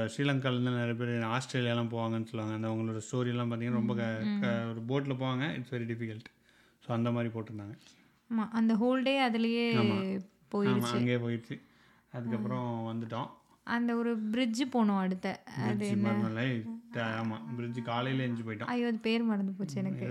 ஸ்ரீலங்காலேருந்து 0.07 0.73
நிறைய 0.75 0.95
பேர் 0.95 1.13
ஆஸ்திரேலியாலாம் 1.31 1.93
போவாங்கன்னு 1.93 2.25
சொல்லுவாங்க. 2.25 2.55
அந்த 2.55 2.69
அவங்களோட 2.69 3.01
ஸ்டோரிலாம் 3.07 3.51
பார்த்தீங்கன்னா 3.51 3.81
ரொம்ப 3.81 3.95
க- 3.95 4.65
ஒரு 4.71 4.81
போட்டில் 4.87 5.15
போவாங்க. 5.15 5.55
இட்ஸ் 5.55 5.75
வெரி 5.75 5.87
டிஃபிகல்ட் 5.93 6.29
ஸோ 6.83 6.93
அந்த 6.93 7.11
மாதிரி 7.11 7.33
போட்டிருந்தாங்க. 7.35 7.75
ஆமாம் 8.31 8.53
அந்த 8.53 8.75
ஹோல் 8.75 9.03
டே 9.03 9.15
அதுலேயே 9.29 9.67
போயிடுச்சு. 10.53 10.95
அங்கேயே 10.95 11.17
போயிடுச்சு. 11.19 11.57
அதுக்கப்புறம் 12.13 12.69
வந்துட்டோம். 12.89 13.29
அந்த 13.67 13.95
ஒரு 13.95 14.11
பிரிட்ஜு 14.31 14.65
போனோம் 14.73 14.99
அடுத்த. 14.99 15.29
அது 15.63 15.87
ஆமாம் 17.19 17.55
பிரிட்ஜ் 17.57 17.83
காலையில் 17.83 18.21
எஞ்சி 18.21 18.43
போயிட்டோம். 18.43 18.65
ஐயோ 18.67 18.87
அது 18.87 18.99
பேர் 18.99 19.23
மறந்து 19.23 19.53
போச்சு 19.53 19.77
எனக்கு. 19.77 20.07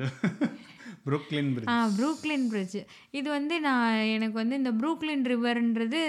புருக்லின் 1.05 1.49
ஆ 1.67 1.75
பிரிட்ஜ் 1.77 1.95
ப்ரூக்லின் 1.97 2.47
பிரிட்ஜ் 2.47 2.77
இது 3.11 3.29
வந்து 3.29 3.59
நான் 3.59 3.85
எனக்கு 4.07 4.33
வந்து 4.33 4.55
இந்த 4.55 4.71
ப்ரூக்லின் 4.71 5.23
ரிவர்ன்றது 5.27 6.01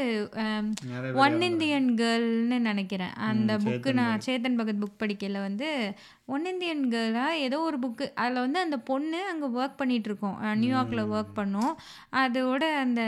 ஒன் 1.16 1.36
இந்தியன் 1.42 1.88
கேர்ள்னு 1.94 2.58
நினைக்கிறேன். 2.62 3.14
அந்த 3.28 3.52
புக்கு 3.58 3.92
நான் 3.92 4.22
சேத்தன் 4.26 4.58
பகத் 4.58 4.82
புக் 4.82 4.98
படிக்கையில் 4.98 5.40
வந்து 5.40 5.68
ஒன் 6.32 6.44
இந்தியன் 6.48 6.82
கேர்ளாக 6.90 7.38
ஏதோ 7.44 7.56
ஒரு 7.62 7.78
புக்கு 7.78 8.06
அதில் 8.16 8.40
வந்து 8.40 8.58
அந்த 8.60 8.76
பொண்ணு 8.86 9.20
அங்கே 9.30 9.46
ஒர்க் 9.56 9.78
அஹ், 10.42 10.56
நியூயார்க்கில் 10.60 11.02
ஒர்க் 11.12 11.32
பண்ணும். 11.36 11.72
அதோட 12.20 12.62
அந்த 12.80 13.02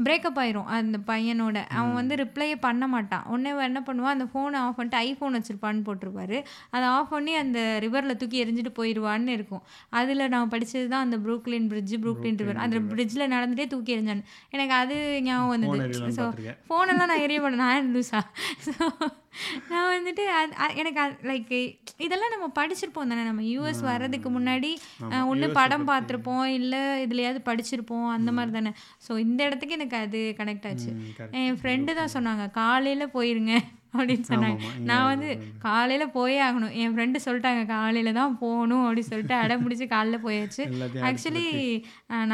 பிரேக்கப் 0.00 0.38
ஆயிரும் 0.40 0.68
அந்த 0.74 0.98
பையனோட. 1.06 1.56
அவன் 1.74 1.94
வந்து 1.94 2.14
ரிப்ளையே 2.20 2.56
பண்ண 2.60 2.84
மாட்டான். 2.88 3.24
உடனே 3.30 3.50
என்ன 3.64 3.82
பண்ணுவான்? 3.86 4.16
அந்த 4.16 4.26
ஃபோனை 4.30 4.58
ஆஃப் 4.62 4.76
பண்ணிட்டு 4.76 5.00
ஐஃபோன் 5.04 5.36
வச்சிருப்பான்னு 5.38 5.84
போட்டிருப்பாரு. 5.86 6.38
அதை 6.70 6.86
ஆஃப் 6.90 7.12
பண்ணி 7.12 7.34
அந்த 7.38 7.58
ரிவரில் 7.84 8.18
தூக்கி 8.20 8.42
எரிஞ்சிட்டு 8.42 8.72
போயிடுவான்னு 8.76 9.36
இருக்கும். 9.36 9.64
அதில் 9.98 10.30
நான் 10.30 10.52
படிச்சது 10.52 10.86
தான் 10.88 11.04
அந்த 11.06 11.18
ப்ரூக்லின் 11.24 11.68
பிரிட்ஜ் 11.70 11.96
ப்ரூக்லின் 12.02 12.40
ரிவர் 12.42 12.62
அந்த 12.64 12.76
பிரிட்ஜில் 12.90 13.30
நடந்துட்டே 13.34 13.66
தூக்கி 13.70 13.96
எறிஞ்சான் 13.96 14.24
எனக்கு 14.52 14.76
அது 14.80 14.96
ஞாபகம் 15.26 15.52
வந்தது. 15.56 15.70
ஸோ 16.18 16.26
ஃபோனெல்லாம் 16.66 17.10
நான் 17.10 17.24
எரிய 17.24 17.40
பண்ணேன் 17.40 17.64
நான் 17.66 17.92
லூஸா 17.94 18.22
ஸோ 18.66 18.72
நான் 19.70 19.90
வந்துட்டு 19.94 20.24
அது 20.64 20.76
எனக்கு 20.80 21.00
லைக் 21.30 21.52
இதெல்லாம் 22.06 22.32
நம்ம 22.34 22.46
படிச்சிருப்போம் 22.58 23.10
தானே. 23.12 23.24
நம்ம 23.28 23.42
யூஎஸ் 23.52 23.82
வர்றதுக்கு 23.88 24.28
முன்னாடி 24.36 24.70
ஒன்று 25.30 25.48
படம் 25.58 25.88
பார்த்துருப்போம் 25.90 26.46
இல்லை 26.58 26.82
இதுலையாவது 27.04 27.40
படிச்சிருப்போம் 27.48 28.08
அந்த 28.16 28.32
மாதிரி 28.36 28.52
தானே. 28.58 28.72
ஸோ 29.06 29.18
இந்த 29.26 29.40
இடத்துக்கு 29.48 29.76
எனக்கு 29.78 29.98
அது 30.04 30.20
கனெக்ட் 30.40 30.68
ஆச்சு. 30.70 30.90
என் 31.42 31.58
ஃப்ரெண்டு 31.60 31.98
தான் 32.00 32.14
சொன்னாங்க 32.16 32.46
காலையில் 32.62 33.14
போயிருங்க. 33.16 33.54
அப்படின்னு 33.98 34.26
சொன்னாங்க. 34.30 34.58
நான் 34.88 35.08
வந்து 35.12 35.28
காலையில் 35.64 36.12
போயே 36.16 36.36
ஆகணும். 36.48 36.74
என் 36.82 36.92
ஃப்ரெண்டு 36.94 37.24
சொல்லிட்டாங்க 37.24 37.62
காலையில் 37.72 38.18
தான் 38.20 38.36
போகணும். 38.42 38.84
அப்படின்னு 38.86 39.10
சொல்லிட்டு 39.12 39.36
அடம் 39.42 39.64
பிடிச்சி 39.64 39.86
காலைல 39.94 40.18
போயாச்சு. 40.26 40.64
ஆக்சுவலி 41.08 41.46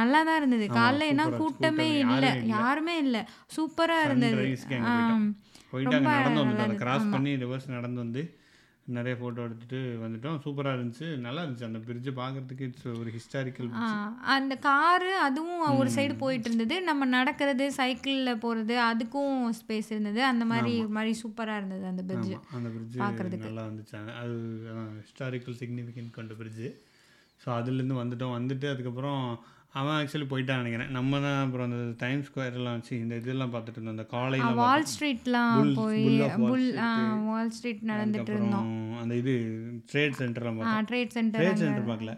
நல்லா 0.00 0.20
தான் 0.28 0.38
இருந்தது. 0.40 0.66
காலைல 0.80 1.08
இருந்துச்சு. 1.08 1.40
கூட்டமே 1.42 1.42
கூட்டமே 1.44 1.88
இல்லை. 2.16 2.32
யாருமே 2.32 2.34
இல்ல. 2.36 2.56
யாருமே 2.58 2.96
இல்லை. 3.04 3.22
சூப்பராக 3.56 4.08
இருந்தது. 4.08 4.44
போயிட்டு 5.76 5.98
அங்கே 6.00 6.16
நடந்து 6.18 6.42
வந்துட்டோம் 6.42 6.68
அதை 6.70 6.82
கிராஸ் 6.86 7.14
பண்ணி 7.14 7.34
ரிவர்ஸ் 7.44 7.74
நடந்து 7.76 8.04
வந்து 8.06 8.24
நிறைய 8.96 9.14
ஃபோட்டோ 9.20 9.44
எடுத்துட்டு 9.46 9.78
வந்துட்டோம். 10.02 10.36
சூப்பராக 10.42 10.76
இருந்துச்சு. 10.76 11.06
நல்லா 11.24 11.40
இருந்துச்சு. 11.44 11.66
அந்த 11.68 11.78
பிரிட்ஜ் 11.86 12.10
பார்க்கறதுக்கு 12.18 12.66
இட்ஸ் 12.68 12.84
ஒரு 13.00 13.10
ஹிஸ்டாரிக்கல் 13.14 13.70
அந்த 14.34 14.54
காரு 14.66 15.08
அதுவும் 15.24 15.64
ஒரு 15.78 15.90
சைடு 15.96 16.14
போயிட்டு 16.20 16.48
இருந்தது. 16.50 16.76
நம்ம 16.88 17.08
நடக்கிறது 17.14 17.64
சைக்கிளில் 17.78 18.40
போகிறது 18.44 18.74
அதுக்கும் 18.90 19.34
ஸ்பேஸ் 19.60 19.90
இருந்தது. 19.94 20.20
அந்த 20.30 20.46
மாதிரி 20.52 20.74
மாதிரி 20.98 21.14
சூப்பராக 21.22 21.60
இருந்தது 21.62 21.84
அந்த 21.92 22.04
பிரிட்ஜ் 22.10 22.32
அந்த 22.58 22.70
பிரிட்ஜ் 22.76 23.46
நல்லா 23.48 23.64
இருந்துச்சு. 23.68 23.96
அது 24.22 24.36
ஹிஸ்டாரிக்கல் 25.00 25.58
சிக்னிஃபிகன்ட் 25.62 26.16
கொண்ட 26.18 26.34
பிரிட்ஜு 26.42 26.70
ஸோ 27.42 27.50
அதுலேருந்து 27.58 28.00
வந்துட்டோம். 28.02 28.36
வந்துட்டு 28.38 28.68
அதுக்கப்புறம் 28.74 29.24
அவன் 29.80 29.96
ஆக்சுவலி 29.98 30.26
போயிட்டான் 30.30 30.60
நினைக்கிறேன். 30.62 30.92
நம்ம 30.96 31.18
தான் 31.24 31.40
அப்புறம் 31.44 31.66
அந்த 31.68 31.80
டைம் 32.02 32.20
ஸ்கொயர்லாம் 32.28 32.76
வச்சு 32.78 32.94
இந்த 33.02 33.14
இதெல்லாம் 33.20 33.52
பார்த்துட்டு 33.54 33.78
இருந்தோம். 33.78 33.96
அந்த 33.96 34.06
காலையில் 34.14 34.60
வால் 34.62 34.86
ஸ்ட்ரீட்லாம் 34.92 35.72
போய் 35.80 36.06
புல். 36.44 36.70
வால் 37.30 37.52
ஸ்ட்ரீட் 37.56 37.82
நடந்துட்டு 37.92 38.32
இருந்தோம். 38.36 38.70
அந்த 39.02 39.14
இது 39.22 39.34
ட்ரேட் 39.92 40.16
சென்டர்லாம் 40.22 40.58
பார்த்தோம். 40.60 40.88
ட்ரேட் 40.92 41.14
சென்டர் 41.18 41.42
ட்ரேட் 41.42 41.62
சென்டர் 41.64 41.90
பார்க்கல. 41.90 42.14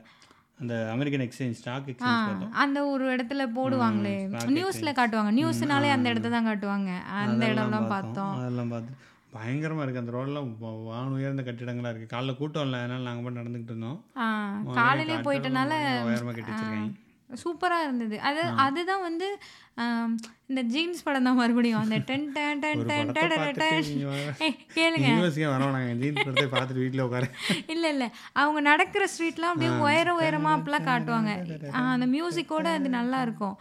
அந்த 0.62 0.74
அமெரிக்கன் 0.92 1.24
எக்ஸ்சேஞ்ச் 1.24 1.58
ஸ்டாக் 1.60 1.88
எக்ஸ்சேஞ்ச் 1.90 2.46
அந்த 2.62 2.78
ஒரு 2.92 3.04
இடத்துல 3.14 3.42
போடுவாங்களே. 3.58 4.14
நியூஸ்ல 4.56 4.92
காட்டுவாங்க. 5.00 5.32
நியூஸ்னாலே 5.40 5.90
அந்த 5.96 6.06
இடத்த 6.12 6.32
தான் 6.36 6.48
காட்டுவாங்க. 6.50 6.92
அந்த 7.24 7.42
இடம்லாம் 7.52 7.92
பார்த்தோம். 7.94 8.32
அதெல்லாம் 8.40 8.72
பார்த்து 8.74 8.96
பயங்கரமாக 9.36 9.84
இருக்குது 9.84 10.02
அந்த 10.02 10.12
ரோடெல்லாம் 10.16 10.48
வான் 10.88 11.12
உயர்ந்த 11.16 11.42
கட்டிடங்களாக 11.48 11.92
இருக்குது 11.92 12.12
காலைல 12.14 12.36
கூட்டம் 12.40 12.64
இல்லை. 12.66 12.78
அதனால 12.84 13.06
நாங்கள் 13.08 13.24
மட்டும் 13.24 13.42
நடந்துக்கிட்டு 13.42 13.74
இருந்தோம். 13.74 13.98
காலையிலே 14.80 15.18
போயிட்டனால 15.28 15.72
உயரமாக 16.08 16.34
கட்டி 16.38 16.50
வச்சிருக்காங்க. 16.50 16.94
சூப்பராக 17.42 17.86
இருந்தது. 17.86 18.16
அது 18.28 18.42
அதுதான் 18.66 19.02
வந்து 19.06 19.26
இந்த 20.50 20.60
ஜீன்ஸ் 20.74 21.02
படம் 21.06 21.26
தான் 21.28 21.38
மறுபடியும். 21.40 21.82
அந்த 21.84 21.96
ten 22.08 22.24
ten 22.36 22.60
ten 22.64 22.82
ten 22.90 23.10
ten 23.16 23.88
கேளுங்க. 24.76 25.08
ஜீன்ஸ் 26.02 26.22
படத்தை 26.26 26.46
பார்த்துட்டு 26.54 26.84
வீட்டில் 26.84 27.04
உட்கார. 27.06 27.26
இல்லை 27.74 27.90
இல்லை. 27.94 28.08
அவங்க 28.42 28.60
நடக்கிற 28.70 29.06
ஸ்ட்ரீட்லாம் 29.12 29.52
அப்படியே 29.54 29.74
உயர 29.86 30.14
உயரமாக 30.20 30.56
அப்படிலாம் 30.58 30.88
காட்டுவாங்க. 30.90 31.34
அந்த 31.94 32.08
மியூசிக்கோட 32.16 32.66
அது 32.78 32.90
நல்லா 32.98 33.20
இருக்கும். 33.28 33.58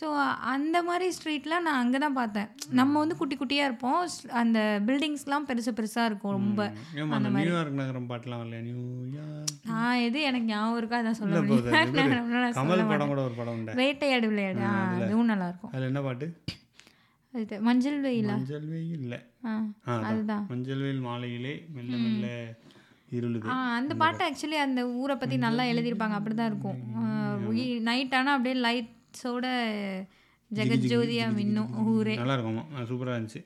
ஸோ 0.00 0.08
அந்த 0.52 0.76
மாதிரி 0.88 1.06
ஸ்ட்ரீட்லாம் 1.14 1.64
நான் 1.68 1.80
அங்கே 1.82 1.98
தான் 2.04 2.16
பார்த்தேன். 2.18 2.48
நம்ம 2.78 2.92
வந்து 3.02 3.16
குட்டி 3.20 3.36
குட்டியாக 3.40 3.68
இருப்போம். 3.68 3.98
அந்த 4.40 4.58
பில்டிங்ஸ்லாம் 4.86 5.46
பெருசு 5.48 5.72
பெருசாக 5.78 6.08
இருக்கும் 6.10 6.34
ரொம்ப. 6.38 6.60
அந்த 7.16 7.30
நியூயார்க் 7.36 7.80
நகரம் 7.80 8.06
பாட்டுலாம் 8.10 8.40
வரலையா? 8.42 8.60
நியூயார்க் 8.68 9.50
நான் 9.70 10.02
எது 10.06 10.20
எனக்கு 10.28 10.48
ஞாபகம் 10.52 10.78
இருக்கா? 10.80 11.00
அதான் 11.02 11.18
சொல்ல. 11.20 11.40
முடியும் 11.48 12.56
கமல் 12.60 12.86
படம் 12.92 13.12
கூட 13.12 13.20
ஒரு 13.28 13.36
படம் 13.40 13.56
உண்டு. 13.56 13.74
வேட்டையாடு 13.80 14.30
விளையாடு. 14.32 14.62
அதுவும் 15.04 15.30
நல்லா 15.32 15.48
இருக்கும். 15.50 15.72
அதில் 15.74 15.90
என்ன 15.90 16.02
பாட்டு? 16.06 16.28
அது 17.38 17.58
மஞ்சள் 17.68 17.98
வெயிலா? 18.06 18.36
மஞ்சள் 18.38 18.68
வெயில் 18.74 19.02
இல்லை. 19.06 19.18
அதுதான். 20.10 20.46
மஞ்சள் 20.52 20.82
வெயில் 20.84 21.02
மாலையிலே 21.08 21.54
மெல்ல 21.74 21.92
மெல்ல 22.06 22.28
அந்த 23.76 23.92
பாட்டு 24.00 24.22
ஆக்சுவலி 24.26 24.58
அந்த 24.64 24.80
ஊரை 25.02 25.14
பற்றி 25.20 25.36
நல்லா 25.44 25.62
எழுதியிருப்பாங்க. 25.72 26.16
அப்படி 26.18 26.34
தான் 26.40 26.50
இருக்கும் 26.52 26.80
நைட் 27.90 28.16
ஆனால் 28.18 28.34
அப்படியே 28.36 28.56
லைட்ஸோட 29.10 29.46
ஜெகஜோதியா 30.50 31.26
மின்னும் 31.36 31.70
ஊரே. 31.90 32.14
நல்லா 32.20 32.34
இருக்கும் 32.36 32.86
சூப்பராக 32.90 33.16
இருந்துச்சு 33.16 33.40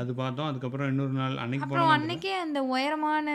அது 0.00 0.10
பார்த்தோம். 0.20 0.48
அதுக்கப்புறம் 0.50 0.88
இன்னொரு 0.92 1.14
நாள் 1.20 1.36
அன்னைக்கு 1.42 1.66
அப்புறம் 1.66 1.92
அன்னைக்கே 1.96 2.32
அந்த 2.46 2.60
உயரமான 2.74 3.26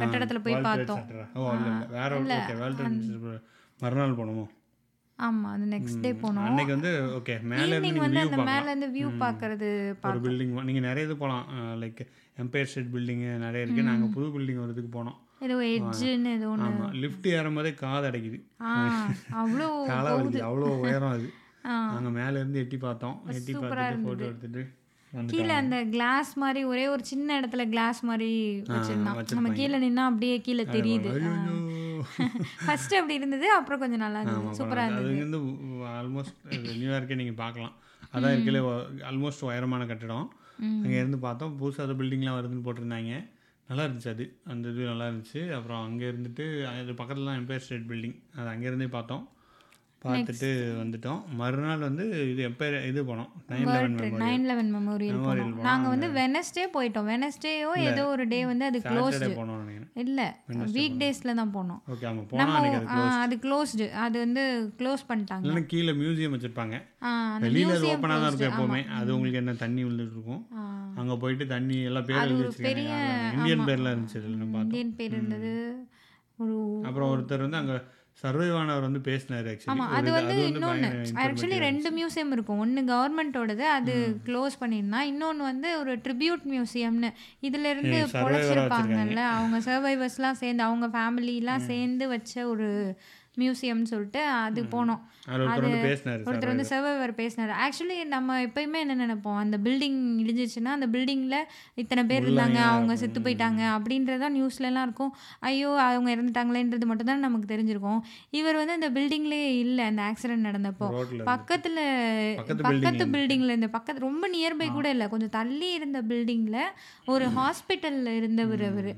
கட்டடத்தில் 0.00 0.44
போய் 0.46 0.64
பார்த்தோம். 0.68 1.02
ஓ 1.38 1.52
இல்லை 1.56 1.72
வேற 1.96 2.10
ஓகே 2.20 2.56
வேர்ல்ட் 2.60 2.80
ட்ரேட் 2.80 3.42
மறுநாள் 3.80 4.18
போனோமோ? 4.20 4.44
ஆமாம் 5.18 5.50
அது 5.54 5.66
நெக்ஸ்ட் 5.74 6.02
டே 6.04 6.12
போனோம். 6.22 6.46
அன்னைக்கு 6.48 6.74
வந்து 6.76 6.92
ஓகே 7.18 7.34
மேலே 7.52 7.74
இருந்து 7.76 8.04
வந்து 8.06 8.22
அந்த 8.26 8.38
மேலே 8.50 8.66
இருந்து 8.70 8.88
வியூ 8.96 9.08
பார்க்கறது 9.24 9.68
ஒரு 10.10 10.22
பில்டிங் 10.26 10.54
நீங்கள் 10.68 10.86
நிறைய 10.88 11.08
இது 11.08 11.16
போகலாம் 11.22 11.44
லைக் 11.82 12.02
எம்பையர் 12.44 12.70
ஸ்டேட் 12.72 12.92
பில்டிங்கு 12.94 13.30
நிறைய 13.46 13.66
இருக்குது 13.66 13.90
நாங்கள் 13.90 14.14
புது 14.16 14.28
பில்டிங் 14.36 14.62
ஒரு 14.64 14.74
இதுக்கு 14.76 14.92
போனோம். 14.98 15.18
ஏதோ 15.44 15.54
எட்ஜுன்னு 15.76 16.32
ஏதோ 16.38 16.48
ஒன்று 16.54 16.88
லிஃப்ட் 17.02 17.26
ஏறும் 17.36 17.56
போதே 17.58 17.72
காது 17.84 18.06
அடைக்குது. 18.10 18.38
அவ்வளோ 19.40 19.66
காலை 19.92 20.10
வலிக்குது 20.12 20.44
அவ்வளோ 20.48 20.68
உயரம் 20.84 21.14
அது. 21.16 21.26
நாங்கள் 21.94 22.14
மேலே 22.18 22.36
இருந்து 22.40 22.60
எட்டி 22.64 22.78
பார்த்தோம். 22.86 23.16
எட்டி 23.38 23.52
பார்த்துட்டு 23.54 24.04
ஃபோட்டோ 24.06 24.24
எடுத்துட்டு 24.30 24.62
கீழே 25.12 25.54
அந்த 25.62 25.78
கிளாஸ் 25.94 26.30
மாதிரி 26.42 26.60
ஒரே 26.64 26.84
ஒரு 26.92 27.02
சின்ன 27.10 27.28
இடத்துல 27.40 27.62
கிளாஸ் 27.72 27.98
மாதிரி 28.10 28.28
வச்சிருந்தான். 28.68 29.18
நம்ம 29.38 29.50
கீழே 29.58 29.78
நின்னா 29.82 30.04
அப்படியே 30.10 30.36
கீழே 30.46 30.64
தெரியுது. 30.76 31.10
ஃபர்ஸ்ட் 32.62 32.94
அப்படி 32.98 33.18
இருந்தது 33.20 33.46
அப்புறம் 33.56 33.82
கொஞ்சம் 33.82 34.02
நல்லா 34.04 34.20
இருந்தது. 34.22 34.56
சூப்பரா 34.60 34.84
அது 34.86 35.02
இருந்தது. 35.02 35.24
வந்து 35.24 35.40
ஆல்மோஸ்ட் 35.98 36.38
நியூயார்க்கே 36.80 37.18
நீங்கள் 37.20 37.40
பார்க்கலாம். 37.42 37.74
அதான் 38.14 38.34
இருக்கல 38.36 38.60
ஆல்மோஸ்ட் 39.10 39.46
உயரமான 39.48 39.82
கட்டிடம். 39.90 40.26
அங்கே 40.82 40.98
இருந்து 41.02 41.20
பார்த்தோம். 41.26 41.54
புதுசாக 41.60 41.86
அது 41.86 41.98
பில்டிங்லாம் 42.00 42.38
வருதுன்னு 42.38 42.66
போட்டிருந்தாங்க. 42.66 43.12
நல்லா 43.72 43.84
இருந்துச்சு 43.84 44.08
அது. 44.08 44.24
அந்த 44.44 44.68
இது 44.68 44.82
நல்லா 44.84 45.08
இருந்துச்சு. 45.08 45.52
அப்புறம் 45.52 45.82
அங்கே 45.84 46.10
இருந்துட்டு 46.10 46.46
அது 46.70 46.94
பக்கத்தில் 46.94 47.26
தான் 47.26 47.40
எம்பையர் 47.42 47.64
ஸ்டேட் 47.66 47.88
பில்டிங் 47.90 48.18
அது 48.36 48.48
அங்கேருந்தே 48.48 48.88
பார்த்தோம். 48.88 49.24
பார்த்துட்டு 50.04 50.50
வந்துட்டோம். 50.80 51.20
மறுநாள் 51.40 51.82
வந்து 51.88 52.04
இது 52.32 52.40
எப்போ 52.48 52.66
இது 52.90 53.00
போனோம்? 53.10 53.28
Nine 53.52 53.68
eleven 53.74 54.22
nine 54.24 54.46
eleven 54.50 54.70
memorial 54.76 55.20
போனோம். 55.26 55.52
நாங்கள் 55.68 55.92
வந்து 55.94 56.08
வெனஸ்டே 56.20 56.64
போயிட்டோம். 56.76 57.08
வெனஸ்டேயோ 57.14 57.70
ஏதோ 57.90 58.04
ஒரு 58.14 58.26
டே 58.32 58.40
வந்து 58.52 58.66
அது 58.70 58.80
க்ளோஸ்டு 58.90 59.30
இல்லை 60.04 60.26
வீக் 60.76 60.98
டேஸில் 61.02 61.38
தான் 61.40 61.54
போனோம். 61.56 61.80
நம்ம 62.40 62.56
அது 63.24 63.36
க்ளோஸ்டு 63.44 63.86
அது 64.06 64.16
வந்து 64.24 64.44
க்ளோஸ் 64.80 65.04
பண்ணிட்டாங்க. 65.10 65.44
இல்லைன்னா 65.46 65.64
கீழே 65.74 65.94
மியூசியம் 66.02 66.34
வச்சுருப்பாங்க. 66.36 66.76
வெளியில் 67.46 67.74
அது 67.76 67.88
ஓப்பனாக 67.92 68.18
தான் 68.22 68.30
இருக்கும் 68.30 68.50
எப்போவுமே. 68.50 68.82
அது 68.98 69.08
உங்களுக்கு 69.16 69.40
என்ன 69.42 69.56
தண்ணி 69.64 69.80
விழுந்துட்டு 69.86 70.16
இருக்கும் 70.18 70.44
அங்கே 71.00 71.14
போயிட்டு 71.22 71.44
தண்ணி 71.54 71.78
எல்லாம் 71.90 72.06
பேர் 72.10 72.36
வச்சுருக்காங்க 72.40 72.98
இந்தியன் 73.36 73.66
பேர்லாம் 73.70 73.94
இருந்துச்சு 73.94 74.20
இந்தியன் 74.64 74.94
பேர் 75.00 75.16
இருந்தது. 75.16 75.54
ஒரு 76.42 76.54
அப்புறம் 76.88 77.10
ஒருத்தர் 77.12 77.44
வந்து 77.46 77.58
அங்கே 77.62 77.76
சர்வைவ் 78.24 78.56
ஆனவர் 78.56 78.82
வந்து 78.82 79.00
பேசினார் 79.00 79.46
ஆக்சுவலி 79.46 79.86
அது 79.90 80.10
வந்து 80.12 80.34
இன்னொன்று 80.46 80.88
ஆக்சுவலி 81.22 81.58
ரெண்டு 81.58 81.90
மியூசியம் 81.90 82.32
இருக்கும். 82.32 82.58
ஒன்று 82.58 82.82
கவர்மெண்ட்டோடது 82.82 83.64
அது 83.68 83.94
க்ளோஸ் 84.26 84.56
பண்ணியிருந்தா 84.60 85.00
இன்னொன்று 85.02 85.44
வந்து 85.44 85.78
ஒரு 85.78 85.96
ட்ரிபியூட் 85.96 86.44
மியூசியம்னு 86.50 87.10
இதுல 87.42 87.70
இருந்து 87.70 87.98
பொழைச்சிருப்பாங்கல்ல 88.14 89.22
அவங்க 89.32 89.58
சர்வைவர்ஸ்லாம் 89.70 90.40
சேர்ந்து 90.42 90.62
அவங்க 90.62 90.88
ஃபேமிலிலாம் 90.88 91.66
சேர்ந்து 91.66 92.08
வச்ச 92.08 92.46
ஒரு 92.46 92.68
மியூசியம்னு 93.40 93.90
சொல்லிட்டு 93.90 94.20
அது 94.44 94.60
போனோம். 94.72 95.00
அதில் 95.28 95.48
ஒருத்தர் 96.28 96.50
வந்து 96.52 96.66
சர்வைவர் 96.70 97.12
பேசினார். 97.20 97.52
ஆக்சுவலி 97.64 97.96
நம்ம 98.14 98.38
எப்பயுமே 98.46 98.78
என்ன 98.84 98.96
நினைப்போம்? 99.02 99.38
அந்த 99.42 99.56
பில்டிங் 99.66 100.00
இடிஞ்சிச்சுன்னா 100.22 100.72
அந்த 100.76 100.88
பில்டிங்கில் 100.94 101.36
இத்தனை 101.74 102.02
பேர் 102.10 102.26
இருந்தாங்க 102.26 102.58
அவங்க 102.72 102.96
செத்து 103.02 103.20
போயிட்டாங்க 103.20 103.62
அப்படின்றதான் 103.76 104.36
நியூஸ்லலாம் 104.38 104.86
இருக்கும். 104.88 105.12
ஐயோ 105.50 105.70
அவங்க 105.86 106.10
இறந்துட்டாங்களேன்றது 106.16 106.88
மட்டும் 106.90 107.10
தான் 107.10 107.24
நமக்கு 107.26 107.48
தெரிஞ்சிருக்கும். 107.54 108.00
இவர் 108.40 108.60
வந்து 108.60 108.76
அந்த 108.78 108.90
பில்டிங்லேயே 108.98 109.50
இல்லை 109.64 109.84
அந்த 109.84 110.02
ஆக்சிடென்ட் 110.10 110.46
நடந்தப்போ. 110.48 110.88
பக்கத்தில் 111.32 111.80
பக்கத்து 112.34 112.62
பக்கத்து 112.68 113.06
பில்டிங்கில் 113.16 113.56
இந்த 113.58 113.70
பக்கத்து 113.76 114.06
ரொம்ப 114.08 114.30
நியர்பை 114.36 114.68
கூட 114.72 114.88
இல்லை 114.96 115.08
கொஞ்சம் 115.08 115.34
தள்ளி 115.38 115.70
இருந்த 115.72 116.02
பில்டிங்கில் 116.02 116.60
ஒரு 117.04 117.26
ஹாஸ்பிட்டலில் 117.38 118.14
இருந்தவர் 118.20 118.64
அவர். 118.70 118.92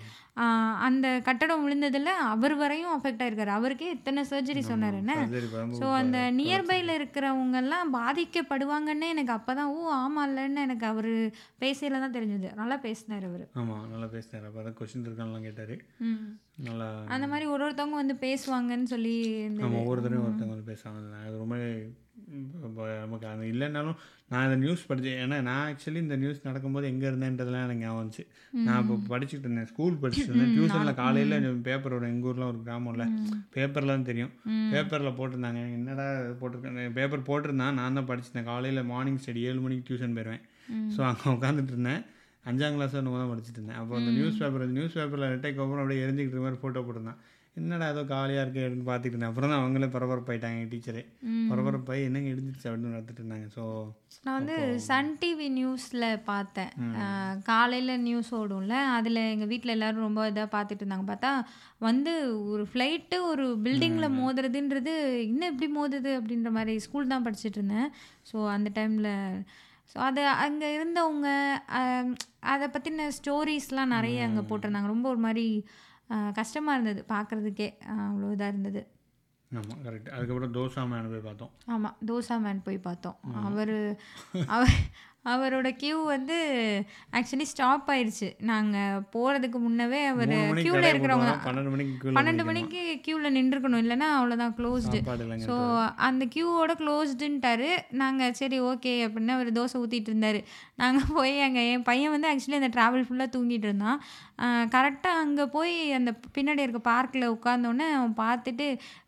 அந்த 0.86 1.06
கட்டடம் 1.26 1.62
விழுந்ததில் 1.64 2.10
அவர் 2.32 2.54
வரையும் 2.60 2.92
அஃபெக்ட் 2.94 3.22
ஆயிருக்காரு. 3.24 3.52
அவருக்கே 3.58 3.90
இத்தனை 3.96 4.22
சர்ஜரி 4.30 4.62
சொன்னார் 4.70 4.96
என்ன? 5.00 5.14
ஸோ 5.80 5.86
அந்த 6.00 6.18
நியர்பையில் 6.38 6.92
இருக்கிறவங்கெல்லாம் 6.98 7.92
பாதிக்கப்படுவாங்கன்னு 7.98 9.08
எனக்கு 9.14 9.34
அப்போ 9.36 9.54
தான் 9.60 9.72
ஓ 9.76 9.92
ஆமாம் 10.02 10.26
இல்லைன்னு 10.30 10.64
எனக்கு 10.68 10.86
அவர் 10.92 11.12
பேசையில 11.64 12.00
தான் 12.04 12.16
தெரிஞ்சது. 12.18 12.50
நல்லா 12.60 12.78
பேசினார் 12.86 13.26
அவர். 13.30 13.44
ஆமாம் 13.62 13.84
நல்லா 13.92 14.08
பேசினார். 14.16 14.46
அப்போ 14.48 14.60
அதான் 14.62 14.78
கொஸ்டின் 14.80 15.08
இருக்கான்லாம் 15.08 15.46
கேட்டார். 15.48 15.74
நல்லா 16.68 16.88
அந்த 17.16 17.26
மாதிரி 17.32 17.48
ஒரு 17.54 17.64
ஒருத்தவங்க 17.66 18.00
வந்து 18.02 18.16
பேசுவாங்கன்னு 18.26 18.90
சொல்லி 18.94 19.16
ஒவ்வொருத்தரையும் 19.80 20.26
ஒருத்தவங்க 20.28 20.56
வந்து 20.56 20.72
பேசுவாங்க. 20.72 21.20
அது 21.26 21.36
ரொம்ப 21.44 21.58
நமக்கு 23.02 23.26
அது 23.30 23.46
இல்லைன்னாலும் 23.52 23.96
நான் 24.32 24.44
இந்த 24.46 24.56
நியூஸ் 24.62 24.86
படித்தேன் 24.90 25.18
ஏன்னா 25.22 25.38
நான் 25.48 25.62
ஆக்சுவலி 25.70 26.00
இந்த 26.04 26.16
நியூஸ் 26.22 26.38
நடக்கும்போது 26.46 26.86
எங்கே 26.92 27.06
இருந்தேன்றதுலாம் 27.10 27.64
எனக்கு 27.66 27.84
ஞாபகம் 27.84 28.00
வந்துச்சு. 28.00 28.24
நான் 28.66 28.80
இப்போ 28.82 28.94
படிச்சுட்டு 29.12 29.46
இருந்தேன் 29.46 29.68
ஸ்கூல் 29.72 29.98
படிச்சுட்டு 30.02 30.30
இருந்தேன். 30.30 30.54
டியூஷனில் 30.56 30.98
காலையில் 31.02 31.36
பேப்பர் 31.68 31.94
வரும் 31.96 32.12
எங்கள் 32.14 32.30
ஊரில் 32.30 32.48
ஒரு 32.50 32.58
கிராமம்ல 32.66 33.06
பேப்பரில் 33.56 33.94
தான் 33.94 34.08
தெரியும். 34.10 34.32
பேப்பரில் 34.72 35.16
போட்டிருந்தாங்க. 35.18 35.62
என்னடா 35.78 36.06
போட்டிருக்கேன் 36.40 36.96
பேப்பர் 36.98 37.28
போட்டிருந்தான் 37.30 37.78
நான் 37.80 37.98
தான் 38.00 38.10
படிச்சிருந்தேன் 38.10 38.50
காலையில் 38.52 38.82
மார்னிங் 38.92 39.20
ஸ்டடி 39.24 39.44
ஏழு 39.50 39.62
மணிக்கு 39.66 39.86
டியூஷன் 39.90 40.16
போயிடுவேன் 40.18 40.44
ஸோ 40.96 41.00
அங்கே 41.10 41.28
உட்காந்துட்டு 41.36 41.74
இருந்தேன். 41.74 42.02
அஞ்சாம் 42.50 42.74
கிளாஸ் 42.76 42.98
என்னமோ 42.98 43.18
தான் 43.20 43.30
படிச்சுட்டு 43.32 43.58
இருந்தேன். 43.60 43.78
அப்போ 43.80 43.92
அந்த 44.00 44.10
நியூஸ் 44.16 44.40
பேப்பர் 44.40 44.64
நியூஸ் 44.78 44.96
பேப்பரில் 44.98 45.30
ரெட்டைக்கு 45.34 45.62
அப்புறம் 45.64 45.82
அப்படியே 45.82 46.02
எரிஞ்சிக்கிட்டு 46.06 46.44
மாதிரி 46.46 46.60
ஃபோட்டோ 46.62 46.80
போட்டிருந்தான். 46.86 47.20
என்னடா 47.58 47.86
ஏதோ 47.92 48.02
காலியாக 48.12 48.44
இருக்கு 48.44 48.62
அப்படின்னு 48.66 49.08
இருந்தேன். 49.10 49.32
அப்புறம் 49.32 49.50
தான் 49.50 49.60
அவங்களே 49.62 49.88
பரபரப்பாயிட்டாங்க 49.94 50.62
டீச்சரே 50.70 51.02
பரபரப்பாகி 51.50 52.02
என்னங்க 52.08 52.30
இடிஞ்சிருச்சு 52.32 52.68
அப்படின்னு 52.68 52.94
நடத்திட்டு 52.94 53.22
இருந்தாங்க. 53.22 53.46
ஸோ 53.56 53.64
நான் 54.24 54.38
வந்து 54.38 54.56
சன் 54.86 55.12
டிவி 55.20 55.46
நியூஸில் 55.58 56.06
பார்த்தேன். 56.30 56.72
காலையில் 57.50 57.94
நியூஸ் 58.06 58.30
ஓடும்ல 58.40 58.78
அதில் 58.96 59.20
எங்கள் 59.34 59.50
வீட்டில் 59.52 59.74
எல்லாரும் 59.76 60.06
ரொம்ப 60.06 60.24
இதாக 60.30 60.48
பார்த்துட்டு 60.56 60.84
இருந்தாங்க. 60.84 61.06
பார்த்தா 61.12 61.32
வந்து 61.88 62.14
ஒரு 62.54 62.66
ஃப்ளைட்டு 62.72 63.18
ஒரு 63.30 63.46
பில்டிங்கில் 63.66 64.16
மோதுறதுன்றது 64.20 64.94
இன்னும் 65.30 65.50
எப்படி 65.52 65.68
மோதுது 65.78 66.12
அப்படின்ற 66.20 66.52
மாதிரி 66.58 66.74
ஸ்கூல் 66.86 67.12
தான் 67.14 67.26
படிச்சுட்டு 67.28 67.60
இருந்தேன். 67.60 67.88
ஸோ 68.32 68.36
அந்த 68.56 68.70
டைமில் 68.80 69.12
ஸோ 69.92 69.96
அது 70.10 70.22
அங்கே 70.44 70.68
இருந்தவங்க 70.76 71.28
அதை 72.52 72.66
பற்றின 72.74 73.08
ஸ்டோரிஸ்லாம் 73.16 73.94
நிறைய 73.96 74.28
அங்கே 74.28 74.42
போட்டிருந்தாங்க. 74.50 74.94
ரொம்ப 74.96 75.06
ஒரு 75.14 75.20
மாதிரி 75.26 75.48
கஷ்டமாக 76.34 76.80
இருந்தது. 76.80 77.14
பார்க்குறதுக்கே 77.14 77.68
அவ்வளோ 77.88 78.28
இதாக 78.34 78.52
இருந்தது. 78.54 78.82
ஆமாம் 79.50 79.80
கரெக்ட் 79.84 80.08
அதுக்கப்புறம் 80.08 80.54
தோசா 80.54 80.88
மேன் 80.88 81.10
போய் 81.10 81.20
பார்த்தோம். 81.20 81.50
ஆமாம் 81.66 81.96
தோசா 82.06 82.40
மேன் 82.40 82.62
போய் 82.62 82.78
பார்த்தோம். 82.78 83.16
அவர் 83.44 83.76
அவர் 84.46 84.74
அவரோட 85.32 85.68
கியூ 85.82 85.98
வந்து 86.12 86.36
ஆக்சுவலி 87.18 87.46
ஸ்டாப் 87.50 87.86
ஆயிடுச்சு. 87.92 88.28
நாங்கள் 88.50 89.02
போகிறதுக்கு 89.14 89.58
முன்னவே 89.66 90.00
அவர் 90.12 90.34
க்யூவில் 90.62 90.88
இருக்கிறவங்க 90.90 91.32
பன்னெண்டு 92.18 92.44
மணிக்கு 92.50 92.82
க்யூவில் 93.06 93.34
நின்றுக்கணும். 93.38 93.82
இல்லைன்னா 93.84 94.08
அவ்வளோதான் 94.16 94.54
க்ளோஸ்டு 94.58 95.00
ஸோ 95.46 95.56
அந்த 96.08 96.24
க்யூவோட 96.34 96.74
க்ளோஸ்டுன்ட்டாரு 96.82 97.70
நாங்கள் 98.02 98.36
சரி 98.40 98.58
ஓகே 98.70 98.94
அப்படின்னு 99.06 99.36
அவர் 99.38 99.50
தோசை 99.60 99.78
ஊற்றிட்டு 99.82 100.12
இருந்தார். 100.12 100.40
நாங்கள் 100.82 101.12
போய் 101.18 101.34
அங்கே 101.46 101.64
என் 101.72 101.88
பையன் 101.90 102.14
வந்து 102.16 102.30
ஆக்சுவலி 102.32 102.60
அந்த 102.60 102.72
ட்ராவல் 102.76 103.06
ஃபுல்லாக 103.08 103.34
தூங்கிட்டு 103.36 103.68
இருந்தான். 103.70 104.00
கரெக்டாக 104.74 105.22
அங்கே 105.24 105.44
போய் 105.56 105.74
அந்த 105.98 106.10
பின்னாடி 106.36 106.64
இருக்க 106.64 106.80
பார்க்கில் 106.92 107.32
உட்காந்தோடனே 107.34 107.86
அவன் 107.98 108.14
பார்த்துட்டு 108.22 108.66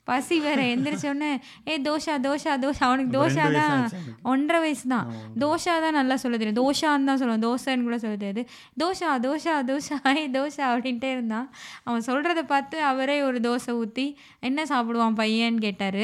பசி 0.09 0.37
வேற 0.47 0.61
எந்திரிச்சோடனே 0.73 1.31
ஏ 1.71 1.75
தோஷா 1.87 2.15
தோஷா 2.27 2.53
தோஷா 2.65 2.83
அவனுக்கு 2.89 3.13
தோஷா 3.19 3.45
தான் 3.57 3.85
ஒன்றரை 4.33 4.59
வயசு 4.65 4.87
தான் 4.93 5.09
தோஷா 5.43 5.75
தான் 5.85 5.97
நல்லா 6.01 6.17
சொல்ல 6.23 6.37
தெரியும். 6.41 6.59
தோஷான்னு 6.63 7.09
தான் 7.11 7.21
சொல்லுவான். 7.21 7.45
தோசைன்னு 7.47 7.87
கூட 7.89 7.97
சொல்ல 8.05 8.17
தெரியாது. 8.23 8.43
தோஷா 8.83 9.11
தோஷா 9.27 9.55
தோஷா 9.71 9.97
ஏ 10.21 10.25
தோஷா 10.39 10.65
அப்படின்ட்டே 10.73 11.11
இருந்தான். 11.17 11.47
அவன் 11.87 12.07
சொல்கிறத 12.09 12.43
பார்த்து 12.53 12.77
அவரே 12.91 13.17
ஒரு 13.29 13.39
தோசை 13.47 13.73
ஊற்றி 13.83 14.07
என்ன 14.49 14.67
சாப்பிடுவான் 14.73 15.19
பையன்னு 15.21 15.65
கேட்டார். 15.67 16.03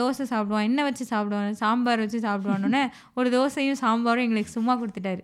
தோசை 0.00 0.24
சாப்பிடுவான் 0.32 0.68
என்ன 0.70 0.80
வச்சு 0.88 1.04
சாப்பிடுவான் 1.12 1.60
சாம்பார் 1.62 2.02
வச்சு 2.04 2.20
சாப்பிடுவானோன்னே 2.28 2.82
ஒரு 3.18 3.30
தோசையும் 3.36 3.80
சாம்பாரும் 3.84 4.26
எங்களுக்கு 4.28 4.56
சும்மா 4.58 4.74
கொடுத்துட்டாரு. 4.80 5.22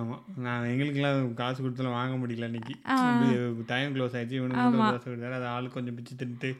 ஆமாம் 0.00 0.22
நான் 0.44 0.66
எங்களுக்கெல்லாம் 0.72 1.22
காசு 1.40 1.58
கொடுத்தாலும் 1.62 1.96
வாங்க 2.00 2.14
முடியல 2.22 2.48
இன்னைக்கு 2.50 2.74
டைம் 3.72 3.94
க்ளோஸ் 3.96 4.14
ஆயிடுச்சு. 4.16 4.38
இவனுக்கு 4.40 4.84
தோசை 4.92 5.06
கொடுத்தாரு. 5.08 5.38
அது 5.40 5.48
ஆளு 5.54 5.74
கொஞ்சம் 5.78 5.96
பிச்சு 5.98 6.14
தின்ட்டு 6.22 6.50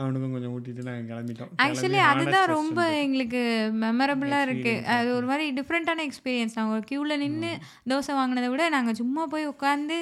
அவனுக்கும் 0.00 0.34
கொஞ்சம் 0.34 0.54
ஊட்டிட்டு 0.54 0.82
நாங்கள் 0.86 1.08
கிளம்பிட்டோம். 1.10 1.52
ஆக்சுவலி 1.64 2.00
அதுதான் 2.08 2.50
ரொம்ப 2.56 2.80
எங்களுக்கு 3.04 3.42
மெமரபுளாக 3.84 4.46
இருக்குது 4.46 4.82
அது 4.94 5.08
ஒரு 5.18 5.26
மாதிரி 5.30 5.44
டிஃப்ரெண்ட்டான 5.58 6.04
எக்ஸ்பீரியன்ஸ் 6.08 6.56
நாங்கள் 6.58 6.84
க்யூவில் 6.90 7.20
நின்று 7.22 7.52
தோசை 7.92 8.14
வாங்கினதை 8.18 8.48
விட 8.54 8.64
நாங்கள் 8.76 8.98
சும்மா 9.00 9.22
போய் 9.34 9.48
உட்காந்து 9.52 9.96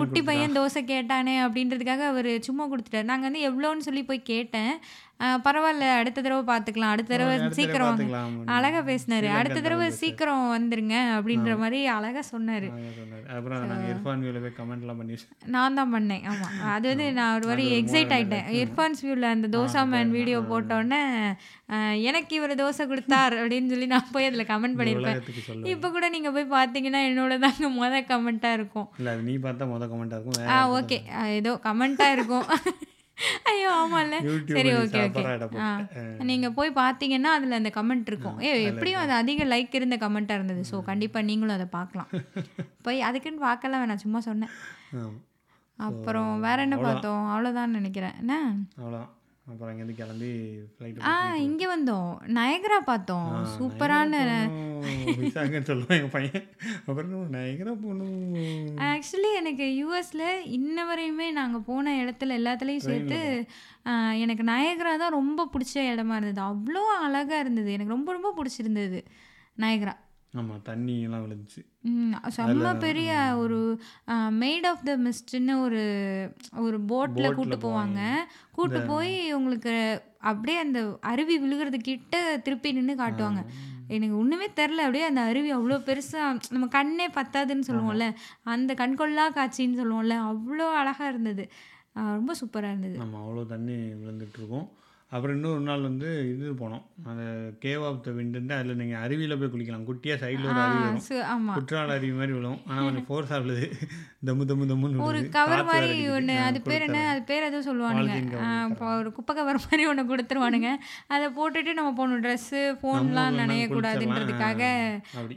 குட்டி 0.00 0.22
பையன் 0.28 0.56
தோசை 0.58 0.82
கேட்டானே 0.92 1.34
அப்படின்றதுக்காக 1.46 2.04
அவர் 2.12 2.30
சும்மா 2.48 2.66
கொடுத்துட்டாரு. 2.70 3.10
நாங்கள் 3.12 3.28
வந்து 3.28 3.42
எவ்வளோன்னு 3.48 3.86
சொல்லி 3.88 4.04
போய் 4.10 4.28
கேட்டேன். 4.32 4.72
பரவாயில்ல 5.44 5.84
அடுத்த 5.98 6.22
தடவை 6.22 6.42
பார்த்துக்கலாம். 6.50 6.92
அடுத்த 6.94 7.10
தடவை 7.12 7.34
சீக்கிரம் 7.58 7.86
வாங்க. 7.86 8.02
பார்த்துக்கலாம். 8.02 8.32
அழகா 8.56 8.80
பேசினாரு. 8.88 9.28
அடுத்த 9.38 9.60
தடவை 9.60 9.86
சீக்கிரம் 10.00 10.42
வந்துருங்க 10.54 10.96
அப்படின்ற 11.16 11.52
மாதிரி 11.58 11.78
அழகா 11.96 12.22
சொன்னாரு. 12.32 12.68
நாங்கள் 13.66 13.92
நான் 15.54 15.78
தான் 15.78 15.92
பண்ணேன். 15.94 16.24
ஆமா. 16.32 16.48
அது 16.74 16.86
வந்து 16.88 17.12
நான் 17.12 17.34
ஒரு 17.36 17.46
மாதிரி 17.46 17.64
எக்ஸைட் 17.78 18.12
ஆயிட்டேன். 18.16 18.46
இர்ஃபான்ஸ் 18.60 19.02
வியூவில் 19.04 19.32
அந்த 19.34 19.48
தோசா 19.56 19.84
மேன் 19.92 20.10
வீடியோ 20.10 20.40
போட்டோன்னே 20.52 21.00
எனக்கு 22.08 22.32
இவர் 22.36 22.54
தோசை 22.62 22.86
கொடுத்தார் 22.86 23.34
அப்படின்னு 23.34 23.68
சொல்லி 23.68 23.86
நான் 23.86 24.12
போய் 24.12 24.28
அதில் 24.30 24.50
கமெண்ட் 24.52 24.78
பண்ணியிருப்பேன் 24.80 25.70
இப்போ 25.74 25.90
கூட 25.90 26.08
நீங்க 26.08 26.30
போய் 26.30 26.54
பார்த்தீங்கன்னா 26.58 27.02
என்னோட 27.10 27.38
தாங்க 27.38 27.70
முத 27.78 28.02
கமெண்ட்டாக 28.12 28.58
இருக்கும். 28.60 28.88
இல்லை 28.98 29.14
நீ 29.20 29.36
பார்த்தா 29.36 29.70
மொதல் 29.72 29.92
கமெண்ட்டாக 29.94 30.20
இருக்கும் 30.20 30.52
ஆ 30.56 30.58
ஓகே. 30.78 30.98
ஏதோ 31.40 31.54
கமெண்ட்டாக 31.64 32.16
இருக்கும். 32.18 32.46
ஐயோ 33.50 33.68
ஆமாம்ல 33.82 34.16
யூடியூப் 34.28 34.56
சரி 34.58 34.70
ஓகே 34.80 35.00
ஓகே. 35.06 35.22
நீங்கள் 36.30 36.54
போய் 36.58 36.70
பார்த்தீங்கன்னா 36.80 37.30
அதில் 37.36 37.58
அந்த 37.58 37.70
கமெண்ட் 37.76 38.08
இருக்கும். 38.12 38.38
ஏ 38.46 38.50
எப்படியும் 38.70 39.02
அது 39.02 39.12
அதிக 39.20 39.44
லைக் 39.52 39.76
இருந்த 39.78 39.96
கமெண்ட்டாக 40.04 40.38
இருந்தது. 40.38 40.62
ஸோ 40.70 40.78
கண்டிப்பாக 40.90 41.28
நீங்களும் 41.30 41.56
அதை 41.58 41.68
பார்க்கலாம் 41.78 42.10
போய் 42.86 43.06
அதுக்குன்னு 43.08 43.46
பார்க்கலாம் 43.48 43.82
வேணாம் 43.84 44.04
சும்மா 44.04 44.22
சொன்னேன். 44.28 44.52
அப்புறம் 45.78 46.32
வேற 46.46 46.58
என்ன 46.66 46.76
பார்த்தோம்? 46.86 47.24
அவ்வளோதான் 47.32 47.76
நினைக்கிறேன். 47.78 48.14
என்ன? 48.22 48.34
அவ்வளோதான். 48.80 49.12
அப்புறம் 49.50 49.70
இங்கேருந்து 49.72 49.96
கிளம்பி 49.98 50.30
ஃப்ளைட் 50.70 50.96
ஆ 51.10 51.12
இங்கே 51.44 51.66
வந்தோம். 51.72 52.08
நயகரா 52.36 52.78
பார்த்தோம். 52.88 53.28
சூப்பரான 53.52 54.22
சொல்லுவான் 55.68 55.96
எங்கள் 55.96 56.14
பையன். 56.14 56.46
அப்புறம் 56.86 57.34
நயகரா 57.36 57.74
போகணும் 57.84 58.80
ஆக்சுவலி 58.88 59.30
எனக்கு 59.40 59.66
யூஎஸில் 59.80 60.26
இன்ன 60.56 60.86
வரையுமே 60.90 61.28
நாங்கள் 61.38 61.66
போன 61.70 61.94
இடத்துல 62.02 62.38
எல்லாத்துலேயும் 62.40 62.86
சேர்த்து 62.88 63.20
எனக்கு 64.24 64.46
நயகரா 64.52 64.94
தான் 65.04 65.16
ரொம்ப 65.18 65.48
பிடிச்ச 65.54 65.76
இடமா 65.92 66.16
இருந்தது. 66.18 66.42
அவ்வளோ 66.50 66.82
அழகாக 67.06 67.42
இருந்தது. 67.44 67.70
எனக்கு 67.76 67.96
ரொம்ப 67.96 68.10
ரொம்ப 68.18 68.32
பிடிச்சிருந்தது 68.38 69.00
நயகரா. 69.64 69.94
ஆமாம் 70.34 70.64
தண்ணி 70.68 70.94
எல்லாம் 71.06 71.22
விழுந்துச்சு 71.24 71.60
செம்ம 72.36 72.72
பெரிய 72.84 73.10
ஒரு 73.42 73.58
மேட் 74.42 74.66
ஆஃப் 74.70 74.82
த 74.88 74.94
மிஸ்ட்னு 75.04 75.54
ஒரு 75.66 75.82
ஒரு 76.64 76.78
போட்டில் 76.90 77.36
கூட்டு 77.38 77.56
போவாங்க. 77.64 78.00
கூட்டு 78.56 78.80
போய் 78.90 79.14
உங்களுக்கு 79.38 79.74
அப்படியே 80.30 80.58
அந்த 80.64 80.80
அருவி 81.12 81.36
விழுகிறது 81.44 81.78
கிட்ட 81.88 82.14
திருப்பி 82.46 82.72
நின்று 82.78 82.94
காட்டுவாங்க. 83.02 83.42
எனக்கு 83.96 84.14
ஒன்றுமே 84.20 84.46
தெரில 84.60 84.84
அப்படியே 84.86 85.04
அந்த 85.10 85.22
அருவி 85.30 85.50
அவ்வளோ 85.56 85.78
பெருசாக 85.88 86.52
நம்ம 86.54 86.68
கண்ணே 86.76 87.06
பத்தாதுன்னு 87.18 87.68
சொல்லுவோம்ல 87.68 88.06
அந்த 88.54 88.74
கண்கொள்ளா 88.82 89.26
காட்சின்னு 89.38 89.80
சொல்லுவோம்ல 89.80 90.16
அவ்வளோ 90.30 90.66
அழகாக 90.80 91.10
இருந்தது. 91.12 91.44
ரொம்ப 92.18 92.32
சூப்பராக 92.40 92.72
இருந்தது. 92.72 92.96
நம்ம 93.02 93.20
அவ்வளோ 93.24 93.44
தண்ணி 93.54 93.76
விழுந்துட்டு 94.00 94.38
இருக்கோம் 94.40 94.66
அப்புறம் 95.14 95.34
இன்னொரு 95.36 95.60
நாள் 95.66 95.84
வந்து 95.88 96.08
இது 96.30 96.46
போனோம். 96.60 96.80
அந்த 97.10 97.24
கேவ் 97.64 97.82
ஆஃப் 97.88 98.00
த 98.06 98.12
விண்டுன்ட்டு 98.16 98.54
அதில் 98.56 98.78
நீங்கள் 98.80 99.02
அருவியில் 99.04 99.36
போய் 99.40 99.50
குளிக்கலாம். 99.52 99.84
குட்டியாக 99.88 100.18
சைடில் 100.22 100.48
ஒரு 100.52 100.60
அருவி 100.64 100.80
வரும். 100.86 101.50
குற்றால 101.56 101.94
அருவி 101.98 102.14
மாதிரி 102.20 102.32
விழும். 102.38 102.58
ஆனால் 102.68 102.86
கொஞ்சம் 102.86 103.06
ஃபோர்ஸாக 103.10 103.38
விழுது. 103.44 103.66
தம்மு 104.28 104.46
தம்மு 104.50 104.66
தம்முன்னு 104.70 105.06
ஒரு 105.10 105.20
கவர் 105.36 105.62
மாதிரி. 105.70 105.94
ஒன்று 106.16 106.36
அது 106.48 106.60
பேர் 106.68 106.86
என்ன. 106.88 107.02
அது 107.12 107.22
பேர் 107.30 107.46
எதுவும் 107.48 107.68
சொல்லுவானுங்க. 107.68 108.18
ஒரு 108.98 109.12
குப்பை 109.18 109.34
கவர் 109.40 109.62
மாதிரி 109.66 109.86
ஒன்று 109.92 110.10
கொடுத்துருவானுங்க. 110.10 110.72
அதை 111.14 111.28
போட்டுட்டு 111.38 111.78
நம்ம 111.80 111.94
போகணும் 112.00 112.24
ட்ரெஸ்ஸு 112.26 112.62
ஃபோன்லாம் 112.82 113.38
நனையக்கூடாதுன்றதுக்காக 113.42 114.62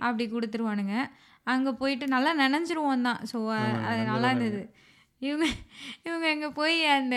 அப்படி. 0.07 0.27
கொடுத்துருவானுங்க. 0.35 0.97
அங்கே 1.53 1.71
போயிட்டு 1.83 2.05
நல்லா 2.15 2.31
நனைஞ்சிருவோம் 2.43 3.07
தான். 3.09 3.21
ஸோ 3.31 3.37
அது 3.89 4.01
நல்லா 4.11 4.29
இருந்தது. 4.33 4.63
இவங்க 5.21 5.45
இவங்க 6.03 6.25
அங்கே 6.29 6.49
போய் 6.49 6.85
அந்த 6.85 7.15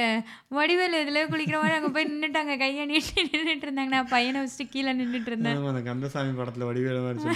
வடிவேல் 0.50 0.96
இதில் 1.02 1.28
குளிக்கிற 1.28 1.56
மாதிரி 1.60 1.76
அங்கே 1.76 1.88
போய் 1.88 2.08
நின்றுட்டாங்க 2.12 2.56
கையை 2.58 2.86
நீட்டி 2.86 3.22
நின்றுட்டு 3.22 3.66
இருந்தாங்க 3.66 3.92
நான் 3.96 4.08
பையனை 4.08 4.40
வச்சுட்டு 4.42 4.66
கீழே 4.70 4.92
நின்றுட்டு 4.92 5.26
இருந்தேன் 5.26 5.68
அந்த 5.72 5.82
கந்தசாமி 5.82 6.32
படத்தில் 6.32 6.68
வடிவேல 6.70 7.02
மாதிரி. 7.02 7.30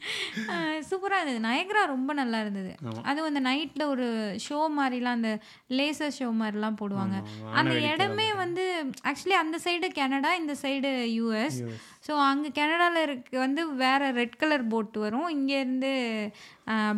சூப்பராக 0.90 1.22
இருந்தது. 1.22 1.40
நயக்ரா 1.46 1.80
ரொம்ப 1.86 2.12
நல்லா 2.12 2.40
இருந்தது. 2.40 2.70
அதுவும் 3.02 3.34
அந்த 3.34 3.40
நைட்டில் 3.40 3.84
ஒரு 3.86 4.06
ஷோ 4.48 4.58
மாதிரிலாம் 4.78 5.18
அந்த 5.18 5.32
லேசர் 5.70 6.16
ஷோ 6.18 6.28
மாதிரிலாம் 6.40 6.78
போடுவாங்க. 6.80 7.16
அந்த 7.52 7.74
இடமே 7.80 8.34
வந்து 8.34 8.64
ஆக்சுவலி 9.04 9.36
அந்த 9.36 9.58
சைடு 9.64 9.88
கனடா 9.94 10.34
இந்த 10.34 10.56
சைடு 10.62 10.90
யூஎஸ் 11.18 11.58
US. 11.60 11.99
ஸோ 12.10 12.14
அங்கே 12.28 12.48
கனடாவில் 12.56 13.04
இருக்க 13.06 13.36
வந்து 13.42 13.62
வேற 13.82 14.02
ரெட் 14.18 14.38
கலர் 14.40 14.62
போட் 14.72 14.96
வரும். 15.02 15.28
இங்கேருந்து 15.34 15.90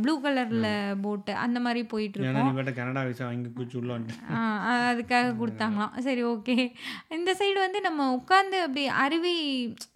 ப்ளூ 0.03 0.15
கலரில் 0.25 0.69
போட்டு 1.05 1.33
அந்த 1.43 1.59
மாதிரி 1.65 1.81
போயிட்டு 1.91 2.19
ஏன்னா 2.19 2.31
இருக்கும் 2.31 2.49
நீ 2.49 2.57
பாட்ட 2.57 2.73
கனடா 2.79 3.03
விசா 3.09 3.25
வாங்கி 3.29 3.51
அதுக்காக 4.87 5.29
கொடுத்தாங்களாம். 5.41 5.95
சரி 6.07 6.23
ஓகே 6.33 6.57
இந்த 7.17 7.31
சைடு 7.41 7.59
வந்து 7.65 7.81
நம்ம 7.89 8.07
உட்காந்து 8.19 8.59
அப்படி 8.67 8.85
அருவி 9.05 9.35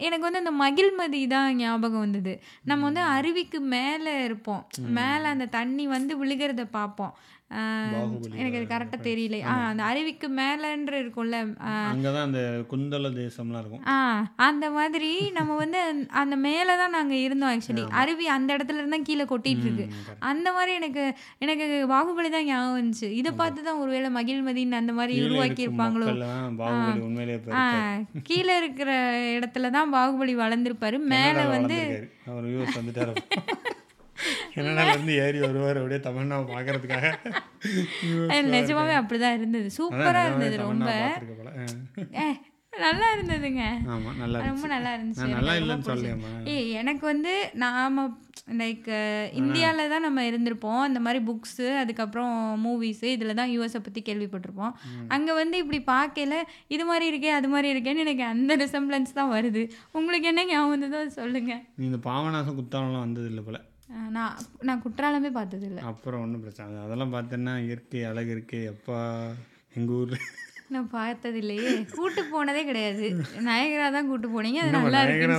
எனக்கு 0.07 0.27
வந்து 0.29 0.43
அந்த 0.43 0.55
மகிழ்மதி 0.65 1.23
தான் 1.35 1.59
ஞாபகம் 1.63 2.05
வந்தது. 2.07 2.35
நம்ம 2.71 2.85
வந்து 2.89 3.05
அருவிக்கு 3.17 3.61
மேலே 3.77 4.15
இருப்போம். 4.29 4.63
மேலே 5.01 5.27
அந்த 5.35 5.49
தண்ணி 5.59 5.87
வந்து 5.97 6.15
விழுகிறத 6.23 6.67
பார்ப்போம். 6.79 7.15
எனக்கு 8.37 8.59
அது 8.59 8.67
கரெக்டாக 8.67 8.99
தெரியல. 9.03 9.37
ஆ 9.45 9.55
அந்த 9.67 9.83
அருவிக்கு 9.85 10.29
மேலேன்ற 10.33 10.95
இருக்கும்ல 11.03 11.37
ஆ, 11.63 11.73
அங்கதான் 11.91 12.25
அந்த 12.25 12.41
குந்தல 12.71 13.11
தேசம்லாம் 13.17 13.61
இருக்கும். 13.61 13.83
ஆ 13.89 13.97
அந்த 14.47 14.67
மாதிரி 14.71 15.11
நம்ம 15.33 15.57
வந்து 15.57 15.81
அந்த- 16.17 16.39
மேலே 16.43 16.75
தான் 16.77 16.91
நாங்கள் 16.91 17.23
இருந்தோம் 17.23 17.53
ஆக்சுவலி 17.53 17.71
அருவி 17.97 18.27
அந்த 18.29 18.57
இடத்துல 18.57 18.81
இருந்தா 18.83 18.99
கீழே 19.03 19.25
கொட்டிட்டு 19.25 19.67
இருக்கு. 19.67 19.87
அந்த 20.27 20.49
மாதிரி 20.53 20.75
எனக்கு 20.75 21.05
எனக்கு 21.39 21.65
பாகுபலி 21.89 22.31
தான் 22.31 22.47
ஞாபகம் 22.47 22.77
வந்துச்சு. 22.79 23.09
இதை 23.15 23.33
பார்த்து 23.35 23.63
தான் 23.63 23.81
ஒருவேளை 23.81 24.11
மகிழ்மதின்னு 24.13 24.81
அந்த 24.81 24.95
மாதிரி 24.95 25.15
உருவாக்கி 25.27 25.67
இருப்பாங்களோ 25.67 26.09
ஆ. 27.57 27.65
கீழே 28.25 28.57
இருக்கிற 28.57 28.91
இடத்துல 29.37 29.71
தான் 29.73 29.95
பாகுபலி 29.95 30.35
வளர்ந்துருப்பாரு. 30.39 30.99
மேலே 31.09 31.25
வந்து. 31.49 31.81
அவர் 32.29 32.47
யூஎஸ் 34.17 34.57
வந்துட்டாரு 34.57 34.57
கனடால 34.57 34.95
இருந்து 34.95 35.15
ஏறி 35.25 35.39
வருவார் 35.39 35.81
அப்படியே 35.81 36.01
தமிழ்நாவை 36.09 36.45
பார்க்கறதுக்காக. 36.55 37.07
நிஜமாவே 38.57 38.95
அப்படிதான் 39.01 39.39
இருந்தது. 39.39 39.71
சூப்பரா 39.79 40.11
அதான் 40.11 40.29
இருந்தது 40.29 40.57
ரொம்ப. 40.57 40.91
நல்லா 42.85 43.07
இருந்ததுங்க. 43.17 43.63
ரொம்ப 44.47 44.67
நல்லா 44.73 44.91
இருந்துச்சு. 44.97 46.11
ஏய் 46.55 46.73
எனக்கு 46.81 47.05
வந்து 47.07 47.33
நாம 47.55 48.05
லைக் 48.59 48.89
இந்தியாவில் 49.33 49.93
தான் 49.93 50.05
நம்ம 50.07 50.25
இருந்திருப்போம். 50.31 50.83
அந்த 50.89 51.01
மாதிரி 51.01 51.21
புக்ஸு 51.25 51.69
அதுக்கப்புறம் 51.83 52.35
மூவிஸு 52.65 53.07
இதில் 53.15 53.39
தான் 53.41 53.53
யூஎஸை 53.55 53.81
பற்றி 53.87 54.03
கேள்விப்பட்டிருப்போம். 54.09 54.75
அங்கே 55.09 55.33
வந்து 55.33 55.57
இப்படி 55.59 55.81
பார்க்கல 55.87 56.43
இது 56.69 56.85
மாதிரி 56.85 57.07
இருக்கே 57.13 57.33
அது 57.39 57.49
மாதிரி 57.49 57.71
இருக்கேன்னு 57.75 58.05
எனக்கு 58.07 58.25
அந்த 58.25 58.57
ரிசம்பிளன்ஸ் 58.57 59.19
தான் 59.21 59.33
வருது. 59.33 59.65
உங்களுக்கு 59.93 60.29
என்ன 60.29 60.45
ஞாபகம் 60.45 60.75
வந்ததோ 60.75 61.01
சொல்லுங்கள் 61.09 61.63
நீ 61.79 61.87
இந்த 61.87 62.01
பாவநாசம் 62.11 62.61
குத்தாலம்லாம் 62.61 63.07
வந்தது 63.09 63.27
இல்லை 63.27 63.45
போல. 63.45 63.61
நான் 64.17 64.33
நான் 64.63 64.83
குற்றாலமே 64.83 65.31
பார்த்தது 65.33 65.67
இல்லை 65.67 65.83
அப்புறம் 65.91 66.23
ஒன்றும் 66.25 66.43
பிரச்சனை 66.43 66.81
அதெல்லாம் 66.85 67.15
பார்த்தேன்னா 67.15 67.55
இயற்கை 67.67 68.03
அழகு 68.05 68.31
இருக்கே. 68.37 68.61
எப்பா 68.73 68.99
எங்கள் 69.75 69.97
ஊர்? 69.97 70.15
நான் 70.75 70.89
பார்த்தது 70.91 71.39
இல்லையே 71.43 71.73
கூட்டு 71.93 72.23
போனதே 72.25 72.63
கிடையாது. 72.65 73.09
நயகரா 73.49 73.89
தான் 73.91 74.09
கூட்டு 74.09 74.29
போனீங்க. 74.29 74.61
அது 74.63 74.73
நல்லா 74.77 75.03
இருக்குன்னு 75.03 75.37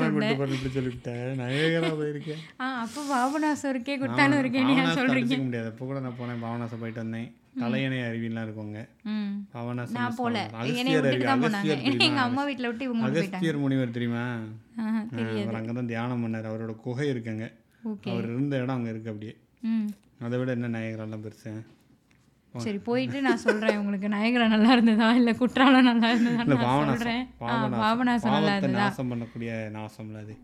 சொல்லிவிட்டேன். 0.76 1.34
நயகரா 1.41 1.89
போயிருக்கேன். 2.00 2.39
ஆ 2.62 2.68
அப்போ 2.84 3.02
பாபநாசம் 3.10 3.72
இருக்கே 3.74 3.93
ஏன் 3.93 4.06
பாவநாசம் 4.06 4.98
சொல்கிறீங்க 5.00 5.18
அடிச்சுக்க 5.18 5.48
முடியாது. 5.48 5.70
அப்போ 5.74 5.86
கூட 5.86 6.00
நான் 6.00 6.18
போனேன். 6.22 6.41
பாவநாசம் 6.45 6.82
போயிட்டு 6.84 7.04
வந்தேன். 7.04 7.28
தலையணை 7.60 8.00
அருவிலாம் 8.08 8.45
இருக்குங்க 8.48 8.80
ம். 9.12 9.30
பாவநாசம் 9.54 10.00
நான் 10.00 10.18
போல. 10.18 10.38
எங்க? 10.80 12.20
அம்மா 12.26 12.43
வீட்டில் 12.50 12.70
விட்டு 12.70 12.88
இவங்க 12.89 13.08
அகஸ்தியர் 13.10 13.64
முனிவர் 13.64 13.95
தெரியுமா? 13.95 14.26
அவர் 14.82 15.60
அங்கே 15.62 15.74
தான் 15.74 15.91
தியானம் 15.93 16.24
பண்ணார். 16.26 16.50
அவரோட 16.52 16.76
குகை 16.84 17.08
இருக்குங்க 17.14 17.48
அவர் 17.84 18.30
இருந்த 18.32 18.53
இடம் 18.61 18.75
அங்கே 18.75 18.91
இருக்கு 18.93 19.11
அப்படியே. 19.13 19.34
அதை 20.25 20.36
விட 20.39 20.51
என்ன 20.57 20.69
நயகரெல்லாம் 20.75 21.25
பெருசு 21.25 21.51
சரி 22.55 22.80
போயிட்டு 22.86 23.17
நான் 23.25 23.43
சொல்றேன் 23.43 23.80
உங்களுக்கு 23.80 24.07
நயகரா 24.13 24.45
நல்லா 24.53 24.69
இருந்ததா 24.75 25.07
இல்ல 25.19 25.32
குற்றாலம் 25.39 25.88
நல்லா 25.89 26.07
இருந்ததா 26.13 26.43
நான் 26.43 27.75
பாபநாசம் 27.82 28.36
நல்லா 28.36 28.53
இருந்ததா? 28.55 28.84
நாசம் 28.84 29.11
பண்ணக்கூடிய 29.11 29.49
நாசம்ல 29.75 30.21
அது. 30.23 30.36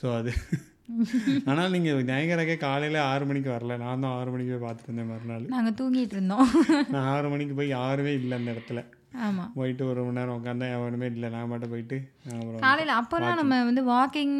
ஸோ 0.00 0.06
அது. 0.18 0.32
ஆனால் 1.50 1.72
நீங்கள் 1.74 2.02
நயகரக்கே 2.08 2.56
காலையில் 2.64 2.98
ஆறு 3.10 3.24
மணிக்கு 3.28 3.50
வரல. 3.50 3.76
நான் 3.84 4.02
தான் 4.04 4.16
ஆறு 4.18 4.32
மணிக்கு 4.32 4.52
போய் 4.52 4.64
பார்த்துட்டு 4.64 4.90
இருந்தேன் 4.90 5.10
மறுநாள். 5.12 5.46
நாங்க 5.54 5.70
தூங்கிட்டு 5.78 6.16
இருந்தோம். 6.18 6.48
நான் 6.92 7.08
ஆறு 7.14 7.28
மணிக்கு 7.32 7.54
போய் 7.60 7.74
யாருமே 7.76 8.12
இல்லை 8.18 8.34
அந்த 8.40 8.54
இடத்துல. 8.54 8.82
ஆமா. 9.26 9.44
போயிட்டு 9.56 9.82
ஒரு 9.90 10.00
மணி 10.04 10.18
நேரம் 10.18 10.36
உட்காந்தேன் 10.38 10.72
எவனுமே 10.76 11.06
இல்லை 11.12 11.28
நான் 11.34 11.50
மட்டும் 11.50 11.72
போயிட்டு 11.72 11.96
காலையில 12.64 12.94
அப்போல்லாம் 13.00 13.40
நம்ம 13.40 13.58
வந்து 13.68 13.82
வாக்கிங் 13.90 14.34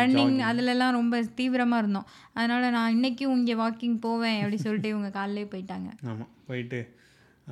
ரன்னிங். 0.00 0.36
அதுலலாம் 0.50 0.96
ரொம்ப 0.98 1.20
தீவிரமா 1.40 1.78
இருந்தோம். 1.82 2.08
அதனால 2.38 2.70
நான் 2.76 2.94
இன்னைக்கும் 2.96 3.34
இங்கே 3.38 3.56
வாக்கிங் 3.62 3.96
போவேன் 4.06 4.38
அப்படி 4.42 4.60
சொல்லிட்டு 4.66 4.92
இவங்க 4.94 5.10
காலையிலே 5.18 5.48
போயிட்டாங்க. 5.54 5.90
ஆமாம் 6.12 6.32
போயிட்டு 6.50 6.80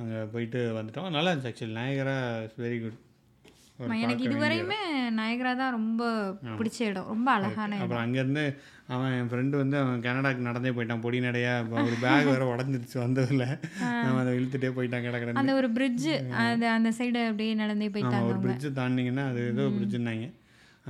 அங்கே 0.01 0.21
போயிட்டு 0.35 0.59
வந்துட்டோம். 0.79 1.09
நல்லா 1.17 1.31
இருந்துச்சு 1.31 1.51
actually 1.51 1.77
Niagara 1.81 2.15
is 2.47 2.57
very 2.65 2.79
good 2.83 2.97
எனக்கு 4.03 4.25
இதுவரையுமே 4.27 4.79
நயகரா 5.17 5.51
தான் 5.61 5.75
ரொம்ப 5.77 6.03
பிடிச்ச 6.59 6.79
இடம். 6.89 7.09
ரொம்ப 7.13 7.27
அழகான 7.37 7.77
அப்புறம் 7.83 8.03
அங்கேருந்து 8.03 8.43
அவன் 8.93 9.13
என் 9.17 9.29
ஃப்ரெண்டு 9.31 9.55
வந்து 9.61 9.77
அவன் 9.81 10.03
கனடாக்கு 10.05 10.47
நடந்தே 10.47 10.71
போயிட்டான். 10.77 11.03
பொடி 11.05 11.19
நடையா. 11.25 11.53
ஒரு 11.83 11.97
பேக் 12.03 12.29
வேற 12.31 12.45
உடஞ்சிருச்சு 12.53 12.97
வந்ததில். 13.03 13.45
அவன் 14.05 14.21
அதை 14.23 14.33
இழுத்துட்டே 14.39 14.71
போயிட்டான் 14.77 15.05
கடை 15.05 15.17
கடந்து 15.19 15.41
அந்த 15.41 15.55
ஒரு 15.59 15.69
பிரிட்ஜ் 15.77 16.09
அது 16.45 16.67
அந்த 16.77 16.91
சைடு 16.99 17.21
அப்படியே 17.31 17.55
நடந்தே 17.63 17.87
ஆமாம் 17.87 17.95
போயிட்டாங்க 17.97 18.31
ஒரு 18.31 18.41
பிரிட்ஜு 18.45 18.71
தாண்டிங்கன்னா 18.81 19.25
அது 19.31 19.41
ஏதோ 19.53 19.65
பிரிட்ஜுன்னாங்க 19.77 20.27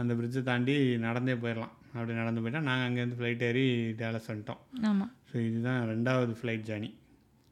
அந்த 0.01 0.13
பிரிட்ஜை 0.19 0.43
தாண்டி 0.51 0.77
நடந்தே 1.07 1.35
போயிடலாம். 1.43 1.73
அப்படி 1.95 2.13
நடந்து 2.21 2.41
போயிட்டா 2.43 2.61
நாங்கள் 2.69 2.87
அங்கேருந்து 2.87 3.19
ஃப்ளைட் 3.19 3.43
ஏறி 3.49 3.65
டேலஸ் 4.01 4.29
வந்துட்டோம். 4.31 4.61
ஆமா. 4.89 5.05
ஸோ 5.29 5.35
இதுதான் 5.49 5.79
ரெண்டாவது 5.91 6.33
ஃப்ளைட் 6.39 6.65
ஜேர்னி 6.69 6.89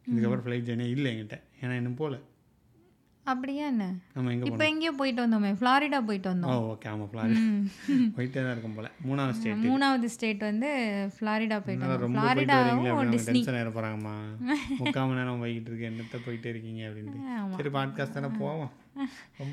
இதுக்கப்புறம் 0.07 0.45
ஃப்ளைட் 0.47 0.67
ஜேர்னி 0.69 0.87
இல்லை 0.95 1.09
என்கிட்ட. 1.13 1.37
ஏன்னா 1.61 1.75
இன்னும் 1.81 1.99
போகல 2.01 2.17
அப்படியா 3.31 3.63
என்ன? 3.71 3.85
நம்ம 4.15 4.31
எங்கே 4.33 4.49
இப்போ 4.49 4.65
எங்கேயோ 4.71 4.91
போயிட்டு 4.99 5.21
வந்தோமே 5.25 5.51
ஃப்ளாரிடா 5.59 5.99
போயிட்டு 6.09 6.27
ஓ 6.29 6.33
வந்தோம் 6.33 6.65
ஓகே 6.73 6.87
ஆமாம் 6.91 7.09
ஃப்ளாரிடா 7.11 7.41
போயிட்டே 8.17 8.39
தான் 8.43 8.53
இருக்கும் 8.55 8.75
போல. 8.77 8.87
மூணாவது 9.07 9.35
ஸ்டேட் 9.37 9.63
மூணாவது 9.69 10.09
ஸ்டேட் 10.15 10.43
வந்து 10.49 10.69
ஃப்ளாரிடா 11.15 11.57
போயிட்டு 11.65 11.85
வந்தோம். 11.85 12.15
ஃப்ளாரிடாவும் 12.15 13.11
டிஸ்னி. 13.15 13.41
ஆயிட 13.55 13.71
போகிறாங்கம்மா 13.77 14.15
முக்கால் 14.81 15.07
மணி 15.09 15.19
நேரம் 15.21 15.41
போய்கிட்டு 15.43 15.71
இருக்கு 15.71 15.89
என்னத்த 15.91 16.21
போயிட்டே 16.27 16.51
இருக்கீங்க 16.53 16.81
அப்படின்ட்டு. 16.89 17.21
சரி 17.57 17.71
பாட்காஸ்ட் 17.77 18.17
தானே 18.19 18.31
போவோம். 18.41 18.71
போவோம். 18.95 19.51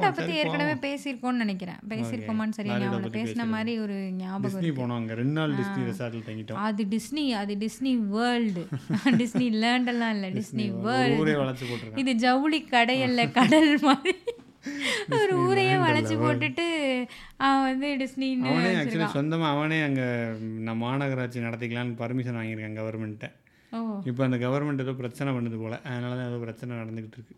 பத்தி 0.00 0.22
சரி, 0.22 0.36
ஏற்கனவே. 0.40 0.74
பேசியிருக்கோம்னு 0.86 1.42
நினைக்கிறேன். 1.44 1.78
பேசியிருக்கோமான்னு 1.92 2.54
ஃப்ளாரிடா 2.56 2.78
ஞாபகம் 2.84 3.14
பேசின. 3.18 3.46
மாதிரி 3.52 3.72
ஒரு 3.84 3.96
ஞாபகம். 4.20 4.64
போனோம் 4.80 4.98
அங்கே. 5.00 5.14
ரெண்டு 5.20 5.36
நாள் 5.38 5.54
டிஸ்னி 5.60 5.82
ரெசார்ட்டில் 5.90 6.26
தங்கிட்டோம். 6.28 6.60
அது 6.68 6.84
டிஸ்னி 6.94 7.24
அது 7.42 7.54
டிஸ்னி 7.64 7.92
வேர்ல்டு 8.14 8.62
டிஸ்னி 9.22 9.48
லேண்டெல்லாம் 9.64 10.14
இல்லை. 10.16 10.30
டிஸ்னி 10.38 10.66
வேர்ல்டு 10.86 11.20
ஊரே 11.24 11.34
வளைச்சு 11.42 11.64
போட்டிருக்கேன் 11.70 12.02
இது 12.04 12.14
ஜவுளி 12.26 12.60
கடையல்ல 12.74 13.30
கடல் 13.32 13.72
மாதிரி. 13.88 14.14
ஒரு 15.18 15.34
ஊரையே 15.44 15.76
வளைச்சு 15.84 16.14
போட்டுட்டு 16.22 16.64
அவன் 17.46 17.62
வந்து 17.68 17.90
டிஸ்னின்னு 18.02 18.50
ஆக்சுவலி 18.80 19.06
சொந்தமாக 19.14 19.54
அவனே 19.56 19.78
அங்கே 19.82 20.06
நம்ம 20.66 20.80
மாநகராட்சி 20.86 21.46
நடத்திக்கலான்னு 21.46 22.00
பர்மிஷன் 22.02 22.38
வாங்கியிருக்கேன் 22.40 22.80
கவர்மெண்ட்டை 22.80 23.30
இப்போ 24.10 24.22
அந்த 24.24 24.36
கவர்மெண்ட் 24.36 24.84
ஏதோ 24.84 24.92
பிரச்சனை 24.92 25.30
பண்ணுது 25.34 25.58
போல். 25.62 25.76
அதனால 25.88 26.12
தான் 26.18 26.28
ஏதோ 26.30 26.40
பிரச்சனை 26.44 26.70
நடந்துக்கிட்டு 26.76 27.18
இருக்கு. 27.18 27.36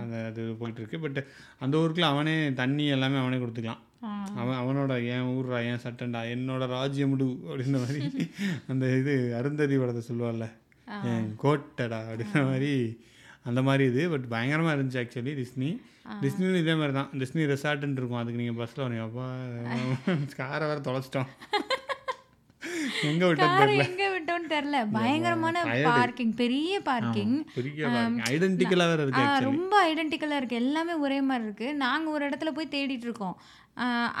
அந்த 0.00 0.16
அது 0.30 0.42
போயிட்டு 0.60 0.80
இருக்கு 0.82 0.98
பட் 1.04 1.18
அந்த 1.64 1.74
ஊருக்குள்ள 1.82 2.08
அவனே 2.14 2.34
தண்ணி 2.60 2.86
எல்லாமே 2.96 3.18
அவனே 3.22 3.38
கொடுத்துக்கலாம். 3.42 3.82
அவன் 4.40 4.58
அவனோட 4.62 4.92
என் 5.14 5.28
ஊர்ரா 5.36 5.58
என் 5.70 5.82
சட்டண்டா 5.84 6.20
என்னோட 6.34 6.64
ராஜ்யமுடு 6.76 7.26
அப்படின்ற 7.48 7.78
மாதிரி 7.84 8.00
அந்த 8.72 8.84
இது 9.00 9.14
அருந்ததி 9.38 9.76
படத்தை 9.82 10.02
சொல்லுவாள்ல 10.10 10.46
என் 11.10 11.28
கோட்டடா 11.44 12.00
அப்படின்ற 12.08 12.42
மாதிரி 12.50 12.72
அந்த 13.48 13.60
மாதிரி 13.68 13.84
இது. 13.92 14.02
பட் 14.12 14.26
பயங்கரமாக 14.34 14.74
இருந்துச்சு 14.76 15.00
ஆக்சுவலி 15.02 15.32
டிஸ்னி. 15.40 15.70
டிஸ்னிலும் 16.22 16.60
இதே 16.62 16.74
மாதிரி 16.80 16.94
தான். 16.98 17.10
டிஸ்னி 17.20 17.42
ரெசார்ட்டுன்னு 17.52 18.00
இருக்கும். 18.00 18.20
அதுக்கு 18.20 18.40
நீங்கள் 18.42 18.58
பஸ்ஸில் 18.60 18.84
வரீங்க 18.84 19.06
அப்பா 19.08 19.26
காரை 20.40 20.64
வேறு 20.70 20.86
தொலைச்சிட்டோம். 20.88 21.30
எங்கே 23.10 23.26
விட்டது 23.28 23.54
கார் 23.58 23.74
விட்டோம்னு 24.44 24.52
தெரியல. 24.54 24.90
பயங்கரமான. 24.92 25.56
பார்க்கிங் 25.90 26.34
பெரிய 26.34 26.80
பார்க்கிங் 26.80 27.34
ஆக்சுவலி 29.22 29.44
ரொம்ப 29.44 29.74
ஐடென்டிக்கலாக 29.90 30.40
இருக்குது 30.40 30.62
எல்லாமே 30.64 30.92
ஒரே 30.92 31.20
மாதிரி 31.20 31.48
இருக்குது 31.48 31.72
நாங்கள் 31.84 32.12
ஒரு 32.12 32.28
இடத்துல 32.28 32.50
போய் 32.50 32.72
தேடிட்டு 32.76 33.06
இருக்கோம். 33.08 33.36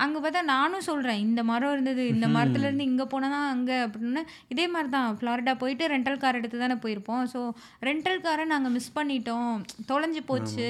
அங்கே 0.04 0.18
பார்த்தா 0.22 0.40
நானும் 0.52 0.84
சொல்கிறேன் 0.88 1.20
இந்த 1.24 1.40
மரம் 1.50 1.72
இருந்தது 1.74 2.02
இந்த 2.14 2.26
மரத்துலேருந்து 2.36 2.86
இங்கே 2.90 3.04
போனால் 3.12 3.34
தான் 3.34 3.50
அங்கே 3.54 3.76
அப்படின்னு. 3.86 4.22
இதே 4.52 4.64
மாதிரி 4.72 4.88
தான் 4.94 5.16
ஃப்ளாரிடா 5.18 5.52
போயிட்டு 5.62 5.84
ரெண்டல் 5.94 6.20
கார் 6.22 6.38
எடுத்து 6.40 6.62
தானே 6.62 6.76
போயிருப்போம். 6.84 7.22
ஸோ 7.32 7.40
ரெண்டல் 7.88 8.22
காரை 8.26 8.44
நாங்கள் 8.52 8.74
மிஸ் 8.76 8.90
பண்ணிட்டோம். 8.98 9.52
தொலைஞ்சு 9.90 10.22
போச்சு 10.30 10.68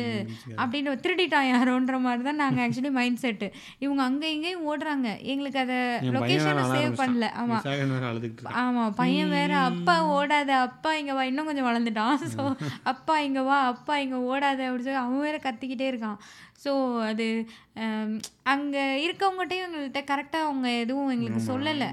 அப்படின்னு 0.63 0.95
திருடிட்டான் 1.07 1.49
யாரோன்ற 1.53 1.99
மாதிரி 2.07 2.25
தான் 2.29 2.43
நாங்கள் 2.45 2.65
ஆக்சுவலி 2.67 2.93
மைண்ட் 2.99 3.23
செட்டு 3.25 3.49
இவங்க 3.85 4.03
அங்கே 4.09 4.31
இங்கேயும் 4.37 4.67
ஓடுறாங்க. 4.73 5.09
எங்களுக்கு 5.35 5.63
அதை 5.65 5.79
லொக்கேஷனை 6.17 6.65
சேவ் 6.77 7.01
பண்ணல. 7.03 7.29
ஆமாம் 7.41 7.65
விசாகன் 7.65 7.95
வேறு 7.97 8.09
அழுதுகிட்டு 8.13 8.41
இருக்கான். 8.41 8.61
ஆமா 8.65 8.85
பையன் 9.01 9.35
வேற 9.39 9.53
அப்பா 9.71 9.97
ஓடாத. 10.19 10.51
அப்பா 10.69 10.93
இங்க 11.03 11.15
வா. 11.19 11.25
இன்னும் 11.33 11.51
கொஞ்சம் 11.51 11.71
வளர்ந்துட்டான். 11.71 12.17
ஸோ 12.35 12.45
அப்பா 12.95 13.17
இங்க 13.29 13.43
வா. 13.51 13.61
அப்பா 13.75 13.97
இங்க 14.07 14.19
ஓடாத. 14.33 14.61
அப்படின்னு 14.69 14.89
சொல்லி 14.89 15.05
அவன் 15.05 15.27
வேற 15.29 15.39
கத்திக்கிட்டே 15.49 15.89
இருக்கான். 15.93 16.19
ஸோ 16.65 16.73
அது 17.09 17.25
ஹம், 17.81 18.13
அங்க 18.75 18.85
இருக்கவங்ககிட்டயும் 19.07 19.67
எங்கள்கிட்ட 19.67 20.01
கரெக்டாக 20.09 20.47
அவங்க 20.47 20.69
எதுவும் 20.83 21.11
எங்களுக்கு 21.15 21.43
சொல்லலை. 21.51 21.89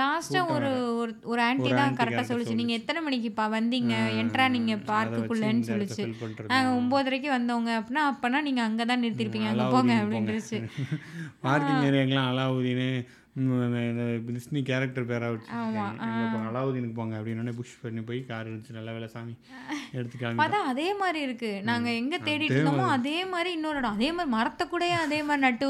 லாஸ்ட்டாக 0.00 0.52
ஒரு 0.54 0.70
ஒரு 1.00 1.12
ஒரு 1.32 1.40
ஆன்ட்டி 1.46 1.68
ஒரு 1.70 1.78
தான் 1.80 1.96
கரெக்டாக 2.00 2.24
சொல்லுச்சு. 2.30 2.56
நீங்கள் 2.60 2.78
எத்தனை 2.80 3.00
மணிக்குப்பா 3.06 3.44
வந்தீங்க? 3.56 3.94
என்ட்ரா 4.20 4.46
நீங்கள் 4.56 4.82
பார்க்குக்குள்ளேன்னு 4.92 5.68
சொல்லுச்சு. 5.70 6.04
நாங்கள் 6.52 6.76
ஒம்போதரைக்கு 6.78 7.30
வந்தவங்க 7.36 7.72
அப்படின்னா 7.80 8.04
அப்போனா 8.12 8.40
நீங்கள் 8.48 8.66
அங்கே 8.68 8.86
தான் 8.90 9.02
நிறுத்திருப்பீங்க 9.04 9.50
அங்கே 9.52 9.68
போங்க 9.74 9.94
அப்படின்ட்டுருச்சு 10.02 10.60
பார்க்கிங் 11.46 11.86
ஏரியாக்கெலாம் 11.90 12.30
அலாவுதீனு 12.32 12.90
டிஸ்னி 13.36 14.60
கேரக்டர் 14.68 15.08
பேராக 15.08 15.30
வச்சுருக்காங்க 15.32 16.38
அலாவுதீனுக்கு 16.50 16.96
போங்க 16.98 17.14
அப்படின்னு 17.18 17.52
புஷ் 17.58 17.74
பண்ணி 17.82 18.02
போய் 18.08 18.20
கார் 18.30 18.46
இருந்துச்சு 18.48 18.76
நல்ல 18.78 18.92
வேலை 18.96 19.08
சாமி 19.14 19.34
எடுத்து 19.98 20.20
கிளம்பி 20.20 20.42
அதான் 20.44 20.68
அதே 20.70 20.86
மாதிரி 21.00 21.20
இருக்கு. 21.26 21.50
நாங்க 21.68 21.88
எங்க 22.00 22.16
தேடிட்டு 22.28 22.56
இருந்தோமோ 22.56 22.86
அதே 22.96 23.18
மாதிரி 23.32 23.50
இன்னொரு 23.58 23.78
இடம். 23.82 23.96
அதே 23.98 24.08
மாதிரி 24.12 24.32
மரத்தை 24.36 24.66
கூடயே 24.72 24.96
அதே 25.04 25.18
மாதிரி 25.28 25.44
நட்டு 25.46 25.66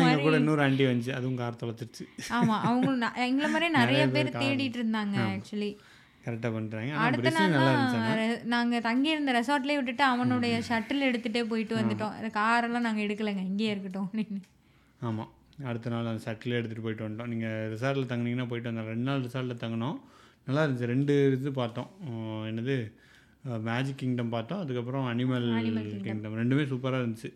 மாதிரி. 0.00 0.20
கூட 0.26 0.36
இன்னொரு 0.42 0.62
ஆண்டி 0.66 0.86
வந்துச்சு. 0.90 1.14
அதுவும் 1.18 1.40
கார் 1.42 1.60
தொலைச்சிருச்சு. 1.62 2.06
ஆமா 2.38 2.58
அவங்க 2.68 2.90
எங்களை 3.28 3.48
மாதிரியே 3.54 3.72
நிறைய 3.80 4.02
பேர் 4.16 4.30
தேடிட்டு 4.42 4.80
இருந்தாங்க 4.82 5.16
ஆக்சுவலி 5.32 5.70
கரெக்டாக 6.24 6.52
பண்ணுறாங்க 6.56 6.92
அடுத்த 7.06 7.30
நாள் 7.36 8.24
நாங்க 8.54 8.80
தங்கி 8.88 9.14
இருந்த 9.14 9.32
ரெசார்ட்லயே 9.40 9.78
விட்டுட்டு 9.78 10.04
அவனுடைய 10.12 10.54
ஷட்டில் 10.70 11.08
எடுத்துட்டே 11.10 11.42
போயிட்டு 11.52 11.74
வந்துட்டோம். 11.80 12.16
காரெல்லாம் 12.40 12.86
நாங்க 12.88 13.02
எடுக்கலைங்க. 13.06 13.44
இங்கேயே 13.52 13.72
இருக்கட்டும் 13.74 14.08
அப்படின்னு. 14.08 14.40
ஆமாம் 15.00 15.30
அடுத்த 15.68 15.90
நாள் 15.92 16.10
அந்த 16.12 16.22
சட்டில் 16.26 16.56
எடுத்துகிட்டு 16.58 16.86
போயிட்டு 16.86 17.04
வந்துட்டோம். 17.06 17.30
நீங்கள் 17.32 17.68
ரிசார்ட்டில் 17.74 18.10
தங்குனீங்கன்னா 18.10 18.48
போயிட்டு 18.50 18.70
வந்தோம் 18.70 18.90
ரெண்டு 18.92 19.06
நாள் 19.08 19.24
ரிசார்ட்டில் 19.26 19.62
தங்கினோம். 19.62 19.98
நல்லா 20.46 20.62
இருந்துச்சு. 20.64 20.90
ரெண்டு 20.94 21.14
இது 21.36 21.52
பார்த்தோம். 21.60 21.90
என்னது? 22.50 22.76
மேஜிக் 23.68 24.00
கிங்டம் 24.00 24.34
பார்த்தோம். 24.34 24.62
அதுக்கப்புறம் 24.64 25.06
அனிமல் 25.12 25.48
கிங்டம் 26.06 26.38
ரெண்டுமே 26.42 26.64
சூப்பராக 26.72 27.02
இருந்துச்சு. 27.02 27.30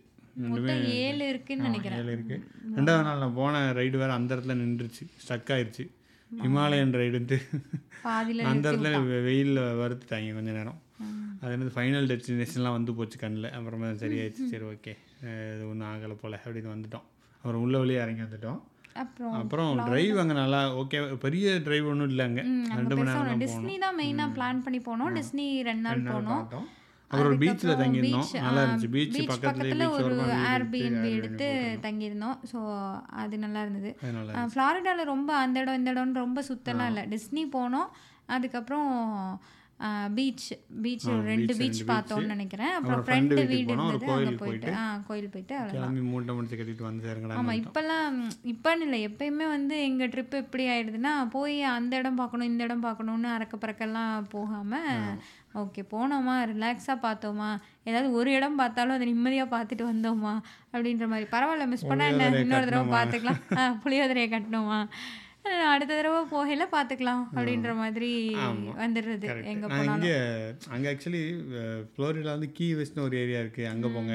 ரெண்டுமே 0.44 0.74
ஏழு 1.06 1.24
இருக்குன்னு 1.32 1.66
நினைக்கிறேன். 1.68 2.00
ஏழு 2.02 2.12
இருக்குது 2.16 2.40
ரெண்டாவது 2.78 3.04
நாள் 3.08 3.22
நான் 3.24 3.38
போன 3.40 3.60
ரைடு 3.80 3.96
வேறு 4.02 4.16
அந்த 4.18 4.30
இடத்துல 4.36 4.56
நின்றுச்சு. 4.62 5.04
ஸ்டக் 5.24 5.52
ஆயிடுச்சு 5.56 5.86
ஹிமாலயன் 6.44 6.94
ரைடுன்ட்டு 7.00 7.36
பாதியில 8.06 8.48
அந்த 8.52 8.64
இடத்துல 8.70 8.90
வெயிலில் 9.28 9.62
வறுத்துட்டாங்க 9.82 10.34
கொஞ்ச 10.38 10.50
நேரம். 10.58 10.80
அது 11.40 11.52
என்னது? 11.56 11.72
ஃபைனல் 11.76 12.08
டெஸ்டினேஷன்லாம் 12.10 12.76
வந்து 12.78 12.92
போச்சு 12.98 13.18
கண்ணில். 13.22 13.48
அப்புறமா 13.56 13.90
சரியாயிடுச்சு 14.04 14.44
சரி 14.52 14.66
ஓகே 14.72 14.94
இது 15.54 15.64
ஒன்றும் 15.70 15.88
ஆகலை 15.92 16.16
போல். 16.22 16.40
அப்படின்னு 16.44 16.74
வந்துட்டோம். 16.74 17.06
அப்புறம் 17.44 17.64
உள்ள 17.64 17.76
வழியே 17.80 17.98
இறங்கி 18.04 18.22
வந்துட்டோம். 18.24 18.60
அப்புறம் 19.02 19.32
அப்புறம் 19.38 19.70
டிரைவ் 19.86 20.18
அங்கே 20.20 20.34
நல்லா 20.38 20.58
ஓகே 20.80 20.98
பெரிய 21.24 21.46
டிரைவ் 21.66 21.86
ஒன்றும் 21.90 22.10
இல்லை 22.12 22.24
அங்கே. 22.28 22.42
ரெண்டு 22.78 22.96
மணி 22.98 23.08
நேரம் 23.08 23.42
டிஸ்னி 23.42 23.74
தான் 23.82 23.96
மெயினா 24.00 24.26
பிளான் 24.36 24.62
பண்ணி 24.66 24.80
போனோம். 24.86 25.10
டிஸ்னி 25.18 25.46
ரெண்டு 25.68 25.84
நாள் 25.86 26.04
போனோம். 26.14 26.44
அப்புறம் 27.10 27.40
பீச்சில் 27.42 27.78
தங்கியிருந்தோம். 27.80 28.28
நல்லா 28.46 28.62
இருந்துச்சு. 28.62 28.90
பீச் 28.94 29.18
பக்கத்துல 29.32 29.88
ஒரு 29.96 30.14
ஏர்பிஎன்பி 30.52 31.10
எடுத்து 31.18 31.48
தங்கியிருந்தோம். 31.86 32.38
ஸோ 32.52 32.60
அது 33.22 33.42
நல்லா 33.44 33.62
இருந்தது. 33.66 33.92
ஃப்ளாரிடாவில் 34.52 35.10
ரொம்ப 35.14 35.30
அந்த 35.42 35.64
இடம் 35.64 35.78
இந்த 35.80 35.92
இடம்னு 35.94 36.24
ரொம்ப 36.24 36.42
சுத்தலாம் 36.50 36.90
இல்லை. 36.92 37.04
டிஸ்னி 37.14 37.44
போனோம். 37.58 37.90
அதுக்கப்புறம் 38.36 38.88
பீச் 40.16 40.44
பீச் 40.82 41.06
ரெண்டு 41.28 41.52
பீச் 41.58 41.80
பார்த்தோம்னு 41.88 42.32
நினைக்கிறேன். 42.32 42.72
அப்புறம் 42.76 43.02
ஃப்ரெண்டு 43.06 43.34
வீடு 43.50 43.72
இருந்தது. 43.74 44.06
அங்கே 44.14 44.32
போயிட்டு 44.42 44.70
ஆ 44.76 44.84
கோயில் 45.08 45.28
போயிட்டு 45.28 45.54
அவ்வளோ 45.58 45.74
கிளம்பி 45.74 46.02
மூட்டை 46.08 46.34
முடிச்சு 46.34 46.58
கட்டிட்டு 46.60 46.86
வந்து 46.86 47.06
சேருங்கடா 47.06 47.38
ஆமாம் 47.38 47.58
இப்போல்லாம் 47.62 48.16
இப்போன்னு 48.52 48.86
இல்லை. 48.86 49.00
எப்பயுமே 49.08 49.48
வந்து 49.48 49.76
எங்கள் 49.84 50.08
ட்ரிப் 50.08 50.40
எப்படி 50.40 50.66
ஆயிடுதுன்னா 50.68 51.14
போய் 51.30 51.56
அந்த 51.72 51.94
இடம் 51.96 52.16
பார்க்கணும் 52.16 52.50
இந்த 52.50 52.64
இடம் 52.64 52.84
பார்க்கணுன்னு 52.84 53.30
அறக்க 53.34 53.56
பறக்கெல்லாம் 53.56 54.28
போகாமல் 54.30 55.10
ஓகே 55.54 55.82
போனோமா 55.90 56.36
ரிலாக்ஸாக 56.50 56.98
பார்த்தோமா 57.02 57.50
ஏதாவது 57.84 58.08
ஒரு 58.12 58.30
இடம் 58.32 58.56
பார்த்தாலும் 58.56 58.96
அதை 58.96 59.06
நிம்மதியாக 59.06 59.52
பார்த்துட்டு 59.52 59.84
வந்தோமா 59.84 60.32
அப்படின்ற 60.72 61.06
மாதிரி. 61.08 61.26
பரவாயில்ல 61.30 61.66
மிஸ் 61.66 61.86
பண்ணா 61.86 62.06
என்ன? 62.06 62.24
இன்னொரு 62.38 62.66
தடவை 62.66 62.86
பார்த்துக்கலாம். 62.94 63.42
புளியோதரையை 63.82 64.28
கட்டணுமா? 64.30 64.78
அஹ் 64.80 65.23
அடுத்த 65.72 65.92
தடவை 65.96 66.20
போகையில் 66.32 66.72
பார்த்துக்கலாம் 66.74 67.22
அப்படின்ற 67.34 67.70
மாதிரி 67.80 68.10
வந்துடுறது. 68.82 69.26
எங்கே 69.52 69.66
இங்கே 69.88 70.14
அங்கே 70.74 70.88
ஆக்சுவலி 70.92 71.22
ஃப்ளோரிடா 71.92 72.32
வந்து 72.36 72.48
கீ 72.58 72.66
வெஸ்ட்னு 72.78 73.04
ஒரு 73.08 73.16
ஏரியா 73.22 73.40
இருக்குது 73.44 73.70
அங்கே 73.72 73.88
போங்க. 73.96 74.14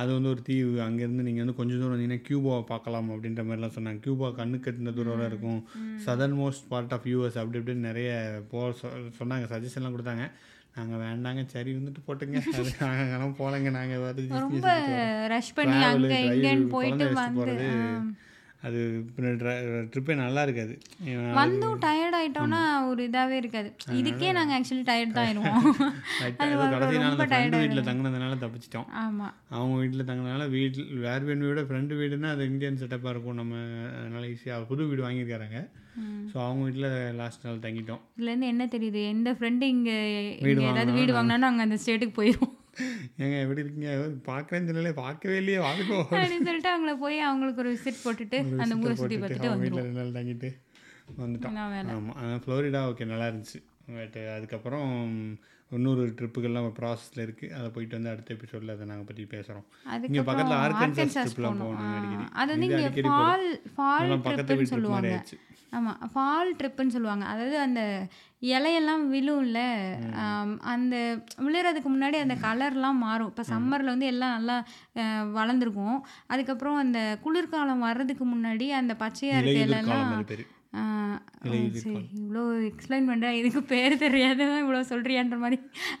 அது 0.00 0.10
வந்து 0.16 0.30
ஒரு 0.34 0.42
தீவு. 0.48 0.72
அங்கேருந்து 0.86 1.26
நீங்கள் 1.26 1.44
வந்து 1.44 1.56
கொஞ்சம் 1.58 1.80
தூரம் 1.80 1.94
வந்தீங்கன்னா 1.94 2.24
கியூபாவை 2.28 2.62
பார்க்கலாம் 2.72 3.10
அப்படின்ற 3.14 3.42
மாதிரிலாம் 3.48 3.76
சொன்னாங்க. 3.76 4.02
கியூபா 4.06 4.30
கண்ணு 4.40 4.58
கட்டின 4.66 4.94
தூரம் 4.98 5.26
இருக்கும். 5.30 5.60
Southern 6.06 6.38
most 6.42 6.66
part 6.72 6.94
of 6.98 7.08
US 7.12 7.38
அப்படி 7.42 7.60
இப்படின்னு 7.62 7.88
நிறைய 7.90 8.10
போ 8.52 8.62
சொன்னாங்க. 9.20 9.44
சஜஷன்லாம் 9.54 9.96
கொடுத்தாங்க. 9.96 10.26
நாங்கள் 10.76 11.02
வேண்டாங்க 11.06 11.40
சரி 11.54 11.70
வந்துட்டு 11.78 12.02
போட்டுங்க. 12.08 12.38
நாங்கள் 12.82 13.38
போகலங்க 13.40 13.70
நாங்கள் 13.78 14.40
ரொம்ப 14.46 14.68
ரஷ் 15.36 15.56
பண்ணி 15.58 15.78
அங்கே 15.92 16.54
போயிட்டு 16.76 17.08
அது 18.66 18.80
ட்ரிப்பே 19.92 20.14
நல்லா 20.20 20.42
இருக்காது 20.46 20.74
வந்தும் 21.38 21.78
டயர்ட் 21.84 22.16
ஆயிட்டோம்னா 22.18 22.60
ஒரு 22.90 23.00
இதாவே 23.08 23.36
இருக்காது. 23.42 23.68
இதுக்கே 24.00 24.28
நாங்க 24.38 24.52
ஆக்சுவலி 24.58 24.84
டயர்ட் 24.90 25.16
தான் 25.16 25.26
ஆயிடுவோம். 25.28 25.64
கடைசி 26.74 27.00
நாள் 27.04 27.16
ஃப்ரெண்டு 27.22 27.60
வீட்டில் 27.62 27.86
தங்கினதுனால 27.88 28.38
தப்பிச்சிட்டோம். 28.44 28.86
ஆமா. 29.02 29.28
அவங்க 29.56 29.74
வீட்டில் 29.82 30.08
தங்கினால 30.10 30.46
வீட்டில் 30.56 30.88
வேறு 31.06 31.24
விட 31.42 31.62
ஃப்ரெண்டு 31.68 31.98
வீடுனா 32.00 32.30
அது 32.34 32.48
இந்தியன் 32.52 32.80
செட்டப்பாக 32.82 33.14
இருக்கும். 33.14 33.38
நம்ம 33.40 33.54
அதனால் 33.98 34.30
ஈஸியாக 34.32 34.68
புது 34.70 34.88
வீடு 34.90 35.06
வாங்கியிருக்காங்க 35.06 35.60
ஸோ 36.30 36.36
அவங்க 36.46 36.62
வீட்டில் 36.66 36.90
லாஸ்ட் 37.20 37.46
நாள் 37.46 37.64
தங்கிட்டோம். 37.64 38.02
இதுல 38.16 38.30
இருந்து 38.30 38.52
என்ன 38.52 38.64
தெரியுது? 38.74 39.00
எந்த 39.14 39.30
ஃப்ரெண்டு 39.38 39.64
இங்க 39.74 39.90
ஏதாவது 40.70 40.92
வீடு 40.98 41.12
வாங்கினாலும் 41.18 41.50
அங்க 41.50 41.62
அந்த 41.68 41.78
ஸ்டேட்டுக்கு 41.82 42.18
போயிடும் 42.20 42.52
ஏங்க 43.22 43.36
எப்படி 43.44 43.62
இருக்கீங்க? 43.62 43.90
பார்க்குறேன்னு 44.28 44.68
சொல்லலே 44.68 44.92
பார்க்கவே 44.92 45.36
இல்லையே 45.36 45.58
வாங்கோ. 45.68 45.98
அப்படின்னு 46.10 46.46
சொல்லிட்டு 46.48 46.70
அவங்கள 46.72 46.94
போய் 47.04 47.18
அவங்களுக்கு 47.28 47.62
ஒரு 47.64 47.72
விசிட் 47.74 48.02
போட்டுட்டு 48.04 48.38
அந்த 48.62 48.76
ஊரை 48.82 48.94
சுத்தி 49.00 49.16
பார்த்துட்டு 49.16 49.58
வீட்டில் 49.64 49.84
ரெண்டு 49.86 50.00
நாள் 50.00 50.16
தங்கிட்டு 50.18 50.50
வந்துட்டோம். 51.20 51.58
ஆமாம் 51.96 52.42
ஃப்ளோரிடா 52.44 52.82
ஓகே 52.90 53.06
நல்லா 53.12 53.28
இருந்துச்சு. 53.32 53.60
பட் 53.96 54.18
அதுக்கப்புறம் 54.36 54.90
இன்னொரு 55.76 56.02
ட்ரிப்புகள்லாம் 56.18 56.66
ப்ராசஸில் 56.78 57.22
இருக்குது 57.26 57.54
அதை 57.58 57.68
போயிட்டு 57.74 57.96
வந்து 57.98 58.12
அடுத்த 58.12 58.34
எபிசோடில் 58.36 58.74
அதை 58.74 58.86
நாங்கள் 58.90 59.08
பற்றி 59.10 59.24
பேசுகிறோம் 59.36 59.66
இங்கே 60.08 60.24
பக்கத்தில் 60.28 60.58
ஆர்கன்சாஸ் 60.64 61.16
ட்ரிப்லாம் 61.24 61.62
போகணும். 61.62 61.94
அடிக்கடி 61.98 62.26
அது 62.42 62.50
வந்து 62.54 62.68
இங்க 62.68 63.08
ஃபால் 63.08 63.46
ஃபால் 63.76 64.12
ட்ரிப்புன்னு 64.26 64.72
சொல்லுவாங்க. 64.74 65.10
ஆயிடுச்சு 65.12 65.38
ஆமா 65.76 65.92
ஃபால் 66.12 66.50
ட்ரிப்புன்னு 66.60 66.94
சொல்லுவாங்க. 66.96 67.24
அதாவது 67.32 67.56
அந்த 67.66 67.82
இலையெல்லாம் 68.54 69.04
விழும்ல 69.12 69.60
அந்த 70.72 70.96
விழுறதுக்கு 71.44 71.90
முன்னாடி 71.94 72.16
அந்த 72.24 72.36
கலர்லாம் 72.46 73.02
மாறும். 73.06 73.30
இப்போ 73.32 73.44
சம்மரில் 73.52 73.92
வந்து 73.94 74.10
எல்லாம் 74.12 74.34
நல்லா 74.36 74.56
வளர்ந்துருக்கும். 75.38 75.98
அதுக்கப்புறம் 76.32 76.80
அந்த 76.84 77.00
குளிர்காலம் 77.26 77.84
வர்றதுக்கு 77.88 78.26
முன்னாடி 78.34 78.68
அந்த 78.80 78.94
பச்சையாக 79.04 79.40
இருக்க 79.42 79.66
இலையெல்லாம் 79.68 80.10
சரி. 81.44 81.58
இவ்வளோ 82.18 82.42
எக்ஸ்பிளைன் 82.68 83.08
பண்ணுறேன் 83.10 83.36
இதுக்கு 83.40 83.60
பேர் 83.72 83.94
தெரியாது 84.04 84.44
இவ்வளோ 84.62 84.80
சொல்கிறியான்ற 84.90 85.36
மாதிரி 85.42 85.58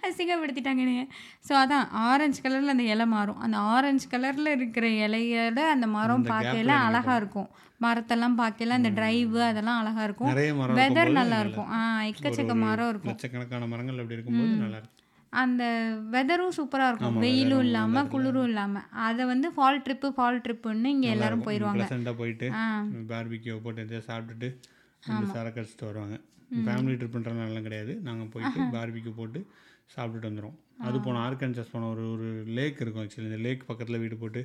அசிங்கப்படுத்திட்டாங்க 0.08 0.84
நீங்கள் 0.90 1.08
ஸோ 1.48 1.52
அதான் 1.62 1.86
ஆரஞ்சு 2.10 2.40
கலரில் 2.44 2.74
அந்த 2.74 2.86
இலை 2.94 3.06
மாறும். 3.14 3.40
அந்த 3.46 3.58
ஆரஞ்சு 3.74 4.06
கலரில் 4.14 4.54
இருக்கிற 4.56 4.86
இலையோட 5.06 5.60
அந்த 5.74 5.88
மரம் 5.98 6.24
பார்க்கையில 6.32 6.72
அழகாக 6.86 7.18
இருக்கும். 7.22 7.50
மரத்தெல்லாம் 7.80 8.38
பார்க்கையில 8.40 8.78
அந்த 8.80 8.90
டிரைவு 8.98 9.40
அதெல்லாம் 9.50 9.80
அழகாக 9.82 10.06
இருக்கும். 10.08 10.32
வெதர் 10.80 11.16
நல்லா 11.20 11.38
இருக்கும். 11.44 11.70
ஆ 11.76 11.80
எக்கச்சக்க 12.10 12.54
மரம் 12.64 12.90
இருக்கும். 12.92 13.14
லட்சக்கணக்கான 13.14 13.68
மரங்கள் 13.74 14.02
அப்படி 14.02 14.18
இருக்கும்போது 14.18 14.52
நல்லா 14.64 14.78
இருக்கும். 14.80 14.98
அந்த 15.32 15.62
வெதரும் 16.10 16.54
சூப்பராக 16.56 16.90
இருக்கும். 16.90 17.20
வெயிலும் 17.22 17.62
இல்லாமல் 17.64 18.08
குளிரும் 18.08 18.48
இல்லாமல் 18.48 18.86
அதை 19.04 19.22
வந்து 19.24 19.48
ஃபால் 19.54 19.82
ட்ரிப்பு 19.84 20.08
ஃபால் 20.16 20.42
ட்ரிப்புன்னு 20.44 20.92
இங்கே 20.94 21.08
எல்லாரும் 21.14 21.44
போயிடுவாங்க 21.46 21.86
போயிட்டு 22.18 22.48
ஆ. 22.56 22.64
பார்பிக்யூ 23.10 23.54
போட்டு 23.62 23.82
எதாவது 23.82 24.06
சாப்பிட்டுட்டு 24.08 24.50
சரக்கு 25.32 25.60
அடிச்சுட்டு 25.60 25.88
வருவாங்க. 25.88 26.16
ஃபேமிலி 26.64 26.96
ட்ரிப்புன்றனாலாம் 26.96 27.66
கிடையாது. 27.68 27.92
நாங்கள் 28.02 28.30
போயிட்டு 28.32 28.60
பார்பிக்யூ 28.74 29.12
போட்டு 29.14 29.40
சாப்பிட்டுட்டு 29.90 30.28
வந்துடும் 30.28 30.56
அது 30.88 30.98
போனோம் 31.04 31.22
ஆர்கன்சஸ் 31.26 31.70
போனோம் 31.72 31.90
ஒரு 31.94 32.04
ஒரு 32.14 32.28
லேக் 32.58 32.78
இருக்கும் 32.82 33.02
ஆக்சுவலி 33.02 33.28
இந்த 33.30 33.38
லேக் 33.46 33.62
பக்கத்தில் 33.68 34.00
வீடு 34.02 34.16
போட்டு 34.22 34.40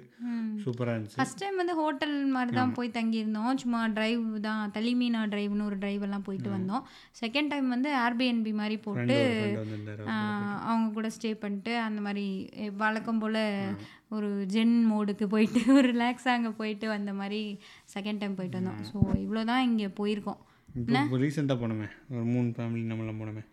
சூப்பராக 0.64 0.94
இருந்துச்சு. 0.96 1.18
ஃபர்ஸ்ட் 1.20 1.42
டைம் 1.44 1.60
வந்து 1.62 1.76
ஹோட்டல் 1.80 2.16
மாதிரி 2.36 2.52
தான் 2.60 2.74
போய் 2.78 2.90
தங்கியிருந்தோம். 2.98 3.60
சும்மா 3.64 3.82
டிரைவ் 3.98 4.26
தான் 4.48 4.62
தலிமீனா 4.76 5.22
டிரைவ்னு 5.34 5.68
ஒரு 5.70 5.78
டிரைவ் 5.84 6.06
எல்லாம் 6.08 6.26
போயிட்டு 6.28 6.52
வந்தோம். 6.56 6.84
செகண்ட் 7.22 7.52
டைம் 7.54 7.68
வந்து 7.76 7.92
ஏர்பிஎன்பி 8.04 8.54
மாதிரி 8.62 8.78
போட்டு 8.88 9.18
அவங்க 10.70 10.88
கூட 10.98 11.10
ஸ்டே 11.18 11.32
பண்ணிட்டு 11.44 11.74
அந்த 11.88 12.02
மாதிரி 12.08 12.26
வழக்கம் 12.84 13.22
போல் 13.24 13.42
ஒரு 14.18 14.30
ஜென் 14.56 14.78
மோடுக்கு 14.92 15.26
போயிட்டு 15.36 15.60
ஒரு 15.78 15.88
ரிலாக்ஸாக 15.94 16.38
அங்கே 16.38 16.54
போயிட்டு 16.62 16.88
வந்த 16.96 17.14
மாதிரி 17.22 17.42
செகண்ட் 17.96 18.22
டைம் 18.24 18.38
போயிட்டு 18.40 18.60
வந்தோம். 18.60 18.82
ஸோ 18.92 18.98
இவ்வளோ 19.26 19.44
தான் 19.52 19.66
இங்கே 19.70 19.90
போயிருக்கோம். 20.00 20.42
இப்போ 20.82 21.20
ரீசெண்டாக 21.26 21.62
போனோமே 21.62 21.90
ஒரு 22.16 22.26
மூணு 22.34 22.50
ஃபேமிலி 22.58 22.84
நம்மளாம் 22.94 23.22
போனோமே. 23.22 23.44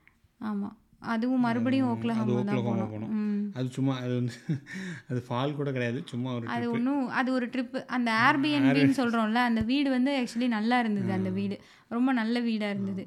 ஆமாம் 0.50 0.74
அதுவும் 1.04 1.40
மறுபடியும் 1.40 1.90
ஓக்லஹாமா 1.90 2.42
தான் 2.44 2.64
போனோம். 2.64 3.12
அது 3.54 3.68
சும்மா 3.68 3.94
அது 3.98 4.14
வந்து 4.14 4.34
அது 5.10 5.20
ஃபால் 5.28 5.56
கூட 5.56 5.68
கிடையாது. 5.72 5.98
சும்மா 6.04 6.30
ஒரு 6.34 6.46
அது 6.48 6.66
ஒன்றும் 6.70 7.08
அது 7.10 7.32
ஒரு 7.32 7.46
ட்ரிப்பு 7.46 7.80
அந்த 7.88 8.10
ஏர்பிஎன்பின்னு 8.26 8.98
சொல்கிறோம்ல 9.00 9.42
அந்த 9.44 9.60
வீடு 9.60 9.90
வந்து 9.90 10.12
ஆக்சுவலி 10.20 10.48
நல்லா 10.48 10.78
இருந்தது 10.78 11.12
அந்த 11.12 11.30
வீடு. 11.30 11.58
ரொம்ப 11.90 12.12
நல்ல 12.12 12.40
வீடாக 12.40 12.70
இருந்தது. 12.70 13.02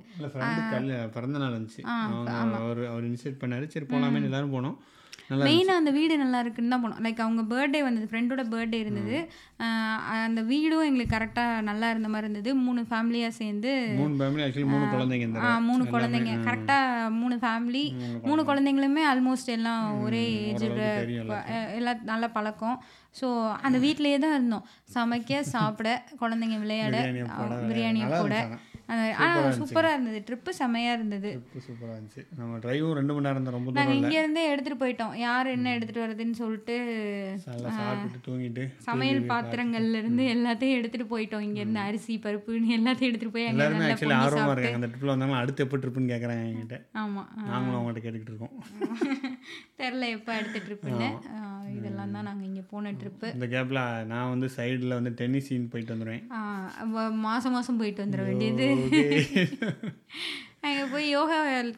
பிறந்த 1.14 1.38
நாள் 1.40 1.56
இருந்துச்சு. 1.56 1.82
அவர் 2.60 2.84
அவர் 2.86 3.04
இனிஷியேட் 3.04 3.42
பண்ணாரு. 3.42 3.68
சரி 3.68 3.86
போலாமேன்னு 3.90 4.24
எல்லாரும் 4.24 4.54
போனோம். 4.54 4.78
மெயினாக 5.46 5.80
அந்த 5.80 5.92
வீடு 5.92 6.18
நல்லா 6.18 6.40
இருக்குன்னு 6.40 6.70
தான் 6.70 6.84
போனோம். 6.84 7.00
லைக் 7.06 7.20
அவங்க 7.20 7.42
பர்த்டே 7.44 7.82
வந்தது 7.84 8.06
ஃப்ரெண்டோட 8.12 8.44
பர்த்டே 8.52 8.74
இருந்தது. 8.74 9.18
அந்த 10.18 10.42
வீடும் 10.42 10.84
எங்களுக்கு 10.84 11.16
கரெக்டாக 11.16 11.62
நல்லா 11.62 11.90
இருந்த 11.90 12.08
மாதிரி 12.08 12.26
இருந்தது. 12.26 12.56
மூணு 12.58 12.82
ஃபேமிலியாக 12.90 13.34
சேர்ந்து 13.38 13.72
மூணு 13.96 14.14
ஃபேமிலி 14.16 14.44
ஆக்சுவலி 14.46 14.68
மூணு 14.68 14.86
குழந்தைங்க 14.94 15.28
ஆ, 15.44 15.60
மூணு 15.60 15.84
குழந்தைங்க. 15.86 16.36
கரெக்டாக 16.48 17.12
மூணு 17.12 17.36
ஃபேமிலி 17.36 17.84
மூணு 18.24 18.44
குழந்தைங்களுமே 18.44 19.04
ஆல்மோஸ்ட் 19.12 19.54
எல்லாம் 19.56 20.02
ஒரே 20.02 20.24
ஏஜ் 20.46 20.66
எல்லாம் 21.76 22.04
நல்ல 22.04 22.28
பழக்கம். 22.30 22.78
ஸோ 23.20 23.28
அந்த 23.66 23.78
வீட்டிலேயே 23.86 24.18
தான் 24.24 24.36
இருந்தோம். 24.38 24.66
சமைக்க 24.96 25.40
சாப்பிட 25.54 25.90
குழந்தைங்க 26.22 26.58
விளையாட 26.64 26.98
பிரியாணியை 27.70 28.08
போட, 28.20 28.36
ஆனால் 29.24 29.56
சூப்பராக 29.60 29.96
இருந்தது. 29.96 30.20
ட்ரிப்பு 30.28 30.52
செமையாக 30.60 30.98
இருந்தது. 30.98 31.30
சூப்பராக 31.66 31.96
இருந்துச்சு. 31.96 32.22
நம்ம 32.40 32.60
டிரைவும் 32.66 32.96
ரெண்டு 33.00 33.14
மணி 33.16 33.28
நேரம் 33.28 33.50
ரொம்ப 33.56 33.74
நாங்கள் 33.78 33.98
இங்கேருந்தே 34.02 34.44
எடுத்துகிட்டு 34.52 34.82
போயிட்டோம். 34.84 35.14
யார் 35.26 35.48
என்ன 35.56 35.74
எடுத்துகிட்டு 35.78 36.04
வர்றதுன்னு 36.04 36.40
சொல்லிட்டு 36.42 36.76
தூங்கிட்டு 38.28 38.64
சமையல் 38.88 39.22
பாத்திரங்கள்ல 39.32 40.02
இருந்து 40.04 40.24
எல்லாத்தையும் 40.36 40.78
எடுத்துட்டு 40.80 41.08
போயிட்டோம். 41.14 41.46
இங்க 41.48 41.60
இருந்து 41.64 41.82
அரிசி 41.88 42.16
பருப்புன்னு 42.28 42.76
எல்லாத்தையும் 42.80 43.12
எடுத்துட்டு 43.12 43.36
போய் 43.38 43.48
அங்க 43.50 43.60
எல்லாருமே 43.60 43.82
நல்லா 43.84 43.96
ஆக்சுவலி 43.98 44.18
ஆர்வமாக 44.24 44.56
இருக்காங்க. 44.56 44.80
அந்த 44.82 44.90
ட்ரிப்பில் 44.92 45.14
வந்தாலும் 45.14 45.40
அடுத்து 45.42 45.66
எப்போ 45.68 45.80
ட்ரிப்புன்னு 45.84 46.14
கேட்குறாங்க 46.14 46.46
என்கிட்ட. 46.52 46.80
ஆமா. 47.04 47.24
நாங்களும் 47.52 47.80
அவங்கள்ட்ட 47.80 48.04
கேட்டுக்கிட்டு 48.06 48.34
இருக்கோம். 48.34 48.56
தெரில 49.80 50.06
எப்போ 50.16 50.32
அடுத்த 50.38 50.60
ட்ரிப்புன்னு 50.66 51.10
இதெல்லாம் 51.76 52.14
தான் 52.16 52.26
நாங்க 52.28 52.44
இங்க 52.50 52.62
போன 52.72 52.92
ட்ரிப்பு 53.00 53.28
இந்த 53.36 53.48
கேப்பில் 53.54 53.80
நான் 54.12 54.30
வந்து 54.34 54.48
சைடில் 54.56 54.96
வந்து 54.98 55.12
டென்னிஸின்னு 55.20 55.70
போயிட்டு 55.74 55.94
வந்துடுவேன் 55.94 56.24
மாசம் 57.26 57.56
மாசம் 57.58 57.80
போயிட்டு 57.82 58.04
வந்துட 58.04 58.24
வேண்டியது. 58.30 58.68
அங்கே 60.68 60.84
போய் 60.94 61.06
யோகா 61.10 61.36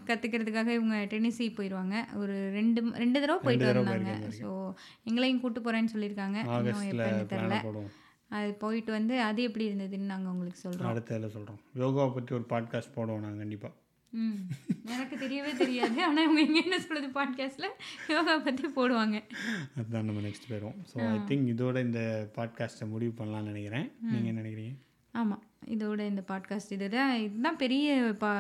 கற்றுக்கிறதுக்காக 0.10 0.70
இவங்க 0.78 0.98
டென்னிசி 1.12 1.46
போயிடுவாங்க 1.58 1.96
ஒரு 2.22 2.36
ரெண்டு 2.56 2.80
ரெண்டு 3.02 3.18
தடவை 3.24 3.40
போயிட்டு 3.46 3.68
வந்தாங்க. 3.70 4.14
ஸோ 4.40 4.48
எங்களையும் 5.10 5.42
கூட்டு 5.44 5.60
போகிறேன்னு 5.60 5.94
சொல்லியிருக்காங்க. 5.94 6.38
இன்னும் 6.60 7.34
தெரில 7.34 7.58
அது 8.32 8.50
போயிட்டு 8.64 8.92
வந்து 8.92 9.16
அது 9.28 9.44
எப்படி 9.48 9.68
இருந்ததுன்னு 9.70 10.12
நாங்கள் 10.14 10.32
உங்களுக்கு 10.34 10.64
சொல்கிறோம் 10.64 10.90
அடுத்த 10.92 11.16
இதில் 11.18 11.36
சொல்கிறோம் 11.36 11.60
யோகாவை 11.84 12.10
பற்றி 12.18 12.34
ஒரு 12.40 12.46
பாட்காஸ்ட் 12.52 12.96
போடுவோம் 12.98 13.24
நாங்கள் 13.26 13.44
கண்டிப்பாக 13.44 13.74
ம். 14.14 14.38
எனக்கு 14.94 15.16
தெரியவே 15.24 15.52
தெரியாது. 15.58 15.98
ஆனால் 16.08 16.24
இவங்க 16.24 16.42
இங்கே 16.42 16.62
என்ன 16.66 16.78
சொல்லுது 16.86 17.10
பாட்காஸ்ட்டில் 17.18 17.70
யோகா 18.16 18.36
பற்றி 18.48 18.68
போடுவாங்க. 18.78 19.18
அதுதான் 19.76 20.08
நம்ம 20.10 20.22
நெக்ஸ்ட் 20.28 20.50
போயிடுவோம். 20.52 20.78
ஸோ 20.92 20.98
ஐ 21.08 21.18
திங்க் 21.32 21.52
இதோட 21.54 21.80
இந்த 21.88 22.02
பாட்காஸ்ட்டை 22.38 22.88
முடிவு 22.94 23.14
பண்ணலாம்னு 23.20 23.52
நினைக்கிறேன். 23.52 23.88
நீங்கள் 24.12 24.32
என்ன 24.32 24.42
நினைக்கிறீங்க? 24.44 24.74
ஆமாம் 25.12 25.44
இதோட 25.76 26.00
இந்த 26.08 26.22
பாட்காஸ்ட் 26.28 26.72
இதுதான் 26.72 27.12
இதுதான் 27.24 27.58
பெரிய 27.58 27.88
பா 28.20 28.32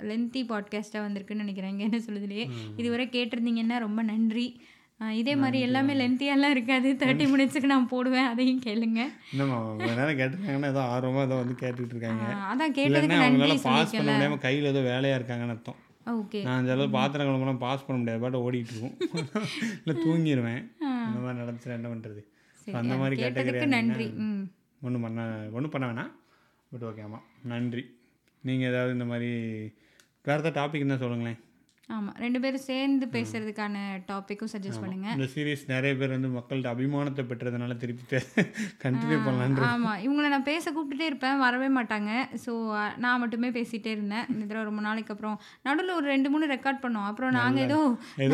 லென்த்தி 0.00 0.42
பாட்காஸ்ட்டாக 0.52 1.04
வந்திருக்குன்னு 1.06 1.44
நினைக்கிறேன். 1.44 1.70
இங்கே 1.70 1.84
என்ன 1.84 2.00
சொல்லுதுலையே 2.06 2.44
இதுவரை 2.76 3.06
கேட்டிருந்தீங்கன்னா 3.06 3.78
ரொம்ப 3.78 4.02
நன்றி. 4.02 4.46
இதே 5.00 5.36
மாதிரி 5.36 5.58
எல்லாமே 5.60 5.92
லென்த்தியெல்லாம் 5.94 6.50
இருக்காது. 6.50 6.88
தேர்ட்டி 6.92 7.24
மினிட்ஸுக்கு 7.32 7.72
நான் 7.72 7.88
போடுவேன் 7.88 8.24
அதையும் 8.24 8.60
கேளுங்க. 8.66 9.00
நேரம் 9.36 10.18
கேட்டிருக்காங்கன்னா 10.20 10.70
ஏதோ 10.74 10.82
ஆர்வமாக 10.94 11.26
ஏதோ 11.28 11.38
வந்து 11.42 11.56
கேட்டுக்கிட்டு 11.62 11.94
இருக்காங்க. 11.96 12.26
அதான் 12.50 12.76
கேட்டதுக்கு 12.78 13.22
நன்றி 13.24 13.28
அவங்களால 13.28 13.56
பாஸ் 13.62 13.64
பண்ண 13.64 13.82
சொல்லிக்கல 13.82 14.12
முடியாமல் 14.12 14.38
கையில் 14.38 14.70
ஏதோ 14.72 14.80
வேலையாக 14.80 15.18
இருக்காங்கன்னு 15.20 15.54
அர்த்தம். 15.56 15.80
ஓகே. 16.06 16.42
நான் 16.42 16.58
அந்த 16.60 16.72
அளவு 16.72 16.90
பாத்திரம் 16.90 17.28
கிளம்பலாம் 17.28 17.62
பாஸ் 17.66 17.84
பண்ண 17.86 17.98
முடியாது. 18.00 18.22
பாட்டு 18.24 18.44
ஓடிட்டு 18.46 18.72
இருக்கும். 18.74 18.96
இல்லை 19.82 19.96
தூங்கிடுவேன் 20.06 20.62
இந்த 21.08 21.18
மாதிரி 21.24 21.40
நடந்துச்சுன்னா 21.42 21.78
என்ன 21.80 21.88
பண்ணுறது 21.88 22.22
அந்த 22.82 22.96
மாதிரி 22.96 23.22
கேட்டதுக்கு 23.22 23.66
நன்றி. 23.76 24.08
ஒன்றும் 24.82 25.00
பண்ண 25.00 25.48
ஒன்றும் 25.52 25.70
பண்ண 25.70 25.86
வேணாம். 25.88 26.12
பட் 26.72 26.84
ஓகே 26.90 27.02
ஆமாம் 27.02 27.24
நன்றி. 27.44 27.82
நீங்கள் 28.42 28.68
ஏதாவது 28.68 28.92
இந்த 28.92 29.04
மாதிரி 29.04 29.30
வேறு 30.22 30.42
ஏதாவது 30.42 30.50
டாபிக் 30.60 30.74
இருந்தால் 30.74 30.98
சொல்லுங்களேன். 30.98 31.38
ஆமாம் 31.88 32.16
ரெண்டு 32.22 32.38
பேரும் 32.42 32.62
சேர்ந்து 32.68 33.06
பேசுறதுக்கான 33.14 33.76
டாப்பிக்கும் 34.10 34.50
சஜஸ்ட் 34.52 34.82
பண்ணுங்க. 34.82 35.08
இந்த 35.16 35.26
சீரிஸ் 35.32 35.64
நிறைய 35.72 35.92
பேர் 36.00 36.12
வந்து 36.14 36.28
மக்கள்கிட்ட 36.36 36.68
அபிமானத்தை 36.74 37.22
பெற்றதுனால 37.30 37.76
திருப்பி 37.82 38.20
கண்டினியூ 38.84 39.18
பண்ணலான்ற 39.24 39.64
ஆமாம் 39.70 39.98
இவங்கள 40.04 40.28
நான் 40.34 40.46
பேச 40.50 40.64
கூப்பிட்டுட்டே 40.74 41.06
இருப்பேன். 41.10 41.40
வரவே 41.44 41.68
மாட்டாங்க. 41.78 42.10
ஸோ 42.44 42.52
நான் 43.04 43.20
மட்டுமே 43.22 43.48
பேசிகிட்டே 43.58 43.90
இருந்தேன். 43.96 44.24
இந்த 44.34 44.44
தடவை 44.44 44.64
ரொம்ப 44.68 44.84
நாளைக்கு 44.86 45.12
அப்புறம் 45.14 45.36
நடுவில் 45.68 45.96
ஒரு 45.98 46.08
ரெண்டு 46.14 46.30
மூணு 46.34 46.48
ரெக்கார்ட் 46.54 46.80
பண்ணோம். 46.84 47.08
அப்புறம் 47.10 47.36
நாங்கள் 47.40 47.64
ஏதோ 47.66 47.80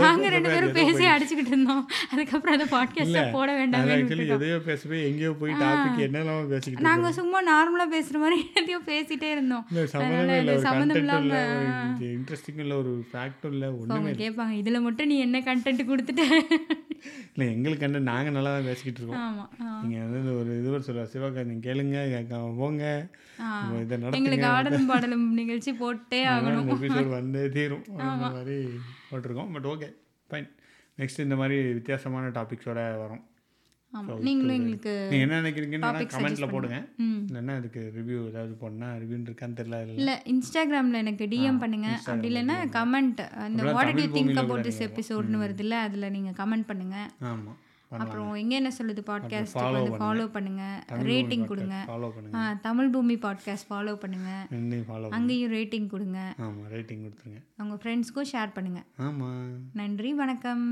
நாங்கள் 0.04 0.34
ரெண்டு 0.36 0.52
பேரும் 0.54 0.76
பேசி 0.80 1.06
அடிச்சுக்கிட்டு 1.14 1.54
இருந்தோம். 1.54 1.82
அதுக்கப்புறம் 2.12 2.56
அதை 2.58 2.68
பாட்காஸ்ட்டில் 2.76 3.34
போட 3.38 3.48
வேண்டாம் 3.60 3.90
எதையோ 4.36 4.60
பேசவே 4.70 5.00
எங்கேயோ 5.08 5.32
போய் 5.42 5.58
டாபிக் 5.64 6.04
என்னெல்லாம் 6.08 6.52
பேசிக்கிட்டு 6.54 6.88
நாங்கள் 6.90 7.16
சும்மா 7.20 7.40
நார்மலாக 7.52 7.94
பேசுகிற 7.96 8.22
மாதிரி 8.26 8.38
எல்லாத்தையும் 8.44 8.88
பேசிகிட்டே 8.92 9.30
இருந்தோம். 9.36 9.66
சம்மந்தமே 9.96 10.38
இல்லை. 10.42 10.54
ஒரு 10.56 10.66
சம்மந்தம் 10.68 10.96
கண்டென்ட் 11.00 11.24
இல்லை 11.24 11.42
இல்லாம, 11.42 11.98
ஒரு 11.98 12.12
இன்ட்ரெஸ்டிங் 12.18 12.62
ஃபேக்டும் 13.38 13.54
இல்லை 13.56 13.68
ஒன்றுமே 13.80 14.12
கேட்பாங்க 14.20 14.54
இதில் 14.60 14.84
மட்டும் 14.86 15.08
நீ 15.10 15.16
என்ன 15.24 15.38
கண்டென்ட் 15.48 15.82
கொடுத்துட்ட? 15.90 16.22
இல்லை 17.32 17.46
எங்களுக்கு 17.54 17.82
கண்டு 17.82 17.98
நாங்கள் 18.10 18.34
நல்லா 18.36 18.52
தான் 18.54 18.66
பேசிக்கிட்டு 18.68 19.00
இருக்கோம். 19.00 19.22
ஆமாம் 19.26 19.50
நீங்கள் 19.82 20.04
வந்து 20.14 20.32
ஒரு 20.40 20.50
இதுவர் 20.60 20.86
சொல்லுவார் 20.86 21.12
சிவகார்த்திகேயன் 21.12 21.64
கேளுங்க 21.66 22.02
கேட்காம 22.14 22.50
போங்க. 22.60 22.84
இதை 23.84 23.94
நடத்துங்க. 23.96 24.18
எங்களுக்கு 24.20 24.48
ஆடலும் 24.54 24.90
பாடலும் 24.90 25.26
நிகழ்ச்சி 25.40 25.72
போட்டே 25.82 26.20
ஆகணும். 26.34 26.70
எபிசோட் 26.76 27.14
வந்தே 27.18 27.44
தீரும். 27.56 27.86
அந்த 27.98 28.28
மாதிரி 28.36 28.58
போட்டிருக்கோம். 29.10 29.52
பட் 29.56 29.68
ஓகே 29.74 29.90
ஃபைன் 30.30 30.48
நெக்ஸ்ட் 31.00 31.24
இந்த 31.26 31.38
மாதிரி 31.42 31.58
வித்தியாசமான 31.78 32.32
டாபிக்ஸோட 32.38 32.80
வரும். 33.04 33.24
நீங்களும் 34.26 34.54
எங்களுக்கு 34.56 34.92
என்ன 35.18 35.36
நினைக்கிறீங்கன்னு 35.40 36.08
கமெண்ட்டில் 36.14 36.50
போடுங்க. 36.50 36.78
ம். 36.98 37.20
இல்லைன்னா 37.28 37.54
அதுக்கு 37.56 37.92
ரிவ்யூ 37.96 38.18
ஏதாவது 38.28 38.54
போடனா 38.62 38.88
ரிவ்யூன்னு 39.02 39.28
இருக்கான்னு 39.30 39.58
தெரியல 39.60 39.78
அதில் 39.82 39.94
இல்லை 39.94 40.16
இன்ஸ்டாகிராமில் 40.32 40.94
எனக்கு 40.94 41.26
டிஎம் 41.26 41.58
பண்ணுங்க. 41.58 41.88
அப்படி 42.06 42.28
இல்லைன்னா 42.32 42.56
கமெண்ட் 42.76 43.22
அந்த 43.46 43.72
what 43.72 43.94
do 43.94 44.04
think 44.16 44.42
about 44.42 44.66
this 44.68 44.82
எபிசோட்னு 44.88 45.42
வருதுல்ல 45.44 45.78
அதில் 45.86 46.10
நீங்கள் 46.10 46.36
கமெண்ட் 46.42 46.68
பண்ணுங்க. 46.72 46.98
அப்புறம் 47.92 48.34
எங்கே 48.34 48.56
என்ன 48.56 48.70
சொல்லுது 48.78 49.02
பாட்காஸ்ட் 49.10 49.56
வந்து 49.58 49.92
ஃபாலோ 50.00 50.26
பண்ணுங்க. 50.28 50.62
ரேட்டிங் 51.10 51.46
கொடுங்க. 51.46 51.76
தமிழ் 52.62 52.90
பூமி 52.90 53.14
பாட்காஸ்ட் 53.16 53.68
ஃபாலோ 53.70 53.94
பண்ணுங்க. 53.94 54.30
அங்கேயும் 55.18 55.52
ரேட்டிங் 55.52 55.86
கொடுங்க. 55.86 56.18
ரேட்டிங் 56.74 57.04
கொடுத்துருங்க. 57.04 57.40
உங்க 57.56 57.78
ஃப்ரெண்ட்ஸ்க்கும் 57.84 58.30
ஷேர் 58.34 58.56
பண்ணுங்க. 58.58 58.82
ஆமாம் 58.96 59.46
நன்றி 59.72 60.12
வணக்கம். 60.12 60.66